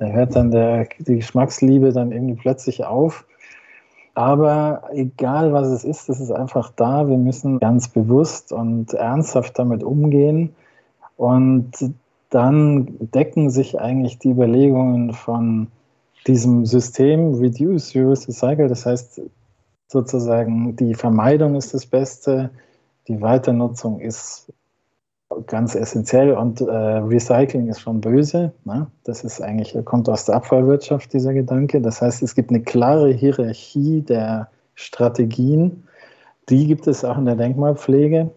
Da 0.00 0.06
hört 0.06 0.34
dann 0.34 0.50
der, 0.50 0.88
die 0.98 1.16
Geschmacksliebe 1.16 1.92
dann 1.92 2.10
irgendwie 2.10 2.34
plötzlich 2.34 2.86
auf. 2.86 3.26
Aber 4.14 4.84
egal 4.94 5.52
was 5.52 5.68
es 5.68 5.84
ist, 5.84 6.08
es 6.08 6.20
ist 6.20 6.32
einfach 6.32 6.72
da. 6.74 7.06
Wir 7.06 7.18
müssen 7.18 7.58
ganz 7.60 7.88
bewusst 7.88 8.50
und 8.50 8.94
ernsthaft 8.94 9.58
damit 9.58 9.82
umgehen. 9.82 10.54
Und 11.18 11.72
dann 12.30 12.96
decken 12.98 13.50
sich 13.50 13.78
eigentlich 13.78 14.18
die 14.18 14.30
Überlegungen 14.30 15.12
von 15.12 15.68
diesem 16.26 16.64
System 16.64 17.34
Reduce, 17.34 17.94
Use, 17.94 18.26
Recycle. 18.26 18.68
Das 18.68 18.86
heißt 18.86 19.20
sozusagen, 19.86 20.76
die 20.76 20.94
Vermeidung 20.94 21.56
ist 21.56 21.74
das 21.74 21.84
Beste, 21.84 22.48
die 23.06 23.20
Weiternutzung 23.20 24.00
ist 24.00 24.50
ganz 25.46 25.74
essentiell 25.74 26.32
und 26.32 26.60
äh, 26.60 26.64
Recycling 26.72 27.68
ist 27.68 27.80
schon 27.80 28.00
böse. 28.00 28.52
Ne? 28.64 28.86
Das 29.04 29.24
ist 29.24 29.40
eigentlich, 29.40 29.76
kommt 29.84 30.08
aus 30.08 30.24
der 30.24 30.36
Abfallwirtschaft, 30.36 31.12
dieser 31.12 31.32
Gedanke. 31.32 31.80
Das 31.80 32.02
heißt, 32.02 32.22
es 32.22 32.34
gibt 32.34 32.50
eine 32.50 32.62
klare 32.62 33.12
Hierarchie 33.12 34.02
der 34.02 34.48
Strategien. 34.74 35.84
Die 36.48 36.66
gibt 36.66 36.86
es 36.86 37.04
auch 37.04 37.16
in 37.16 37.26
der 37.26 37.36
Denkmalpflege. 37.36 38.30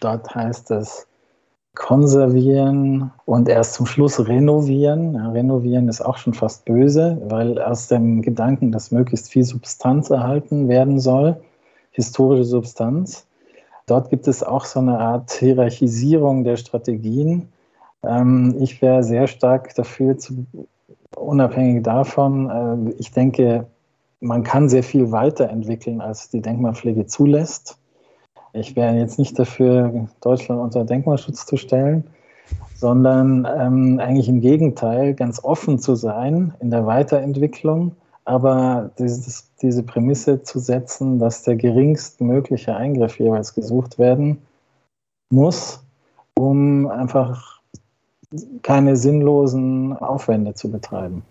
Dort 0.00 0.34
heißt 0.34 0.70
es 0.70 1.06
konservieren 1.74 3.12
und 3.24 3.48
erst 3.48 3.74
zum 3.74 3.86
Schluss 3.86 4.26
renovieren. 4.26 5.14
Ja, 5.14 5.30
renovieren 5.30 5.88
ist 5.88 6.00
auch 6.00 6.16
schon 6.16 6.34
fast 6.34 6.64
böse, 6.64 7.22
weil 7.26 7.58
aus 7.62 7.86
dem 7.86 8.20
Gedanken, 8.20 8.72
dass 8.72 8.90
möglichst 8.90 9.30
viel 9.30 9.44
Substanz 9.44 10.10
erhalten 10.10 10.68
werden 10.68 10.98
soll, 10.98 11.40
historische 11.92 12.44
Substanz. 12.44 13.27
Dort 13.88 14.10
gibt 14.10 14.28
es 14.28 14.42
auch 14.42 14.64
so 14.64 14.80
eine 14.80 14.98
Art 14.98 15.32
Hierarchisierung 15.32 16.44
der 16.44 16.56
Strategien. 16.56 17.48
Ähm, 18.04 18.54
ich 18.60 18.80
wäre 18.82 19.02
sehr 19.02 19.26
stark 19.26 19.74
dafür, 19.74 20.18
zu, 20.18 20.46
unabhängig 21.16 21.82
davon, 21.82 22.88
äh, 22.88 22.92
ich 22.98 23.10
denke, 23.10 23.66
man 24.20 24.42
kann 24.42 24.68
sehr 24.68 24.82
viel 24.82 25.10
weiterentwickeln, 25.10 26.00
als 26.00 26.28
die 26.28 26.42
Denkmalpflege 26.42 27.06
zulässt. 27.06 27.78
Ich 28.52 28.76
wäre 28.76 28.94
jetzt 28.96 29.18
nicht 29.18 29.38
dafür, 29.38 30.08
Deutschland 30.20 30.60
unter 30.60 30.84
Denkmalschutz 30.84 31.46
zu 31.46 31.56
stellen, 31.56 32.04
sondern 32.74 33.46
ähm, 33.58 34.00
eigentlich 34.00 34.28
im 34.28 34.40
Gegenteil, 34.40 35.14
ganz 35.14 35.42
offen 35.42 35.78
zu 35.78 35.94
sein 35.94 36.54
in 36.60 36.70
der 36.70 36.86
Weiterentwicklung, 36.86 37.92
aber 38.24 38.90
dieses, 38.98 39.47
diese 39.62 39.82
Prämisse 39.82 40.42
zu 40.42 40.58
setzen, 40.58 41.18
dass 41.18 41.42
der 41.42 41.56
geringstmögliche 41.56 42.74
Eingriff 42.76 43.18
jeweils 43.18 43.54
gesucht 43.54 43.98
werden 43.98 44.38
muss, 45.30 45.80
um 46.34 46.86
einfach 46.88 47.60
keine 48.62 48.96
sinnlosen 48.96 49.96
Aufwände 49.96 50.54
zu 50.54 50.70
betreiben. 50.70 51.22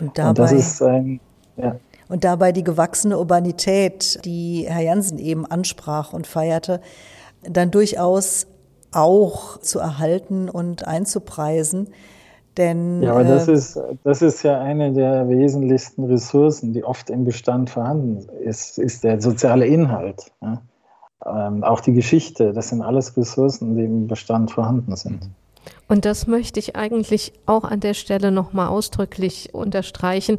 Und, 0.00 0.16
dabei, 0.18 0.28
Und 0.28 0.38
das 0.38 0.52
ist 0.52 0.82
ein, 0.82 1.20
ja. 1.56 1.76
Und 2.08 2.24
dabei 2.24 2.52
die 2.52 2.64
gewachsene 2.64 3.18
Urbanität, 3.18 4.24
die 4.24 4.66
Herr 4.68 4.82
Jansen 4.82 5.18
eben 5.18 5.46
ansprach 5.46 6.12
und 6.12 6.26
feierte, 6.26 6.80
dann 7.42 7.70
durchaus 7.70 8.46
auch 8.92 9.58
zu 9.58 9.78
erhalten 9.78 10.48
und 10.48 10.86
einzupreisen. 10.86 11.88
Denn, 12.56 13.02
ja, 13.02 13.12
aber 13.12 13.24
das, 13.24 13.48
äh, 13.48 13.52
ist, 13.52 13.80
das 14.04 14.22
ist 14.22 14.42
ja 14.44 14.60
eine 14.60 14.92
der 14.92 15.28
wesentlichsten 15.28 16.04
Ressourcen, 16.04 16.72
die 16.72 16.84
oft 16.84 17.10
im 17.10 17.24
Bestand 17.24 17.70
vorhanden 17.70 18.28
ist, 18.44 18.78
ist 18.78 19.02
der 19.02 19.20
soziale 19.20 19.66
Inhalt. 19.66 20.30
Ja? 20.40 20.62
Ähm, 21.26 21.64
auch 21.64 21.80
die 21.80 21.92
Geschichte, 21.92 22.52
das 22.52 22.68
sind 22.68 22.82
alles 22.82 23.16
Ressourcen, 23.16 23.76
die 23.76 23.84
im 23.84 24.06
Bestand 24.06 24.52
vorhanden 24.52 24.94
sind. 24.94 25.30
Und 25.88 26.04
das 26.04 26.26
möchte 26.26 26.60
ich 26.60 26.76
eigentlich 26.76 27.32
auch 27.46 27.64
an 27.64 27.80
der 27.80 27.94
Stelle 27.94 28.30
nochmal 28.30 28.68
ausdrücklich 28.68 29.54
unterstreichen, 29.54 30.38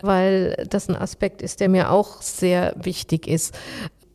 weil 0.00 0.66
das 0.68 0.88
ein 0.88 0.96
Aspekt 0.96 1.42
ist, 1.42 1.60
der 1.60 1.68
mir 1.68 1.90
auch 1.90 2.22
sehr 2.22 2.74
wichtig 2.80 3.26
ist. 3.26 3.54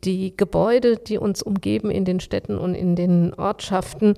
Die 0.04 0.36
Gebäude, 0.36 0.96
die 0.96 1.18
uns 1.18 1.42
umgeben 1.42 1.90
in 1.90 2.04
den 2.04 2.20
Städten 2.20 2.58
und 2.58 2.74
in 2.74 2.96
den 2.96 3.34
Ortschaften, 3.34 4.14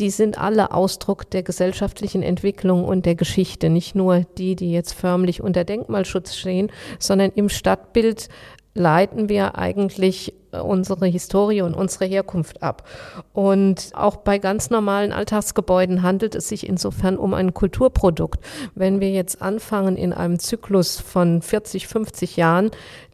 die 0.00 0.10
sind 0.10 0.38
alle 0.38 0.72
Ausdruck 0.72 1.30
der 1.30 1.42
gesellschaftlichen 1.42 2.22
Entwicklung 2.22 2.84
und 2.84 3.06
der 3.06 3.14
Geschichte. 3.14 3.68
Nicht 3.68 3.94
nur 3.94 4.24
die, 4.38 4.56
die 4.56 4.72
jetzt 4.72 4.94
förmlich 4.94 5.42
unter 5.42 5.64
Denkmalschutz 5.64 6.34
stehen, 6.34 6.72
sondern 6.98 7.30
im 7.34 7.48
Stadtbild 7.48 8.28
leiten 8.72 9.28
wir 9.28 9.58
eigentlich 9.58 10.32
äh, 10.52 10.58
unsere 10.58 11.06
Historie 11.06 11.62
und 11.62 11.74
unsere 11.74 12.06
Herkunft 12.06 12.62
ab. 12.62 12.88
Und 13.32 13.90
auch 13.94 14.16
bei 14.16 14.38
ganz 14.38 14.70
normalen 14.70 15.12
Alltagsgebäuden 15.12 16.02
handelt 16.02 16.34
es 16.34 16.48
sich 16.48 16.66
insofern 16.68 17.18
um 17.18 17.34
ein 17.34 17.52
Kulturprodukt. 17.52 18.40
Wenn 18.74 19.00
wir 19.00 19.10
jetzt 19.10 19.42
anfangen, 19.42 19.96
in 19.96 20.12
einem 20.12 20.38
Zyklus 20.38 20.98
von 20.98 21.42
40, 21.42 21.88
50 21.88 22.36
Jahren 22.36 22.70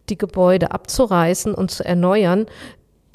die 0.08 0.18
Gebäude 0.18 0.70
abzureißen 0.70 1.52
und 1.52 1.70
zu 1.70 1.84
erneuern, 1.84 2.46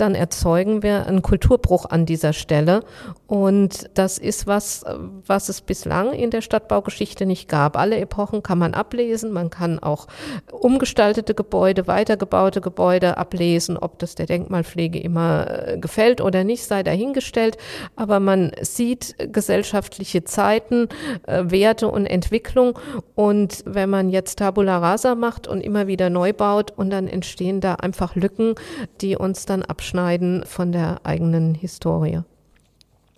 dann 0.01 0.15
erzeugen 0.15 0.81
wir 0.81 1.05
einen 1.05 1.21
Kulturbruch 1.21 1.85
an 1.85 2.07
dieser 2.07 2.33
Stelle. 2.33 2.83
Und 3.27 3.89
das 3.93 4.17
ist 4.17 4.47
was, 4.47 4.83
was 5.27 5.47
es 5.47 5.61
bislang 5.61 6.11
in 6.11 6.31
der 6.31 6.41
Stadtbaugeschichte 6.41 7.27
nicht 7.27 7.47
gab. 7.47 7.77
Alle 7.77 7.97
Epochen 7.97 8.41
kann 8.41 8.57
man 8.57 8.73
ablesen. 8.73 9.31
Man 9.31 9.51
kann 9.51 9.77
auch 9.77 10.07
umgestaltete 10.51 11.35
Gebäude, 11.35 11.85
weitergebaute 11.85 12.61
Gebäude 12.61 13.17
ablesen. 13.17 13.77
Ob 13.77 13.99
das 13.99 14.15
der 14.15 14.25
Denkmalpflege 14.25 14.99
immer 14.99 15.67
äh, 15.67 15.77
gefällt 15.77 16.19
oder 16.19 16.43
nicht, 16.43 16.63
sei 16.63 16.81
dahingestellt. 16.81 17.57
Aber 17.95 18.19
man 18.19 18.51
sieht 18.59 19.15
gesellschaftliche 19.31 20.23
Zeiten, 20.23 20.89
äh, 21.27 21.43
Werte 21.45 21.87
und 21.89 22.07
Entwicklung. 22.07 22.79
Und 23.13 23.63
wenn 23.65 23.91
man 23.91 24.09
jetzt 24.09 24.39
Tabula 24.39 24.79
Rasa 24.79 25.13
macht 25.13 25.47
und 25.47 25.61
immer 25.61 25.85
wieder 25.85 26.09
neu 26.09 26.33
baut 26.33 26.71
und 26.75 26.89
dann 26.89 27.07
entstehen 27.07 27.61
da 27.61 27.75
einfach 27.75 28.15
Lücken, 28.15 28.55
die 28.99 29.15
uns 29.15 29.45
dann 29.45 29.61
abschließen 29.61 29.90
abschneiden 29.91 30.45
von 30.45 30.71
der 30.71 31.01
eigenen 31.03 31.53
Historie. 31.53 32.21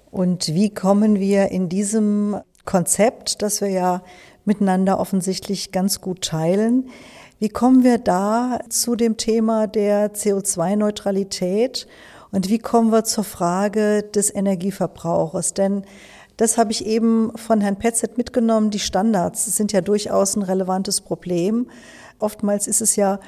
Und 0.10 0.48
wie 0.56 0.74
kommen 0.74 1.20
wir 1.20 1.52
in 1.52 1.70
diesem 1.70 2.38
Konzept, 2.66 3.44
das 3.44 3.62
wir 3.62 3.70
ja 3.70 4.02
miteinander 4.44 5.00
offensichtlich 5.00 5.72
ganz 5.72 6.02
gut 6.02 6.22
teilen, 6.22 6.90
wie 7.38 7.50
kommen 7.50 7.84
wir 7.84 8.00
da 8.00 8.60
zu 8.70 8.96
dem 8.96 9.18
Thema 9.18 9.68
der 9.68 10.14
CO2-Neutralität 10.14 11.88
und 12.32 12.50
wie 12.50 12.60
kommen 12.60 12.92
wir 12.92 13.04
zur 13.04 13.24
Frage 13.24 14.02
des 14.02 14.34
Energieverbrauchs? 14.34 15.54
Denn 15.54 15.84
das 16.38 16.58
habe 16.58 16.72
ich 16.72 16.88
eben 16.88 17.32
von 17.38 17.62
Herrn 17.62 17.78
Petzet 17.78 18.18
mitgenommen. 18.18 18.72
Die 18.72 18.80
Standards 18.80 19.46
sind 19.56 19.74
ja 19.74 19.82
durchaus 19.82 20.36
ein 20.36 20.42
relevantes 20.42 21.02
Problem. 21.02 21.68
Oftmals 22.18 22.66
ist 22.66 22.82
es 22.82 22.96
ja 22.96 23.20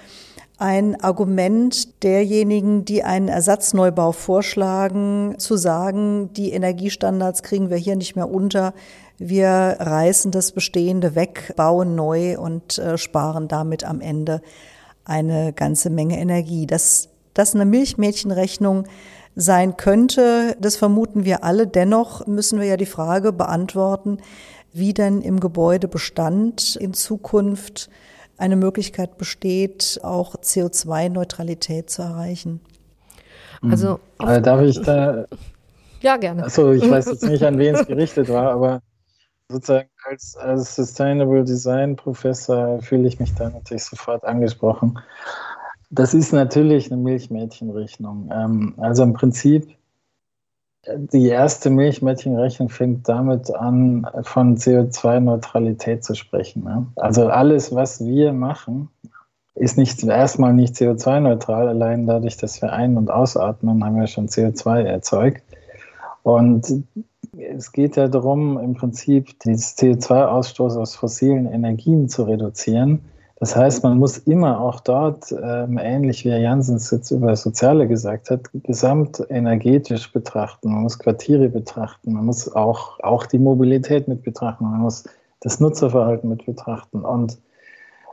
ein 0.57 0.99
Argument 1.01 2.03
derjenigen, 2.03 2.85
die 2.85 3.03
einen 3.03 3.27
Ersatzneubau 3.27 4.11
vorschlagen, 4.11 5.35
zu 5.37 5.57
sagen, 5.57 6.31
die 6.33 6.51
Energiestandards 6.51 7.43
kriegen 7.43 7.69
wir 7.69 7.77
hier 7.77 7.95
nicht 7.95 8.15
mehr 8.15 8.29
unter. 8.29 8.73
Wir 9.17 9.49
reißen 9.79 10.31
das 10.31 10.51
Bestehende 10.51 11.15
weg, 11.15 11.53
bauen 11.55 11.95
neu 11.95 12.39
und 12.39 12.77
äh, 12.77 12.97
sparen 12.97 13.47
damit 13.47 13.83
am 13.83 14.01
Ende 14.01 14.41
eine 15.03 15.53
ganze 15.53 15.89
Menge 15.89 16.19
Energie. 16.19 16.65
Dass 16.65 17.09
das 17.33 17.53
eine 17.53 17.65
Milchmädchenrechnung 17.65 18.85
sein 19.35 19.77
könnte, 19.77 20.55
das 20.59 20.77
vermuten 20.77 21.25
wir 21.25 21.43
alle. 21.43 21.67
Dennoch 21.67 22.25
müssen 22.27 22.59
wir 22.59 22.67
ja 22.67 22.77
die 22.77 22.85
Frage 22.85 23.33
beantworten, 23.33 24.19
wie 24.73 24.93
denn 24.93 25.21
im 25.21 25.39
Gebäudebestand 25.39 26.75
in 26.75 26.93
Zukunft 26.93 27.89
eine 28.37 28.55
Möglichkeit 28.55 29.17
besteht, 29.17 29.99
auch 30.03 30.35
CO2-Neutralität 30.35 31.89
zu 31.89 32.01
erreichen. 32.01 32.61
Also, 33.61 33.99
also 34.17 34.41
darf 34.41 34.61
ich 34.61 34.81
da? 34.81 35.25
Ja, 36.01 36.17
gerne. 36.17 36.43
Also 36.43 36.71
ich 36.71 36.87
weiß 36.87 37.07
jetzt 37.07 37.25
nicht, 37.25 37.41
an 37.43 37.57
wen 37.57 37.73
es 37.73 37.87
gerichtet 37.87 38.29
war, 38.29 38.51
aber 38.51 38.83
sozusagen 39.49 39.89
als, 40.03 40.35
als 40.37 40.75
Sustainable 40.75 41.43
Design 41.43 41.95
Professor 41.95 42.79
fühle 42.79 43.07
ich 43.07 43.19
mich 43.19 43.33
da 43.33 43.49
natürlich 43.49 43.85
sofort 43.85 44.23
angesprochen. 44.23 44.99
Das 45.89 46.13
ist 46.13 46.31
natürlich 46.31 46.91
eine 46.91 47.01
Milchmädchenrechnung. 47.01 48.29
Ähm, 48.31 48.75
also 48.77 49.01
im 49.01 49.13
Prinzip 49.13 49.75
die 50.87 51.27
erste 51.27 51.69
Milchmädchenrechnung 51.69 52.69
fängt 52.69 53.07
damit 53.09 53.53
an, 53.53 54.07
von 54.21 54.57
CO2-Neutralität 54.57 56.03
zu 56.03 56.15
sprechen. 56.15 56.63
Ne? 56.63 56.87
Also 56.95 57.27
alles, 57.27 57.73
was 57.73 58.05
wir 58.05 58.33
machen, 58.33 58.89
ist 59.55 59.77
nicht 59.77 60.03
erstmal 60.03 60.53
nicht 60.53 60.75
CO2-neutral. 60.75 61.69
Allein 61.69 62.05
dadurch, 62.05 62.37
dass 62.37 62.61
wir 62.61 62.73
ein- 62.73 62.97
und 62.97 63.09
ausatmen, 63.09 63.83
haben 63.83 63.95
wir 63.95 64.07
schon 64.07 64.27
CO2 64.27 64.83
erzeugt. 64.83 65.43
Und 66.23 66.83
es 67.37 67.71
geht 67.71 67.95
ja 67.95 68.07
darum, 68.07 68.57
im 68.59 68.73
Prinzip 68.73 69.39
den 69.39 69.55
CO2-Ausstoß 69.55 70.77
aus 70.77 70.95
fossilen 70.95 71.45
Energien 71.51 72.09
zu 72.09 72.23
reduzieren. 72.23 73.01
Das 73.45 73.55
heißt, 73.55 73.83
man 73.83 73.99
muss 73.99 74.17
immer 74.17 74.59
auch 74.59 74.79
dort, 74.79 75.31
ähm, 75.31 75.77
ähnlich 75.79 76.25
wie 76.25 76.31
Herr 76.31 76.39
Jansens 76.39 76.89
jetzt 76.89 77.11
über 77.11 77.35
Soziale 77.35 77.87
gesagt 77.87 78.31
hat, 78.31 78.49
gesamtenergetisch 78.51 80.11
betrachten. 80.11 80.73
Man 80.73 80.81
muss 80.81 80.97
Quartiere 80.97 81.47
betrachten. 81.49 82.13
Man 82.13 82.25
muss 82.25 82.51
auch, 82.55 82.99
auch 83.01 83.27
die 83.27 83.37
Mobilität 83.37 84.07
mit 84.07 84.23
betrachten. 84.23 84.63
Man 84.63 84.79
muss 84.79 85.03
das 85.41 85.59
Nutzerverhalten 85.59 86.27
mit 86.27 86.43
betrachten. 86.47 87.05
Und 87.05 87.37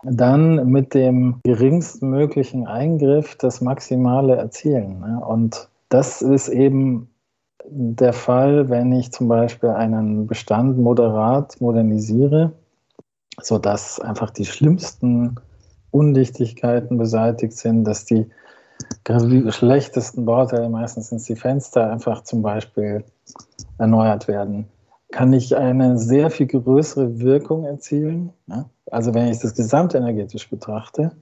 dann 0.02 0.70
mit 0.70 0.92
dem 0.92 1.40
geringstmöglichen 1.44 2.66
Eingriff 2.66 3.34
das 3.36 3.62
Maximale 3.62 4.36
erzielen. 4.36 5.00
Ne? 5.00 5.18
Und 5.26 5.70
das 5.88 6.20
ist 6.20 6.50
eben 6.50 7.08
der 7.64 8.12
Fall, 8.12 8.68
wenn 8.68 8.92
ich 8.92 9.12
zum 9.12 9.28
Beispiel 9.28 9.70
einen 9.70 10.26
Bestand 10.26 10.76
moderat 10.76 11.58
modernisiere 11.58 12.52
sodass 13.40 14.00
einfach 14.00 14.30
die 14.30 14.44
schlimmsten 14.44 15.36
Undichtigkeiten 15.90 16.98
beseitigt 16.98 17.54
sind, 17.54 17.84
dass 17.84 18.04
die 18.04 18.26
schlechtesten 19.50 20.24
Bauteile, 20.24 20.68
meistens 20.68 21.08
sind 21.08 21.28
die 21.28 21.36
Fenster, 21.36 21.90
einfach 21.90 22.24
zum 22.24 22.42
Beispiel 22.42 23.04
erneuert 23.78 24.28
werden, 24.28 24.66
kann 25.12 25.32
ich 25.32 25.56
eine 25.56 25.98
sehr 25.98 26.30
viel 26.30 26.46
größere 26.46 27.20
Wirkung 27.20 27.64
erzielen. 27.64 28.32
Ja? 28.46 28.64
Also 28.90 29.14
wenn 29.14 29.28
ich 29.28 29.38
das 29.38 29.54
gesamtenergetisch 29.54 30.48
betrachte, 30.48 31.12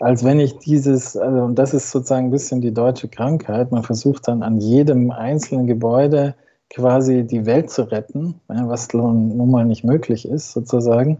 als 0.00 0.24
wenn 0.24 0.40
ich 0.40 0.58
dieses, 0.58 1.16
also 1.16 1.44
und 1.44 1.54
das 1.54 1.72
ist 1.72 1.90
sozusagen 1.90 2.26
ein 2.26 2.30
bisschen 2.30 2.60
die 2.60 2.74
deutsche 2.74 3.08
Krankheit, 3.08 3.72
man 3.72 3.82
versucht 3.82 4.28
dann 4.28 4.42
an 4.42 4.58
jedem 4.58 5.10
einzelnen 5.10 5.66
Gebäude 5.66 6.34
quasi 6.68 7.22
die 7.24 7.46
Welt 7.46 7.70
zu 7.70 7.82
retten, 7.82 8.40
was 8.48 8.92
nun 8.92 9.50
mal 9.50 9.64
nicht 9.64 9.84
möglich 9.84 10.28
ist, 10.28 10.52
sozusagen. 10.52 11.18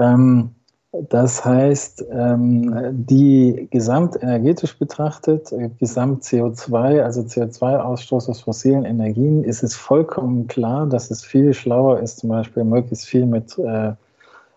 Ähm, 0.00 0.54
das 0.92 1.44
heißt, 1.44 2.04
ähm, 2.10 3.06
die 3.06 3.68
gesamtenergetisch 3.70 4.76
betrachtet, 4.76 5.52
äh, 5.52 5.70
Gesamt-CO2, 5.78 7.00
also 7.00 7.20
CO2-Ausstoß 7.20 8.28
aus 8.28 8.40
fossilen 8.40 8.84
Energien, 8.84 9.44
ist 9.44 9.62
es 9.62 9.76
vollkommen 9.76 10.48
klar, 10.48 10.86
dass 10.86 11.12
es 11.12 11.24
viel 11.24 11.54
schlauer 11.54 12.00
ist, 12.00 12.18
zum 12.18 12.30
Beispiel 12.30 12.64
möglichst 12.64 13.06
viel 13.06 13.24
mit 13.24 13.56
äh, 13.58 13.92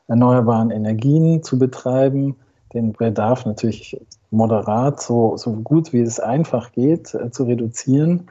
erneuerbaren 0.08 0.72
Energien 0.72 1.44
zu 1.44 1.60
betreiben, 1.60 2.36
den 2.74 2.94
Bedarf 2.94 3.46
natürlich 3.46 4.02
moderat, 4.32 5.02
so, 5.02 5.38
so 5.38 5.52
gut 5.52 5.94
wie 5.94 6.02
es 6.02 6.20
einfach 6.20 6.72
geht, 6.72 7.14
äh, 7.14 7.30
zu 7.30 7.44
reduzieren, 7.44 8.28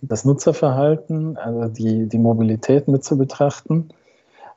das 0.00 0.24
Nutzerverhalten, 0.24 1.36
also 1.36 1.68
die, 1.68 2.08
die 2.08 2.18
Mobilität 2.18 2.88
mit 2.88 3.04
zu 3.04 3.18
betrachten 3.18 3.90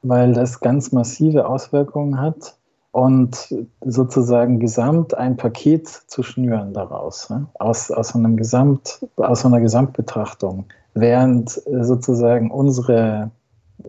weil 0.02 0.34
das 0.34 0.60
ganz 0.60 0.91
massive 0.91 1.48
Auswirkungen 1.48 2.20
hat 2.20 2.58
und 2.91 3.54
sozusagen 3.86 4.60
gesamt 4.60 5.14
ein 5.14 5.38
Paket 5.38 5.88
zu 5.88 6.24
schnüren 6.24 6.74
daraus, 6.74 7.30
ne? 7.30 7.48
aus, 7.60 7.91
aus, 7.91 8.16
einem 8.16 8.38
Gesamt, 8.38 9.06
aus 9.18 9.45
einer 9.45 9.62
Gesamtbetrachtung, 9.62 10.66
während 10.93 11.50
sozusagen 11.50 12.50
unsere, 12.50 13.30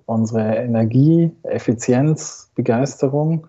unsere 0.06 0.56
Energie, 0.56 1.30
Effizienz, 1.42 2.50
Begeisterung 2.54 3.46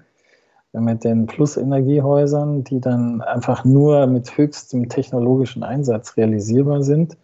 mit 0.72 1.04
den 1.04 1.26
Plusenergiehäusern, 1.26 2.64
die 2.64 2.80
dann 2.80 3.22
einfach 3.22 3.66
nur 3.66 4.06
mit 4.08 4.38
höchstem 4.38 4.88
technologischen 4.88 5.64
Einsatz 5.64 6.16
realisierbar 6.16 6.84
sind, 6.84 7.18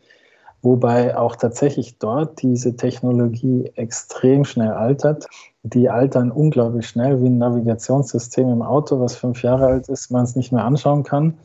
wobei 0.66 1.16
auch 1.16 1.36
tatsächlich 1.36 2.00
dort 2.00 2.42
diese 2.42 2.76
Technologie 2.76 3.72
extrem 3.76 4.44
schnell 4.44 4.72
altert. 4.72 5.28
Die 5.64 5.90
altern 5.90 6.32
unglaublich 6.32 6.88
schnell 6.88 7.22
wie 7.22 7.28
ein 7.28 7.38
Navigationssystem 7.38 8.50
im 8.50 8.62
Auto, 8.62 9.00
was 9.00 9.16
fünf 9.16 9.44
Jahre 9.44 9.68
alt 9.68 9.88
ist, 9.90 10.12
man 10.12 10.24
es 10.24 10.36
nicht 10.36 10.52
mehr 10.52 10.66
anschauen 10.66 11.04
kann. 11.04 11.36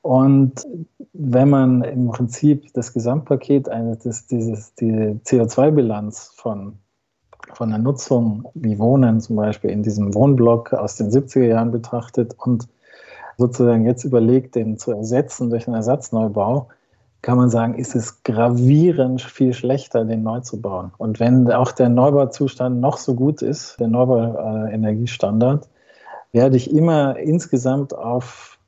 Und 0.00 0.66
wenn 1.12 1.48
man 1.48 1.82
im 1.82 2.08
Prinzip 2.08 2.72
das 2.74 2.92
Gesamtpaket, 2.92 3.68
eines, 3.68 3.98
das, 4.00 4.26
dieses, 4.26 4.74
die 4.74 5.20
CO2-Bilanz 5.24 6.32
von, 6.34 6.78
von 7.52 7.70
der 7.70 7.78
Nutzung 7.78 8.48
wie 8.54 8.78
Wohnen 8.78 9.20
zum 9.20 9.36
Beispiel 9.36 9.70
in 9.70 9.82
diesem 9.82 10.14
Wohnblock 10.14 10.72
aus 10.72 10.96
den 10.96 11.10
70er 11.10 11.44
Jahren 11.44 11.70
betrachtet 11.70 12.34
und 12.38 12.66
sozusagen 13.38 13.86
jetzt 13.86 14.04
überlegt, 14.04 14.54
den 14.54 14.78
zu 14.78 14.92
ersetzen 14.92 15.50
durch 15.50 15.66
einen 15.66 15.76
Ersatzneubau, 15.76 16.68
kann 17.24 17.38
man 17.38 17.48
sagen, 17.48 17.74
ist 17.74 17.94
es 17.94 18.22
gravierend 18.22 19.22
viel 19.22 19.54
schlechter, 19.54 20.04
den 20.04 20.22
neu 20.22 20.40
zu 20.40 20.60
bauen. 20.60 20.92
Und 20.98 21.20
wenn 21.20 21.50
auch 21.50 21.72
der 21.72 21.88
Neubauzustand 21.88 22.80
noch 22.80 22.98
so 22.98 23.14
gut 23.14 23.40
ist, 23.40 23.80
der 23.80 23.88
Neubau-Energiestandard, 23.88 25.66
werde 26.32 26.56
ich 26.58 26.70
immer 26.70 27.16
insgesamt 27.16 27.94
auf, 27.94 28.58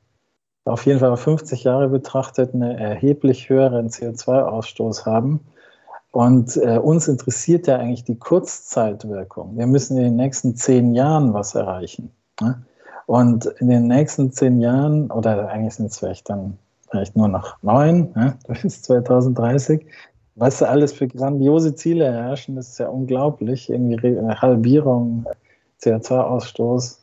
auf 0.65 0.87
jeden 0.87 0.99
Fall 0.99 1.11
auf 1.11 1.19
50 1.19 1.65
Jahre 1.65 1.87
betrachtet 1.87 2.55
einen 2.55 2.75
erheblich 2.75 3.47
höheren 3.47 3.89
CO2-Ausstoß 3.89 5.05
haben. 5.05 5.41
Und 6.11 6.57
äh, 6.57 6.79
uns 6.79 7.07
interessiert 7.07 7.67
ja 7.67 7.77
eigentlich 7.77 8.05
die 8.05 8.17
Kurzzeitwirkung. 8.17 9.55
Wir 9.55 9.67
müssen 9.67 9.97
in 9.97 10.03
den 10.03 10.15
nächsten 10.15 10.55
zehn 10.55 10.95
Jahren 10.95 11.31
was 11.35 11.53
erreichen. 11.53 12.11
Ne? 12.41 12.63
Und 13.05 13.45
in 13.45 13.69
den 13.69 13.85
nächsten 13.85 14.31
zehn 14.31 14.59
Jahren, 14.59 15.11
oder 15.11 15.47
eigentlich 15.47 15.75
sind 15.75 15.91
es 15.91 15.99
vielleicht 15.99 16.27
dann 16.27 16.57
vielleicht 16.89 17.15
nur 17.15 17.27
noch 17.27 17.61
neun 17.61 18.13
ja, 18.15 18.35
bis 18.47 18.81
2030. 18.83 19.85
Was 20.35 20.59
da 20.59 20.67
alles 20.67 20.93
für 20.93 21.07
grandiose 21.07 21.73
Ziele 21.73 22.11
herrschen, 22.11 22.55
das 22.55 22.69
ist 22.69 22.79
ja 22.79 22.89
unglaublich. 22.89 23.69
Irgendwie 23.69 24.17
eine 24.17 24.39
Halbierung, 24.39 25.25
CO2-Ausstoß. 25.81 26.99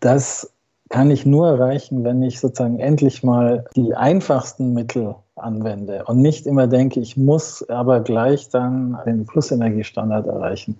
Das 0.00 0.52
kann 0.90 1.10
ich 1.10 1.24
nur 1.26 1.48
erreichen, 1.48 2.04
wenn 2.04 2.22
ich 2.22 2.38
sozusagen 2.38 2.78
endlich 2.78 3.22
mal 3.22 3.64
die 3.74 3.94
einfachsten 3.94 4.74
Mittel 4.74 5.14
anwende 5.36 6.04
und 6.04 6.20
nicht 6.20 6.46
immer 6.46 6.66
denke, 6.66 7.00
ich 7.00 7.16
muss 7.16 7.68
aber 7.68 8.00
gleich 8.00 8.48
dann 8.50 8.98
den 9.04 9.26
Plusenergiestandard 9.26 10.26
erreichen. 10.26 10.76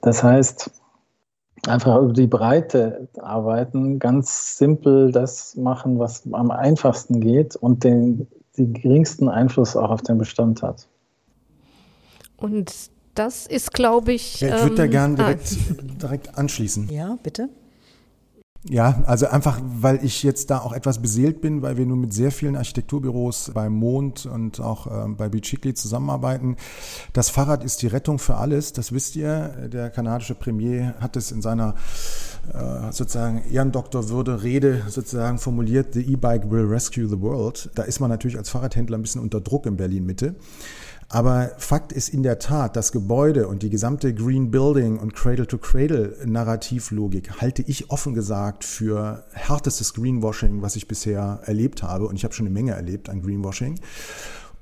Das 0.00 0.22
heißt, 0.22 0.70
einfach 1.68 2.00
über 2.00 2.12
die 2.12 2.26
Breite 2.26 3.08
arbeiten, 3.18 3.98
ganz 3.98 4.58
simpel 4.58 5.12
das 5.12 5.56
machen, 5.56 5.98
was 5.98 6.22
am 6.32 6.50
einfachsten 6.50 7.20
geht 7.20 7.56
und 7.56 7.84
den, 7.84 8.26
den 8.56 8.74
geringsten 8.74 9.28
Einfluss 9.28 9.76
auch 9.76 9.90
auf 9.90 10.02
den 10.02 10.18
Bestand 10.18 10.62
hat. 10.62 10.86
Und 12.36 12.72
das 13.14 13.46
ist, 13.46 13.72
glaube 13.72 14.12
ich. 14.12 14.40
Ja, 14.40 14.48
ich 14.48 14.62
würde 14.62 14.68
ähm, 14.70 14.76
da 14.76 14.86
gerne 14.86 15.14
direkt, 15.16 15.56
ah. 15.70 15.82
direkt 16.02 16.38
anschließen. 16.38 16.88
Ja, 16.90 17.18
bitte. 17.22 17.48
Ja, 18.68 19.04
also 19.06 19.26
einfach, 19.28 19.60
weil 19.62 20.04
ich 20.04 20.24
jetzt 20.24 20.50
da 20.50 20.58
auch 20.58 20.72
etwas 20.72 21.00
beseelt 21.00 21.40
bin, 21.40 21.62
weil 21.62 21.76
wir 21.76 21.86
nun 21.86 22.00
mit 22.00 22.12
sehr 22.12 22.32
vielen 22.32 22.56
Architekturbüros 22.56 23.52
beim 23.54 23.72
Mond 23.72 24.26
und 24.26 24.60
auch 24.60 24.88
äh, 24.88 25.08
bei 25.08 25.28
Bicicli 25.28 25.72
zusammenarbeiten. 25.74 26.56
Das 27.12 27.30
Fahrrad 27.30 27.62
ist 27.62 27.82
die 27.82 27.86
Rettung 27.86 28.18
für 28.18 28.36
alles, 28.36 28.72
das 28.72 28.92
wisst 28.92 29.14
ihr. 29.14 29.68
Der 29.72 29.90
kanadische 29.90 30.34
Premier 30.34 30.94
hat 30.98 31.16
es 31.16 31.30
in 31.30 31.42
seiner 31.42 31.76
äh, 32.52 32.90
sozusagen 32.90 33.42
Ehrendoktorwürde 33.52 34.42
Rede 34.42 34.82
sozusagen 34.88 35.38
formuliert, 35.38 35.94
the 35.94 36.00
E-Bike 36.00 36.50
will 36.50 36.64
rescue 36.64 37.08
the 37.08 37.20
world. 37.20 37.70
Da 37.76 37.84
ist 37.84 38.00
man 38.00 38.10
natürlich 38.10 38.36
als 38.36 38.48
Fahrradhändler 38.48 38.98
ein 38.98 39.02
bisschen 39.02 39.20
unter 39.20 39.40
Druck 39.40 39.66
in 39.66 39.76
Berlin 39.76 40.06
Mitte. 40.06 40.34
Aber 41.08 41.52
Fakt 41.58 41.92
ist 41.92 42.08
in 42.08 42.24
der 42.24 42.40
Tat, 42.40 42.74
das 42.74 42.90
Gebäude 42.90 43.46
und 43.46 43.62
die 43.62 43.70
gesamte 43.70 44.12
Green 44.12 44.50
Building 44.50 44.98
und 44.98 45.14
Cradle-to-Cradle-Narrativlogik 45.14 47.40
halte 47.40 47.62
ich 47.62 47.90
offen 47.90 48.14
gesagt 48.14 48.64
für 48.64 49.24
härtestes 49.32 49.94
Greenwashing, 49.94 50.62
was 50.62 50.74
ich 50.74 50.88
bisher 50.88 51.38
erlebt 51.44 51.84
habe. 51.84 52.08
Und 52.08 52.16
ich 52.16 52.24
habe 52.24 52.34
schon 52.34 52.46
eine 52.46 52.54
Menge 52.54 52.72
erlebt 52.72 53.08
an 53.08 53.22
Greenwashing 53.22 53.78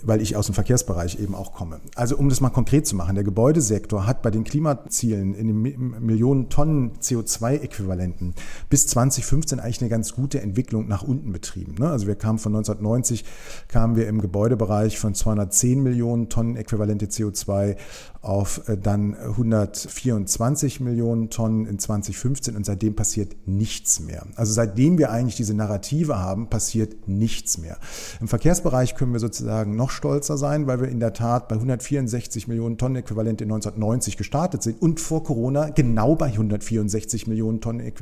weil 0.07 0.21
ich 0.21 0.37
aus 0.37 0.47
dem 0.47 0.55
Verkehrsbereich 0.55 1.19
eben 1.21 1.35
auch 1.35 1.53
komme. 1.53 1.81
Also 1.95 2.17
um 2.17 2.29
das 2.29 2.41
mal 2.41 2.51
konkret 2.51 2.87
zu 2.87 2.97
machen, 2.97 3.15
der 3.15 3.25
Gebäudesektor 3.25 4.07
hat 4.07 4.23
bei 4.23 4.31
den 4.31 4.45
Klimazielen 4.45 5.35
in 5.35 5.47
den 5.47 6.05
Millionen 6.05 6.49
Tonnen 6.49 6.93
CO2-Äquivalenten 7.01 8.35
bis 8.69 8.87
2015 8.87 9.61
eigentlich 9.61 9.81
eine 9.81 9.91
ganz 9.91 10.15
gute 10.15 10.41
Entwicklung 10.41 10.89
nach 10.89 11.03
unten 11.03 11.33
betrieben. 11.33 11.75
Ne? 11.79 11.89
Also 11.89 12.07
wir 12.07 12.15
kamen 12.15 12.39
von 12.39 12.55
1990, 12.55 13.25
kamen 13.69 13.97
wir 13.97 14.09
im 14.09 14.21
Gebäudebereich 14.21 14.99
von 14.99 15.15
210 15.15 15.83
Millionen 15.83 16.29
Tonnen 16.29 16.57
äquivalente 16.57 17.07
CO2 17.07 17.77
auf 18.25 18.69
äh, 18.69 18.77
dann 18.77 19.15
124 19.15 20.81
Millionen 20.81 21.31
Tonnen 21.31 21.67
in 21.67 21.79
2015 21.79 22.57
und 22.57 22.65
seitdem 22.65 22.97
passiert 22.97 23.37
nichts 23.47 24.01
mehr. 24.01 24.27
Also 24.37 24.53
seitdem 24.53 24.99
wir 24.99 25.11
eigentlich 25.11 25.37
diese 25.37 25.55
Narrative 25.55 26.19
haben, 26.19 26.49
passiert 26.49 27.07
nichts 27.07 27.59
mehr. 27.59 27.79
Im 28.21 28.29
Verkehrsbereich 28.29 28.97
können 28.97 29.13
wir 29.13 29.21
sozusagen 29.21 29.77
noch 29.77 29.91
stolzer 29.95 30.37
sein, 30.37 30.67
weil 30.67 30.81
wir 30.81 30.89
in 30.89 31.01
der 31.01 31.13
Tat 31.13 31.49
bei 31.49 31.55
164 31.55 32.49
Millionen 32.49 32.77
Tonnen 32.77 32.97
Äquivalent 32.97 33.41
in 33.41 33.51
1990 33.51 34.17
gestartet 34.17 34.63
sind 34.63 34.83
und 34.83 35.01
vor 35.01 35.25
Corona 35.25 35.71
genau 35.71 36.15
bei 36.15 36.27
164 36.27 37.27
Millionen 37.27 37.61
Tonnen 37.61 37.81
äh, 37.81 37.93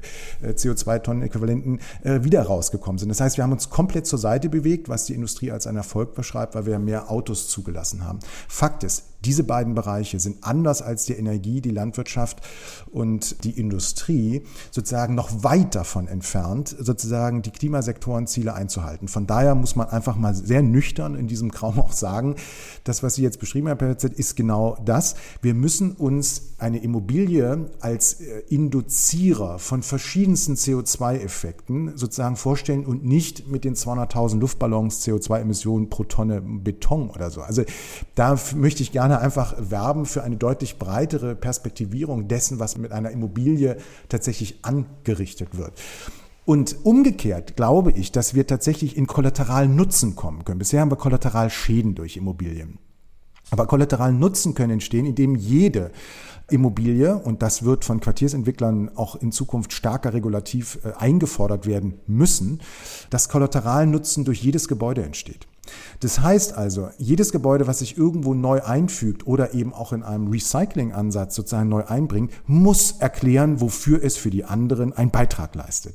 CO2-Tonnen 0.49 1.23
Äquivalenten 1.23 1.81
äh, 2.03 2.25
wieder 2.25 2.43
rausgekommen 2.43 2.99
sind. 2.99 3.09
Das 3.11 3.21
heißt, 3.21 3.37
wir 3.37 3.45
haben 3.45 3.53
uns 3.53 3.71
komplett 3.71 4.07
zur 4.07 4.19
Seite 4.19 4.49
bewegt, 4.49 4.89
was 4.89 5.05
die 5.05 5.15
Industrie 5.15 5.53
als 5.53 5.67
einen 5.67 5.77
Erfolg 5.77 6.15
beschreibt, 6.15 6.55
weil 6.55 6.67
wir 6.67 6.79
mehr 6.79 7.11
Autos 7.11 7.49
zugelassen 7.49 8.05
haben. 8.05 8.19
Fakt 8.49 8.83
ist, 8.85 9.05
Diese 9.25 9.45
beiden 9.45 9.75
Bereiche 9.75 10.19
sind 10.19 10.39
anders 10.43 10.83
als 10.83 11.05
die 11.05 11.15
Energie, 11.15 11.61
die 11.61 11.71
Landwirtschaft 11.71 12.41
und 12.91 13.45
die 13.45 13.59
Industrie 13.59 14.43
sozusagen 14.71 15.15
noch 15.15 15.45
weit 15.45 15.75
davon 15.75 16.09
entfernt, 16.09 16.75
sozusagen 16.79 17.43
die 17.43 17.51
Klimasektorenziele 17.51 18.53
einzuhalten. 18.53 19.09
Von 19.09 19.27
daher 19.27 19.55
muss 19.55 19.77
man 19.77 19.89
einfach 19.89 20.17
mal 20.17 20.35
sehr 20.35 20.63
nüchtern 20.63 21.15
in 21.15 21.29
diesem 21.29 21.51
Raum 21.51 21.79
auch 21.79 21.93
sagen, 21.93 22.37
das, 22.85 23.03
was 23.03 23.15
Sie 23.15 23.23
jetzt 23.23 23.39
beschrieben 23.39 23.69
haben, 23.69 23.97
ist 24.17 24.37
genau 24.37 24.77
das. 24.85 25.15
Wir 25.41 25.55
müssen 25.55 25.93
uns 25.93 26.55
eine 26.59 26.79
Immobilie 26.79 27.71
als 27.81 28.21
äh, 28.21 28.43
Induzierer 28.49 29.59
von 29.59 29.83
verschiedensten 29.83 30.55
CO2-Effekten 30.55 31.97
sozusagen 31.97 32.37
vorstellen 32.37 32.85
und 32.87 33.05
nicht 33.05 33.49
mit 33.49 33.65
den 33.65 33.75
200.000 33.75 34.39
Luftballons 34.39 35.07
CO2-Emissionen 35.07 35.91
pro 35.91 36.05
Tonne 36.05 36.41
Beton 36.41 37.11
oder 37.11 37.31
so. 37.31 37.41
Also 37.43 37.63
da 38.15 38.39
möchte 38.55 38.83
ich 38.83 38.93
gerne 38.93 39.12
einfach 39.21 39.55
werben 39.59 40.07
für 40.07 40.23
eine 40.23 40.37
deutlich 40.37 40.79
breitere 40.79 41.35
Perspektivierung 41.35 42.29
dessen, 42.29 42.59
was 42.59 42.77
mit 42.77 42.93
einer 42.93 43.11
Immobilie 43.11 43.77
tatsächlich 44.09 44.59
angerichtet 44.63 45.57
wird. 45.57 45.73
Und 46.45 46.77
umgekehrt 46.85 47.57
glaube 47.57 47.93
ich, 47.93 48.11
dass 48.11 48.35
wir 48.35 48.47
tatsächlich 48.47 48.97
in 48.97 49.07
kollateralen 49.07 49.77
Nutzen 49.77 50.17
kommen 50.17 50.45
können. 50.45 50.59
Bisher 50.59 50.81
haben 50.81 50.91
wir 50.91 50.97
Kollateralschäden 50.97 51.95
durch 51.95 52.17
Immobilien. 52.17 52.79
Aber 53.51 53.67
kollateralen 53.67 54.19
Nutzen 54.19 54.55
können 54.55 54.73
entstehen, 54.73 55.07
indem 55.07 55.37
jede 55.37 55.93
Immobilie, 56.51 57.17
und 57.17 57.43
das 57.43 57.65
wird 57.65 57.85
von 57.85 58.01
Quartiersentwicklern 58.01 58.91
auch 58.97 59.17
in 59.17 59.31
Zukunft 59.31 59.73
stärker 59.73 60.15
regulativ 60.15 60.79
äh, 60.85 60.93
eingefordert 60.99 61.67
werden 61.67 62.01
müssen, 62.07 62.61
dass 63.11 63.29
Kollateralnutzen 63.29 64.25
durch 64.25 64.43
jedes 64.43 64.69
Gebäude 64.69 65.03
entsteht. 65.03 65.47
Das 66.01 66.21
heißt 66.21 66.55
also, 66.55 66.91
jedes 66.99 67.31
Gebäude, 67.31 67.67
was 67.67 67.79
sich 67.79 67.97
irgendwo 67.97 68.35
neu 68.35 68.63
einfügt 68.63 69.27
oder 69.27 69.55
eben 69.55 69.73
auch 69.73 69.93
in 69.93 70.03
einem 70.03 70.29
Recycling-Ansatz 70.29 71.37
sozusagen 71.37 71.69
neu 71.69 71.85
einbringt, 71.85 72.33
muss 72.47 72.93
erklären, 72.99 73.61
wofür 73.61 74.03
es 74.03 74.17
für 74.17 74.31
die 74.31 74.45
anderen 74.45 74.93
einen 74.93 75.11
Beitrag 75.11 75.55
leistet. 75.55 75.95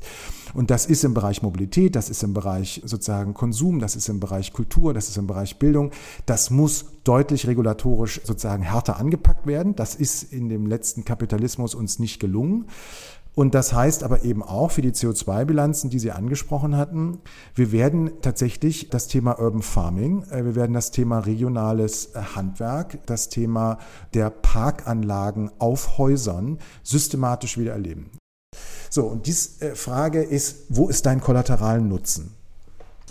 Und 0.53 0.72
das 0.72 0.86
ist 0.86 1.03
im 1.03 1.13
Bereich 1.13 1.41
Mobilität, 1.41 1.95
das 1.95 2.09
ist 2.09 2.24
im 2.24 2.34
Bereich 2.34 2.82
sozusagen 2.86 3.34
Konsum, 3.34 3.80
das 3.80 3.95
ist 3.97 4.07
im 4.07 4.22
Bereich 4.22 4.53
Kultur, 4.53 4.93
das 4.93 5.09
ist 5.09 5.18
im 5.18 5.28
Bereich 5.28 5.59
Bildung. 5.59 5.91
Das 6.26 6.49
muss 6.49 6.86
deutlich 7.03 7.47
regulatorisch 7.47 8.22
sozusagen 8.24 8.63
härter 8.63 8.97
angepackt 8.97 9.45
werden. 9.45 9.76
Das 9.76 9.95
ist 9.95 10.32
in 10.32 10.49
dem 10.49 10.65
letzten 10.65 11.05
Kapitalismus 11.05 11.76
uns 11.76 11.99
nicht 11.99 12.20
gelungen. 12.20 12.65
Und 13.38 13.53
das 13.53 13.71
heißt 13.71 14.03
aber 14.03 14.23
eben 14.23 14.41
auch 14.41 14.71
für 14.71 14.81
die 14.81 14.93
CO2-Bilanzen, 14.93 15.91
die 15.91 15.99
Sie 15.99 16.11
angesprochen 16.11 16.75
hatten, 16.75 17.19
wir 17.53 17.71
werden 17.71 18.13
tatsächlich 18.23 18.89
das 18.89 19.07
Thema 19.07 19.39
Urban 19.39 19.61
Farming, 19.61 20.23
äh, 20.31 20.43
wir 20.43 20.55
werden 20.55 20.73
das 20.73 20.89
Thema 20.89 21.19
regionales 21.19 22.15
äh, 22.15 22.19
Handwerk, 22.35 22.97
das 23.05 23.29
Thema 23.29 23.77
der 24.15 24.31
Parkanlagen 24.31 25.51
auf 25.59 25.99
Häusern 25.99 26.57
systematisch 26.81 27.59
wieder 27.59 27.73
erleben. 27.73 28.09
So, 28.89 29.05
und 29.05 29.27
diese 29.27 29.61
äh, 29.61 29.75
Frage 29.75 30.23
ist, 30.23 30.65
wo 30.69 30.89
ist 30.89 31.05
dein 31.05 31.21
kollateralen 31.21 31.88
Nutzen? 31.88 32.36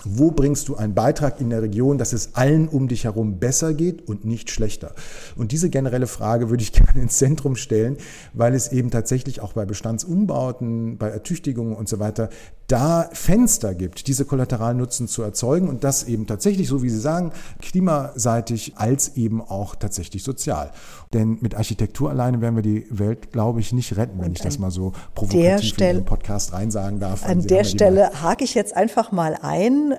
Wo 0.08 0.30
bringst 0.30 0.68
du 0.68 0.76
einen 0.76 0.94
Beitrag 0.94 1.40
in 1.40 1.50
der 1.50 1.62
Region, 1.62 1.98
dass 1.98 2.12
es 2.12 2.34
allen 2.34 2.68
um 2.68 2.86
dich 2.86 3.04
herum 3.04 3.38
besser 3.38 3.74
geht 3.74 4.06
und 4.08 4.24
nicht 4.24 4.50
schlechter? 4.50 4.92
Und 5.34 5.50
diese 5.50 5.68
generelle 5.68 6.06
Frage 6.06 6.48
würde 6.48 6.62
ich 6.62 6.72
gerne 6.72 7.02
ins 7.02 7.18
Zentrum 7.18 7.56
stellen, 7.56 7.96
weil 8.32 8.54
es 8.54 8.70
eben 8.70 8.90
tatsächlich 8.90 9.40
auch 9.40 9.54
bei 9.54 9.64
Bestandsumbauten, 9.64 10.96
bei 10.96 11.08
Ertüchtigungen 11.08 11.74
und 11.74 11.88
so 11.88 11.98
weiter 11.98 12.30
da 12.66 13.08
Fenster 13.12 13.74
gibt, 13.74 14.08
diese 14.08 14.24
Kollateralnutzen 14.24 15.06
zu 15.08 15.22
erzeugen 15.22 15.68
und 15.68 15.84
das 15.84 16.04
eben 16.04 16.26
tatsächlich, 16.26 16.68
so 16.68 16.82
wie 16.82 16.90
Sie 16.90 16.98
sagen, 16.98 17.32
klimaseitig 17.60 18.74
als 18.76 19.16
eben 19.16 19.40
auch 19.40 19.76
tatsächlich 19.76 20.24
sozial. 20.24 20.72
Denn 21.16 21.38
mit 21.40 21.54
Architektur 21.54 22.10
alleine 22.10 22.42
werden 22.42 22.56
wir 22.56 22.62
die 22.62 22.86
Welt, 22.90 23.32
glaube 23.32 23.60
ich, 23.60 23.72
nicht 23.72 23.96
retten, 23.96 24.20
wenn 24.20 24.32
ich 24.32 24.42
das 24.42 24.58
mal 24.58 24.70
so 24.70 24.92
provokativ 25.14 25.66
Stelle, 25.70 25.90
in 25.92 25.96
den 26.00 26.04
Podcast 26.04 26.52
reinsagen 26.52 27.00
darf. 27.00 27.24
An 27.24 27.40
der 27.46 27.64
Stelle 27.64 28.10
hake 28.22 28.44
ich 28.44 28.52
jetzt 28.52 28.76
einfach 28.76 29.12
mal 29.12 29.34
ein 29.40 29.94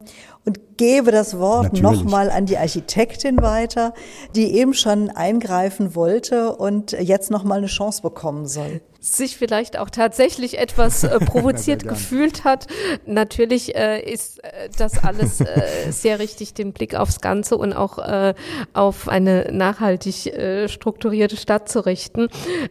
und 0.48 0.78
gebe 0.78 1.12
das 1.12 1.38
Wort 1.38 1.74
nochmal 1.74 2.32
an 2.32 2.46
die 2.46 2.58
Architektin 2.58 3.42
weiter, 3.42 3.94
die 4.34 4.56
eben 4.56 4.74
schon 4.74 5.10
eingreifen 5.10 5.94
wollte 5.94 6.56
und 6.56 6.94
jetzt 6.94 7.30
nochmal 7.30 7.58
eine 7.58 7.68
Chance 7.68 8.02
bekommen 8.02 8.48
soll 8.48 8.82
sich 9.00 9.38
vielleicht 9.38 9.78
auch 9.78 9.90
tatsächlich 9.90 10.58
etwas 10.58 11.04
äh, 11.04 11.20
provoziert 11.26 11.88
gefühlt 11.88 12.44
hat. 12.44 12.68
Natürlich 13.06 13.76
äh, 13.76 14.02
ist 14.02 14.44
äh, 14.44 14.70
das 14.78 15.04
alles 15.04 15.42
äh, 15.42 15.92
sehr 15.92 16.20
richtig, 16.20 16.54
den 16.54 16.74
Blick 16.74 16.96
aufs 16.96 17.22
Ganze 17.22 17.58
und 17.58 17.74
auch 17.74 18.00
äh, 18.00 18.34
auf 18.74 19.08
eine 19.08 19.50
nachhaltig 19.52 20.28
äh, 20.28 20.68
strukturierte 20.68 21.38
Stadt 21.38 21.70
zu 21.70 21.86
richten. 21.86 22.28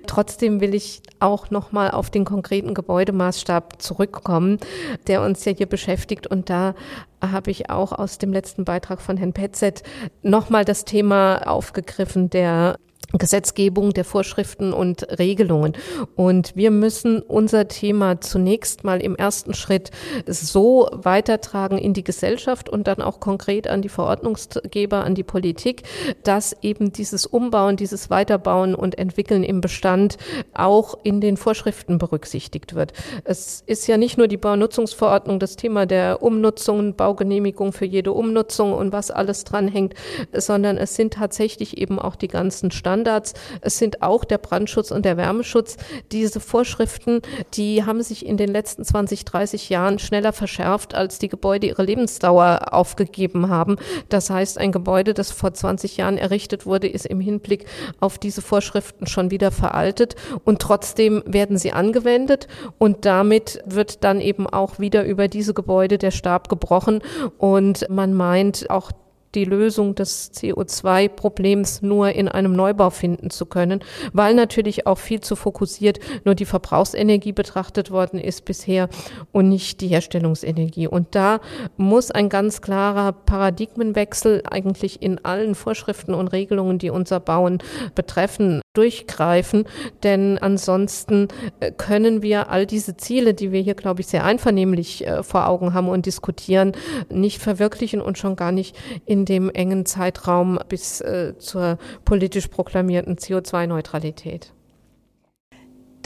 Trotzdem 0.06 0.60
will 0.60 0.74
ich 0.74 1.02
auch 1.20 1.50
nochmal 1.50 1.90
auf 1.90 2.10
den 2.10 2.24
konkreten 2.24 2.74
Gebäudemaßstab 2.74 3.80
zurückkommen, 3.80 4.58
der 5.06 5.22
uns 5.22 5.44
ja 5.44 5.52
hier 5.52 5.66
beschäftigt. 5.66 6.26
Und 6.26 6.50
da 6.50 6.74
habe 7.22 7.50
ich 7.50 7.70
auch 7.70 7.92
aus 7.92 8.18
dem 8.18 8.32
letzten 8.32 8.64
Beitrag 8.64 9.00
von 9.00 9.16
Herrn 9.16 9.32
Petzet 9.32 9.82
nochmal 10.22 10.64
das 10.64 10.84
Thema 10.84 11.46
aufgegriffen 11.46 12.30
der 12.30 12.76
Gesetzgebung 13.12 13.92
der 13.92 14.04
Vorschriften 14.04 14.72
und 14.72 15.06
Regelungen. 15.18 15.74
Und 16.16 16.56
wir 16.56 16.70
müssen 16.70 17.22
unser 17.22 17.68
Thema 17.68 18.20
zunächst 18.20 18.84
mal 18.84 19.00
im 19.00 19.16
ersten 19.16 19.54
Schritt 19.54 19.90
so 20.26 20.88
weitertragen 20.92 21.78
in 21.78 21.94
die 21.94 22.04
Gesellschaft 22.04 22.68
und 22.68 22.86
dann 22.86 23.00
auch 23.00 23.20
konkret 23.20 23.68
an 23.68 23.82
die 23.82 23.88
Verordnungsgeber, 23.88 25.04
an 25.04 25.14
die 25.14 25.22
Politik, 25.22 25.84
dass 26.24 26.56
eben 26.62 26.92
dieses 26.92 27.26
Umbauen, 27.26 27.76
dieses 27.76 28.10
Weiterbauen 28.10 28.74
und 28.74 28.98
Entwickeln 28.98 29.44
im 29.44 29.60
Bestand 29.60 30.16
auch 30.52 30.98
in 31.02 31.20
den 31.20 31.36
Vorschriften 31.36 31.98
berücksichtigt 31.98 32.74
wird. 32.74 32.92
Es 33.24 33.62
ist 33.66 33.86
ja 33.86 33.96
nicht 33.96 34.18
nur 34.18 34.28
die 34.28 34.36
Baunutzungsverordnung, 34.36 35.38
das 35.38 35.56
Thema 35.56 35.86
der 35.86 36.22
Umnutzung, 36.22 36.96
Baugenehmigung 36.96 37.72
für 37.72 37.86
jede 37.86 38.12
Umnutzung 38.12 38.72
und 38.72 38.92
was 38.92 39.10
alles 39.10 39.44
dranhängt, 39.44 39.94
sondern 40.32 40.76
es 40.76 40.96
sind 40.96 41.14
tatsächlich 41.14 41.78
eben 41.78 41.98
auch 41.98 42.16
die 42.16 42.28
ganzen 42.28 42.70
Standards, 42.70 42.95
Standards. 42.96 43.34
Es 43.60 43.78
sind 43.78 44.02
auch 44.02 44.24
der 44.24 44.38
Brandschutz 44.38 44.90
und 44.90 45.04
der 45.04 45.18
Wärmeschutz. 45.18 45.76
Diese 46.12 46.40
Vorschriften, 46.40 47.20
die 47.54 47.84
haben 47.84 48.02
sich 48.02 48.24
in 48.24 48.38
den 48.38 48.48
letzten 48.48 48.84
20, 48.84 49.26
30 49.26 49.68
Jahren 49.68 49.98
schneller 49.98 50.32
verschärft, 50.32 50.94
als 50.94 51.18
die 51.18 51.28
Gebäude 51.28 51.66
ihre 51.66 51.82
Lebensdauer 51.82 52.72
aufgegeben 52.72 53.50
haben. 53.50 53.76
Das 54.08 54.30
heißt, 54.30 54.56
ein 54.58 54.72
Gebäude, 54.72 55.12
das 55.12 55.30
vor 55.30 55.52
20 55.52 55.98
Jahren 55.98 56.16
errichtet 56.16 56.64
wurde, 56.64 56.88
ist 56.88 57.04
im 57.06 57.20
Hinblick 57.20 57.66
auf 58.00 58.18
diese 58.18 58.40
Vorschriften 58.40 59.06
schon 59.06 59.30
wieder 59.30 59.50
veraltet 59.50 60.16
und 60.44 60.60
trotzdem 60.62 61.22
werden 61.26 61.58
sie 61.58 61.72
angewendet 61.72 62.48
und 62.78 63.04
damit 63.04 63.60
wird 63.66 64.04
dann 64.04 64.20
eben 64.20 64.46
auch 64.46 64.78
wieder 64.78 65.04
über 65.04 65.28
diese 65.28 65.52
Gebäude 65.52 65.98
der 65.98 66.10
Stab 66.10 66.48
gebrochen 66.48 67.02
und 67.38 67.88
man 67.90 68.14
meint 68.14 68.70
auch 68.70 68.90
die 69.34 69.44
Lösung 69.44 69.94
des 69.94 70.32
CO2-Problems 70.32 71.82
nur 71.82 72.10
in 72.10 72.28
einem 72.28 72.52
Neubau 72.52 72.90
finden 72.90 73.30
zu 73.30 73.46
können, 73.46 73.80
weil 74.12 74.34
natürlich 74.34 74.86
auch 74.86 74.98
viel 74.98 75.20
zu 75.20 75.36
fokussiert 75.36 75.98
nur 76.24 76.34
die 76.34 76.44
Verbrauchsenergie 76.44 77.32
betrachtet 77.32 77.90
worden 77.90 78.18
ist 78.18 78.44
bisher 78.44 78.88
und 79.32 79.48
nicht 79.48 79.80
die 79.80 79.88
Herstellungsenergie. 79.88 80.88
Und 80.88 81.14
da 81.14 81.40
muss 81.76 82.10
ein 82.10 82.28
ganz 82.28 82.62
klarer 82.62 83.12
Paradigmenwechsel 83.12 84.42
eigentlich 84.50 85.02
in 85.02 85.24
allen 85.24 85.54
Vorschriften 85.54 86.14
und 86.14 86.28
Regelungen, 86.28 86.78
die 86.78 86.90
unser 86.90 87.20
Bauen 87.20 87.58
betreffen, 87.94 88.60
durchgreifen, 88.76 89.64
denn 90.02 90.38
ansonsten 90.38 91.28
äh, 91.60 91.72
können 91.72 92.22
wir 92.22 92.50
all 92.50 92.66
diese 92.66 92.96
Ziele, 92.96 93.34
die 93.34 93.52
wir 93.52 93.60
hier, 93.60 93.74
glaube 93.74 94.00
ich, 94.00 94.06
sehr 94.06 94.24
einvernehmlich 94.24 95.06
äh, 95.06 95.22
vor 95.22 95.48
Augen 95.48 95.74
haben 95.74 95.88
und 95.88 96.06
diskutieren, 96.06 96.72
nicht 97.10 97.40
verwirklichen 97.40 98.00
und 98.00 98.18
schon 98.18 98.36
gar 98.36 98.52
nicht 98.52 98.76
in 99.04 99.24
dem 99.24 99.50
engen 99.50 99.86
Zeitraum 99.86 100.58
bis 100.68 101.00
äh, 101.00 101.34
zur 101.38 101.78
politisch 102.04 102.48
proklamierten 102.48 103.16
CO2-Neutralität. 103.16 104.55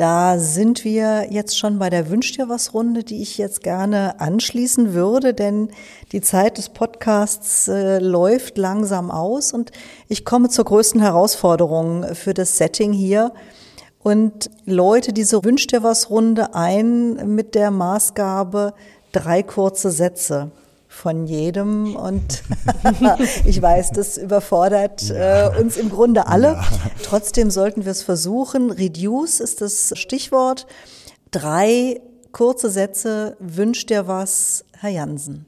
Da 0.00 0.38
sind 0.38 0.82
wir 0.86 1.26
jetzt 1.28 1.58
schon 1.58 1.78
bei 1.78 1.90
der 1.90 2.08
Wünsch 2.08 2.32
dir 2.32 2.48
was 2.48 2.72
Runde, 2.72 3.04
die 3.04 3.20
ich 3.20 3.36
jetzt 3.36 3.62
gerne 3.62 4.18
anschließen 4.18 4.94
würde, 4.94 5.34
denn 5.34 5.68
die 6.12 6.22
Zeit 6.22 6.56
des 6.56 6.70
Podcasts 6.70 7.68
äh, 7.68 7.98
läuft 7.98 8.56
langsam 8.56 9.10
aus 9.10 9.52
und 9.52 9.72
ich 10.08 10.24
komme 10.24 10.48
zur 10.48 10.64
größten 10.64 11.02
Herausforderung 11.02 12.14
für 12.14 12.32
das 12.32 12.56
Setting 12.56 12.94
hier 12.94 13.34
und 14.02 14.48
läute 14.64 15.12
diese 15.12 15.44
Wünsch 15.44 15.66
dir 15.66 15.82
was 15.82 16.08
Runde 16.08 16.54
ein 16.54 17.34
mit 17.34 17.54
der 17.54 17.70
Maßgabe 17.70 18.72
drei 19.12 19.42
kurze 19.42 19.90
Sätze 19.90 20.50
von 20.90 21.24
jedem 21.26 21.94
und 21.94 22.42
ich 23.44 23.62
weiß, 23.62 23.92
das 23.92 24.18
überfordert 24.18 25.02
ja. 25.02 25.54
äh, 25.54 25.60
uns 25.60 25.76
im 25.76 25.88
Grunde 25.88 26.26
alle. 26.26 26.54
Ja. 26.54 26.68
Trotzdem 27.04 27.50
sollten 27.50 27.84
wir 27.84 27.92
es 27.92 28.02
versuchen. 28.02 28.70
Reduce 28.72 29.40
ist 29.40 29.60
das 29.60 29.92
Stichwort. 29.94 30.66
Drei 31.30 32.00
kurze 32.32 32.70
Sätze. 32.70 33.36
Wünscht 33.38 33.88
dir 33.88 34.08
was, 34.08 34.64
Herr 34.72 34.90
Jansen? 34.90 35.46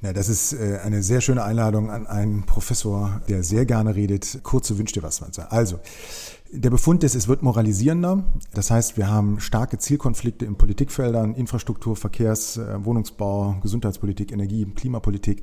Ja, 0.00 0.12
das 0.12 0.28
ist 0.28 0.52
äh, 0.52 0.78
eine 0.84 1.02
sehr 1.02 1.20
schöne 1.20 1.42
Einladung 1.42 1.90
an 1.90 2.06
einen 2.06 2.46
Professor, 2.46 3.20
der 3.28 3.42
sehr 3.42 3.66
gerne 3.66 3.96
redet. 3.96 4.44
Kurze 4.44 4.78
Wünsche 4.78 5.02
was, 5.02 5.20
Manzer. 5.20 5.52
Also, 5.52 5.80
der 6.50 6.70
Befund 6.70 7.04
ist, 7.04 7.14
es 7.14 7.28
wird 7.28 7.42
moralisierender. 7.42 8.24
Das 8.54 8.70
heißt, 8.70 8.96
wir 8.96 9.10
haben 9.10 9.38
starke 9.38 9.78
Zielkonflikte 9.78 10.46
in 10.46 10.56
Politikfeldern, 10.56 11.34
Infrastruktur, 11.34 11.94
Verkehrs, 11.94 12.56
äh, 12.56 12.84
Wohnungsbau, 12.84 13.56
Gesundheitspolitik, 13.60 14.32
Energie, 14.32 14.64
Klimapolitik. 14.64 15.42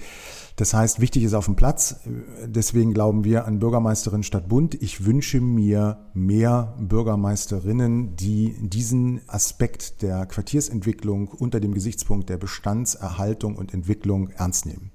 Das 0.56 0.74
heißt, 0.74 1.02
wichtig 1.02 1.24
ist 1.24 1.34
auf 1.34 1.46
dem 1.46 1.56
Platz. 1.56 1.98
Deswegen 2.46 2.94
glauben 2.94 3.24
wir 3.24 3.46
an 3.46 3.60
Bürgermeisterin 3.60 4.24
statt 4.24 4.48
Bund. 4.48 4.74
Ich 4.82 5.06
wünsche 5.06 5.42
mir 5.42 6.00
mehr 6.14 6.76
Bürgermeisterinnen, 6.80 8.16
die 8.16 8.56
diesen 8.60 9.22
Aspekt 9.28 10.02
der 10.02 10.26
Quartiersentwicklung 10.26 11.28
unter 11.28 11.60
dem 11.60 11.74
Gesichtspunkt 11.74 12.30
der 12.30 12.38
Bestandserhaltung 12.38 13.56
und 13.58 13.74
Entwicklung 13.74 14.30
ernst 14.30 14.66
nehmen. 14.66 14.92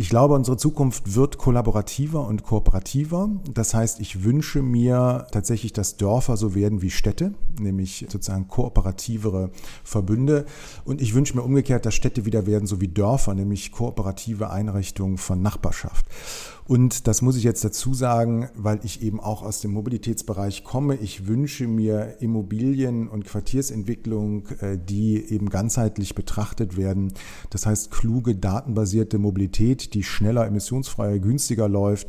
Ich 0.00 0.10
glaube, 0.10 0.34
unsere 0.34 0.56
Zukunft 0.56 1.16
wird 1.16 1.38
kollaborativer 1.38 2.24
und 2.24 2.44
kooperativer. 2.44 3.30
Das 3.52 3.74
heißt, 3.74 3.98
ich 3.98 4.22
wünsche 4.22 4.62
mir 4.62 5.26
tatsächlich, 5.30 5.72
dass 5.72 5.96
Dörfer 5.96 6.36
so 6.36 6.54
werden 6.54 6.82
wie 6.82 6.90
Städte, 6.90 7.34
nämlich 7.60 8.06
sozusagen 8.08 8.48
kooperativere 8.48 9.50
Verbünde. 9.84 10.46
Und 10.84 11.00
ich 11.00 11.14
wünsche 11.14 11.36
mir 11.36 11.42
umgekehrt, 11.42 11.86
dass 11.86 11.94
Städte 11.94 12.24
wieder 12.24 12.46
werden 12.46 12.66
so 12.66 12.80
wie 12.80 12.88
Dörfer, 12.88 13.34
nämlich 13.34 13.72
kooperative 13.72 14.50
Einrichtungen 14.50 15.18
von 15.18 15.42
Nachbarschaft. 15.42 16.06
Und 16.68 17.06
das 17.06 17.22
muss 17.22 17.36
ich 17.36 17.44
jetzt 17.44 17.64
dazu 17.64 17.94
sagen, 17.94 18.50
weil 18.54 18.80
ich 18.82 19.02
eben 19.02 19.20
auch 19.20 19.42
aus 19.42 19.62
dem 19.62 19.72
Mobilitätsbereich 19.72 20.64
komme. 20.64 20.96
Ich 20.96 21.26
wünsche 21.26 21.66
mir 21.66 22.16
Immobilien- 22.20 23.08
und 23.08 23.24
Quartiersentwicklung, 23.24 24.48
äh, 24.60 24.78
die 24.78 25.16
eben 25.32 25.48
ganzheitlich 25.48 26.14
betrachtet 26.14 26.76
werden. 26.76 27.14
Das 27.48 27.64
heißt, 27.64 27.90
kluge, 27.90 28.36
datenbasierte 28.36 29.16
Mobilität, 29.16 29.94
die 29.94 30.02
schneller, 30.02 30.46
emissionsfreier, 30.46 31.18
günstiger 31.18 31.70
läuft 31.70 32.08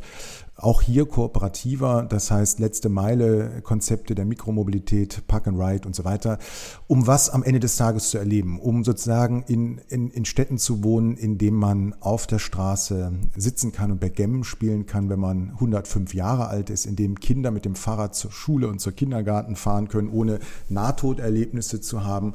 auch 0.62 0.82
hier 0.82 1.06
kooperativer, 1.06 2.06
das 2.08 2.30
heißt 2.30 2.60
letzte 2.60 2.88
Meile 2.88 3.62
Konzepte 3.62 4.14
der 4.14 4.24
Mikromobilität, 4.24 5.26
Park 5.26 5.46
and 5.46 5.58
Ride 5.58 5.86
und 5.86 5.96
so 5.96 6.04
weiter, 6.04 6.38
um 6.86 7.06
was 7.06 7.30
am 7.30 7.42
Ende 7.42 7.60
des 7.60 7.76
Tages 7.76 8.10
zu 8.10 8.18
erleben, 8.18 8.60
um 8.60 8.84
sozusagen 8.84 9.44
in, 9.48 9.78
in, 9.88 10.10
in 10.10 10.24
Städten 10.24 10.58
zu 10.58 10.84
wohnen, 10.84 11.16
in 11.16 11.38
denen 11.38 11.56
man 11.56 11.94
auf 12.00 12.26
der 12.26 12.38
Straße 12.38 13.12
sitzen 13.36 13.72
kann 13.72 13.90
und 13.90 14.00
Backgammon 14.00 14.44
spielen 14.50 14.84
kann, 14.84 15.08
wenn 15.08 15.20
man 15.20 15.50
105 15.52 16.12
Jahre 16.12 16.48
alt 16.48 16.68
ist, 16.68 16.84
in 16.84 16.96
dem 16.96 17.18
Kinder 17.18 17.50
mit 17.50 17.64
dem 17.64 17.76
Fahrrad 17.76 18.14
zur 18.14 18.32
Schule 18.32 18.68
und 18.68 18.80
zur 18.80 18.92
Kindergarten 18.92 19.56
fahren 19.56 19.88
können, 19.88 20.10
ohne 20.10 20.40
Nahtoderlebnisse 20.68 21.80
zu 21.80 22.04
haben 22.04 22.34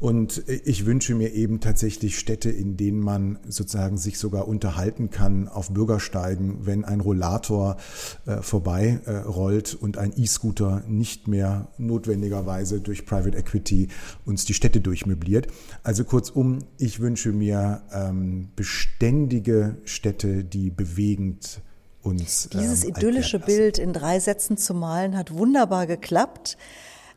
und 0.00 0.42
ich 0.48 0.86
wünsche 0.86 1.14
mir 1.14 1.34
eben 1.34 1.60
tatsächlich 1.60 2.18
Städte, 2.18 2.50
in 2.50 2.78
denen 2.78 3.00
man 3.00 3.38
sozusagen 3.46 3.98
sich 3.98 4.18
sogar 4.18 4.48
unterhalten 4.48 5.10
kann 5.10 5.46
auf 5.46 5.70
Bürgersteigen, 5.70 6.64
wenn 6.64 6.86
ein 6.86 7.00
Rollator 7.00 7.76
äh, 8.24 8.36
vorbei 8.40 9.00
äh, 9.04 9.12
rollt 9.16 9.74
und 9.74 9.98
ein 9.98 10.14
E-Scooter 10.16 10.82
nicht 10.88 11.28
mehr 11.28 11.68
notwendigerweise 11.76 12.80
durch 12.80 13.04
Private 13.04 13.36
Equity 13.36 13.88
uns 14.24 14.46
die 14.46 14.54
Städte 14.54 14.80
durchmöbliert. 14.80 15.48
Also 15.82 16.04
kurzum, 16.04 16.60
ich 16.78 17.00
wünsche 17.00 17.32
mir 17.32 17.82
ähm, 17.92 18.48
beständige 18.56 19.76
Städte, 19.84 20.44
die 20.44 20.70
bewegend 20.70 21.60
uns. 22.02 22.48
Dieses 22.54 22.84
ähm, 22.84 22.90
idyllische 22.90 23.38
Bild 23.38 23.78
in 23.78 23.92
drei 23.92 24.18
Sätzen 24.18 24.56
zu 24.56 24.72
malen 24.72 25.16
hat 25.16 25.34
wunderbar 25.34 25.86
geklappt. 25.86 26.56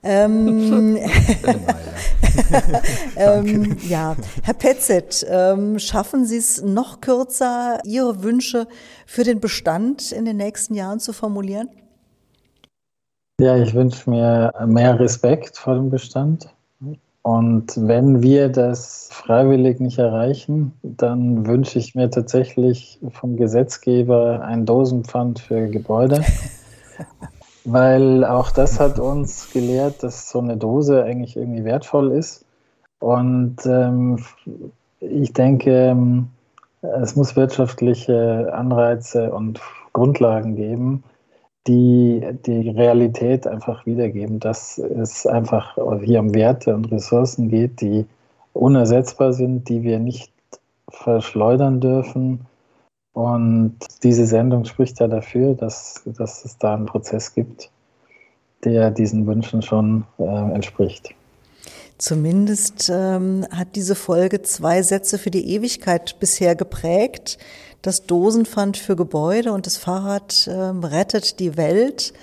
Ähm, 0.03 0.97
ähm, 3.15 3.77
ja, 3.87 4.15
Herr 4.43 4.53
Petzet, 4.53 5.25
ähm, 5.29 5.79
schaffen 5.79 6.25
Sie 6.25 6.37
es 6.37 6.61
noch 6.61 7.01
kürzer, 7.01 7.79
Ihre 7.85 8.23
Wünsche 8.23 8.67
für 9.05 9.23
den 9.23 9.39
Bestand 9.39 10.11
in 10.11 10.25
den 10.25 10.37
nächsten 10.37 10.75
Jahren 10.75 10.99
zu 10.99 11.13
formulieren? 11.13 11.69
Ja, 13.39 13.57
ich 13.57 13.73
wünsche 13.73 14.09
mir 14.09 14.53
mehr 14.65 14.99
Respekt 14.99 15.57
vor 15.57 15.75
dem 15.75 15.89
Bestand. 15.89 16.49
Und 17.23 17.73
wenn 17.77 18.21
wir 18.21 18.49
das 18.49 19.07
freiwillig 19.11 19.79
nicht 19.79 19.97
erreichen, 19.97 20.73
dann 20.83 21.47
wünsche 21.47 21.79
ich 21.79 21.95
mir 21.95 22.09
tatsächlich 22.09 22.99
vom 23.11 23.37
Gesetzgeber 23.37 24.41
ein 24.43 24.65
Dosenpfand 24.65 25.39
für 25.39 25.69
Gebäude. 25.69 26.23
weil 27.65 28.25
auch 28.25 28.51
das 28.51 28.79
hat 28.79 28.99
uns 28.99 29.51
gelehrt, 29.51 30.03
dass 30.03 30.29
so 30.29 30.39
eine 30.39 30.57
Dose 30.57 31.03
eigentlich 31.03 31.37
irgendwie 31.37 31.63
wertvoll 31.63 32.11
ist. 32.11 32.45
Und 32.99 33.57
ähm, 33.65 34.23
ich 34.99 35.33
denke, 35.33 35.71
ähm, 35.71 36.29
es 36.81 37.15
muss 37.15 37.35
wirtschaftliche 37.35 38.53
Anreize 38.53 39.31
und 39.31 39.61
Grundlagen 39.93 40.55
geben, 40.55 41.03
die 41.67 42.21
die 42.45 42.69
Realität 42.69 43.47
einfach 43.47 43.85
wiedergeben, 43.85 44.39
dass 44.39 44.77
es 44.77 45.25
einfach 45.25 45.77
hier 46.03 46.19
um 46.19 46.33
Werte 46.33 46.75
und 46.75 46.91
Ressourcen 46.91 47.49
geht, 47.49 47.79
die 47.79 48.05
unersetzbar 48.51 49.33
sind, 49.33 49.69
die 49.69 49.83
wir 49.83 49.99
nicht 49.99 50.31
verschleudern 50.89 51.79
dürfen 51.79 52.45
und 53.13 53.77
diese 54.01 54.25
Sendung 54.25 54.65
spricht 54.65 54.99
ja 54.99 55.07
dafür, 55.07 55.53
dass, 55.53 56.01
dass 56.05 56.45
es 56.45 56.57
da 56.57 56.73
einen 56.73 56.87
Prozess 56.87 57.33
gibt, 57.33 57.69
der 58.63 58.89
diesen 58.89 59.27
Wünschen 59.27 59.61
schon 59.61 60.05
äh, 60.17 60.23
entspricht. 60.23 61.13
Zumindest 61.99 62.91
ähm, 62.93 63.45
hat 63.51 63.75
diese 63.75 63.95
Folge 63.95 64.41
zwei 64.41 64.81
Sätze 64.81 65.19
für 65.19 65.29
die 65.29 65.47
Ewigkeit 65.53 66.19
bisher 66.19 66.55
geprägt. 66.55 67.37
Das 67.83 68.05
Dosenpfand 68.07 68.77
für 68.77 68.95
Gebäude 68.95 69.53
und 69.53 69.67
das 69.67 69.77
Fahrrad 69.77 70.49
ähm, 70.51 70.83
rettet 70.83 71.39
die 71.39 71.55
Welt. 71.55 72.13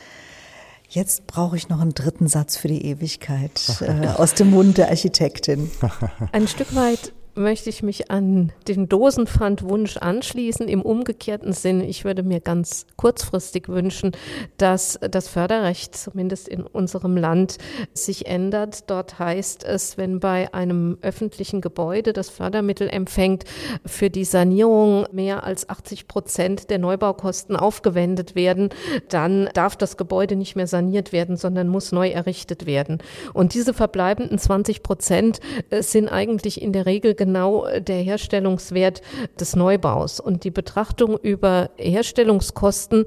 Jetzt 0.88 1.28
brauche 1.28 1.56
ich 1.56 1.68
noch 1.68 1.80
einen 1.80 1.94
dritten 1.94 2.26
Satz 2.26 2.56
für 2.56 2.66
die 2.66 2.84
Ewigkeit 2.84 3.80
äh, 3.80 4.08
aus 4.08 4.34
dem 4.34 4.50
Mund 4.50 4.76
der 4.76 4.88
Architektin. 4.88 5.70
Ein 6.32 6.48
Stück 6.48 6.74
weit 6.74 7.12
möchte 7.40 7.70
ich 7.70 7.82
mich 7.82 8.10
an 8.10 8.52
den 8.68 8.88
Dosenpfandwunsch 8.88 9.96
anschließen. 9.96 10.68
Im 10.68 10.82
umgekehrten 10.82 11.52
Sinn, 11.52 11.80
ich 11.80 12.04
würde 12.04 12.22
mir 12.22 12.40
ganz 12.40 12.86
kurzfristig 12.96 13.68
wünschen, 13.68 14.12
dass 14.58 14.98
das 15.10 15.28
Förderrecht 15.28 15.96
zumindest 15.96 16.46
in 16.46 16.62
unserem 16.62 17.16
Land 17.16 17.56
sich 17.94 18.26
ändert. 18.26 18.90
Dort 18.90 19.18
heißt 19.18 19.64
es, 19.64 19.96
wenn 19.96 20.20
bei 20.20 20.52
einem 20.54 20.98
öffentlichen 21.02 21.60
Gebäude 21.60 22.12
das 22.12 22.28
Fördermittel 22.28 22.88
empfängt, 22.88 23.44
für 23.86 24.10
die 24.10 24.24
Sanierung 24.24 25.06
mehr 25.10 25.44
als 25.44 25.68
80 25.68 26.06
Prozent 26.06 26.70
der 26.70 26.78
Neubaukosten 26.78 27.56
aufgewendet 27.56 28.34
werden, 28.34 28.68
dann 29.08 29.48
darf 29.54 29.76
das 29.76 29.96
Gebäude 29.96 30.36
nicht 30.36 30.56
mehr 30.56 30.66
saniert 30.66 31.12
werden, 31.12 31.36
sondern 31.36 31.68
muss 31.68 31.90
neu 31.90 32.10
errichtet 32.10 32.66
werden. 32.66 32.98
Und 33.32 33.54
diese 33.54 33.72
verbleibenden 33.72 34.38
20 34.38 34.82
Prozent 34.82 35.40
sind 35.70 36.08
eigentlich 36.08 36.60
in 36.60 36.72
der 36.72 36.84
Regel 36.84 37.14
genau 37.14 37.29
äh, 37.36 37.80
der 37.82 38.02
Herstellungswert 38.02 39.02
des 39.38 39.56
Neubaus. 39.56 40.20
Und 40.20 40.44
die 40.44 40.50
Betrachtung 40.50 41.18
über 41.18 41.70
Herstellungskosten 41.76 43.06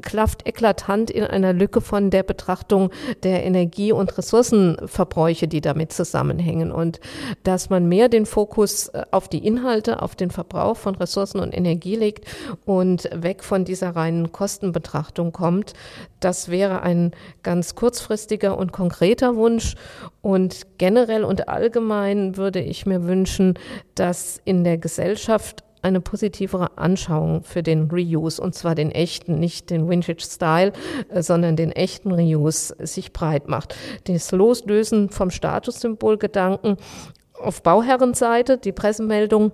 klafft 0.00 0.46
eklatant 0.46 1.10
in 1.10 1.24
einer 1.24 1.52
Lücke 1.52 1.80
von 1.80 2.10
der 2.10 2.22
Betrachtung 2.22 2.90
der 3.22 3.44
Energie- 3.44 3.92
und 3.92 4.16
Ressourcenverbräuche, 4.16 5.48
die 5.48 5.60
damit 5.60 5.92
zusammenhängen. 5.92 6.72
Und 6.72 7.00
dass 7.42 7.70
man 7.70 7.88
mehr 7.88 8.08
den 8.08 8.26
Fokus 8.26 8.88
äh, 8.88 9.04
auf 9.10 9.28
die 9.28 9.46
Inhalte, 9.46 10.02
auf 10.02 10.16
den 10.16 10.30
Verbrauch 10.30 10.76
von 10.76 10.94
Ressourcen 10.94 11.40
und 11.40 11.56
Energie 11.56 11.96
legt 11.96 12.26
und 12.64 13.08
weg 13.14 13.44
von 13.44 13.64
dieser 13.64 13.94
reinen 13.96 14.32
Kostenbetrachtung 14.32 15.32
kommt, 15.32 15.74
das 16.20 16.48
wäre 16.48 16.82
ein 16.82 17.12
ganz 17.42 17.74
kurzfristiger 17.74 18.56
und 18.56 18.72
konkreter 18.72 19.36
Wunsch. 19.36 19.74
Und 20.20 20.78
generell 20.78 21.24
und 21.24 21.48
allgemein 21.48 22.36
würde 22.36 22.60
ich 22.60 22.86
mir 22.86 23.04
wünschen, 23.04 23.58
dass 23.94 24.40
in 24.44 24.62
der 24.62 24.78
Gesellschaft 24.78 25.64
eine 25.82 26.00
positivere 26.00 26.78
Anschauung 26.78 27.42
für 27.42 27.62
den 27.62 27.90
Reuse, 27.90 28.40
und 28.40 28.54
zwar 28.54 28.74
den 28.74 28.90
echten, 28.90 29.38
nicht 29.38 29.70
den 29.70 29.88
Vintage-Style, 29.88 30.72
äh, 31.08 31.22
sondern 31.22 31.56
den 31.56 31.72
echten 31.72 32.12
Reuse 32.12 32.74
sich 32.78 33.12
breit 33.12 33.48
macht. 33.48 33.74
Das 34.04 34.30
Loslösen 34.32 35.10
vom 35.10 35.30
Statussymbolgedanken 35.30 36.76
auf 37.34 37.62
Bauherrenseite, 37.62 38.58
die 38.58 38.72
Pressemeldung, 38.72 39.52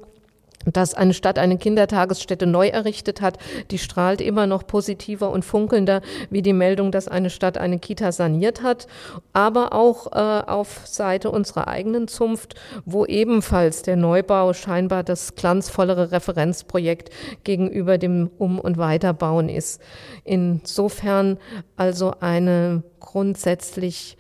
dass 0.65 0.95
eine 0.95 1.15
Stadt 1.15 1.39
eine 1.39 1.59
Kindertagesstätte 1.59 2.47
neu 2.47 2.69
errichtet 2.69 3.21
hat, 3.21 3.39
die 3.71 3.79
strahlt 3.79 4.21
immer 4.21 4.47
noch 4.47 4.67
positiver 4.67 5.31
und 5.31 5.45
funkelnder 5.45 6.03
wie 6.31 6.43
die 6.43 6.53
Meldung, 6.53 6.93
dass 6.93 7.09
eine 7.09 7.31
Stadt 7.31 7.59
eine 7.59 7.79
Kita 7.79 8.13
saniert 8.13 8.63
hat, 8.63 8.87
aber 9.33 9.73
auch 9.73 10.13
äh, 10.13 10.51
auf 10.51 10.87
Seite 10.87 11.31
unserer 11.31 11.69
eigenen 11.69 12.09
Zunft, 12.09 12.55
wo 12.85 13.07
ebenfalls 13.07 13.83
der 13.83 13.97
Neubau 13.97 14.53
scheinbar 14.53 15.05
das 15.05 15.35
glanzvollere 15.35 16.13
Referenzprojekt 16.13 17.11
gegenüber 17.45 17.99
dem 17.99 18.31
Um- 18.39 18.61
und 18.61 18.79
Weiterbauen 18.79 19.49
ist. 19.49 19.81
Insofern 20.25 21.39
also 21.77 22.15
eine 22.21 22.83
grundsätzlich 23.01 24.17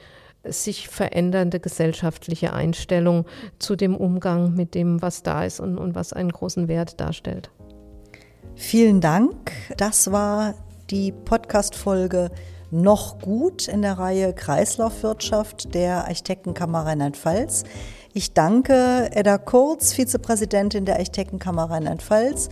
sich 0.52 0.88
verändernde 0.88 1.60
gesellschaftliche 1.60 2.52
Einstellung 2.52 3.26
zu 3.58 3.76
dem 3.76 3.96
Umgang 3.96 4.54
mit 4.54 4.74
dem, 4.74 5.02
was 5.02 5.22
da 5.22 5.44
ist 5.44 5.60
und, 5.60 5.78
und 5.78 5.94
was 5.94 6.12
einen 6.12 6.30
großen 6.30 6.68
Wert 6.68 7.00
darstellt. 7.00 7.50
Vielen 8.54 9.00
Dank. 9.00 9.52
Das 9.76 10.10
war 10.10 10.54
die 10.90 11.12
Podcast-Folge 11.12 12.30
noch 12.70 13.18
gut 13.20 13.68
in 13.68 13.82
der 13.82 13.98
Reihe 13.98 14.34
Kreislaufwirtschaft 14.34 15.74
der 15.74 16.06
Architektenkammer 16.06 16.84
Rheinland-Pfalz. 16.84 17.64
Ich 18.12 18.34
danke 18.34 19.08
Edda 19.12 19.38
Kurz, 19.38 19.92
Vizepräsidentin 19.92 20.84
der 20.84 20.96
Architektenkammer 20.96 21.70
Rheinland-Pfalz, 21.70 22.48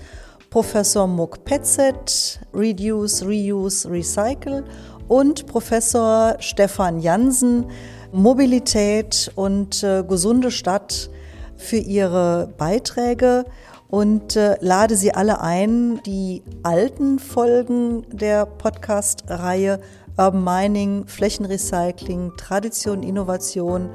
Professor 0.51 1.07
Muck 1.07 1.45
Petzet, 1.45 2.41
Reduce, 2.55 3.25
Reuse, 3.25 3.91
Recycle 3.91 4.65
und 5.09 5.47
Professor 5.47 6.37
Stefan 6.39 7.01
Jansen, 7.01 7.67
Mobilität 8.13 9.31
und 9.35 9.83
äh, 9.83 10.03
gesunde 10.03 10.51
Stadt 10.51 11.11
für 11.57 11.77
ihre 11.77 12.53
Beiträge. 12.57 13.45
Und 13.89 14.37
äh, 14.37 14.57
lade 14.61 14.97
Sie 14.97 15.13
alle 15.13 15.41
ein, 15.41 16.01
die 16.05 16.43
alten 16.63 17.19
Folgen 17.19 18.05
der 18.11 18.47
Podcast-Reihe 18.47 19.81
Urban 20.19 20.43
Mining, 20.43 21.07
Flächenrecycling, 21.07 22.33
Tradition, 22.37 23.03
Innovation 23.03 23.91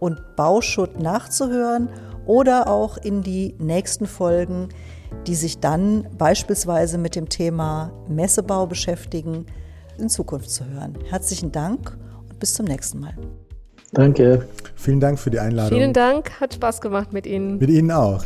und 0.00 0.36
Bauschutt 0.36 0.98
nachzuhören 0.98 1.90
oder 2.24 2.68
auch 2.68 2.96
in 2.96 3.22
die 3.22 3.54
nächsten 3.58 4.06
Folgen, 4.06 4.70
die 5.26 5.34
sich 5.34 5.58
dann 5.58 6.08
beispielsweise 6.16 6.98
mit 6.98 7.14
dem 7.14 7.28
Thema 7.28 7.92
Messebau 8.08 8.66
beschäftigen, 8.66 9.46
in 9.98 10.08
Zukunft 10.08 10.50
zu 10.50 10.64
hören. 10.66 10.96
Herzlichen 11.08 11.52
Dank 11.52 11.96
und 12.28 12.38
bis 12.38 12.54
zum 12.54 12.66
nächsten 12.66 13.00
Mal. 13.00 13.14
Danke. 13.92 14.48
Vielen 14.74 15.00
Dank 15.00 15.18
für 15.18 15.30
die 15.30 15.38
Einladung. 15.38 15.78
Vielen 15.78 15.92
Dank, 15.92 16.40
hat 16.40 16.54
Spaß 16.54 16.80
gemacht 16.80 17.12
mit 17.12 17.26
Ihnen. 17.26 17.58
Mit 17.58 17.70
Ihnen 17.70 17.90
auch. 17.90 18.24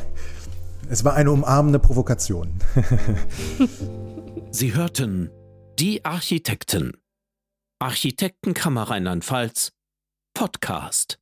Es 0.88 1.04
war 1.04 1.14
eine 1.14 1.30
umarmende 1.30 1.78
Provokation. 1.78 2.54
Sie 4.50 4.74
hörten 4.74 5.30
die 5.78 6.04
Architekten. 6.04 6.94
Architektenkammer 7.78 8.90
Rheinland-Pfalz 8.90 9.72
Podcast. 10.34 11.19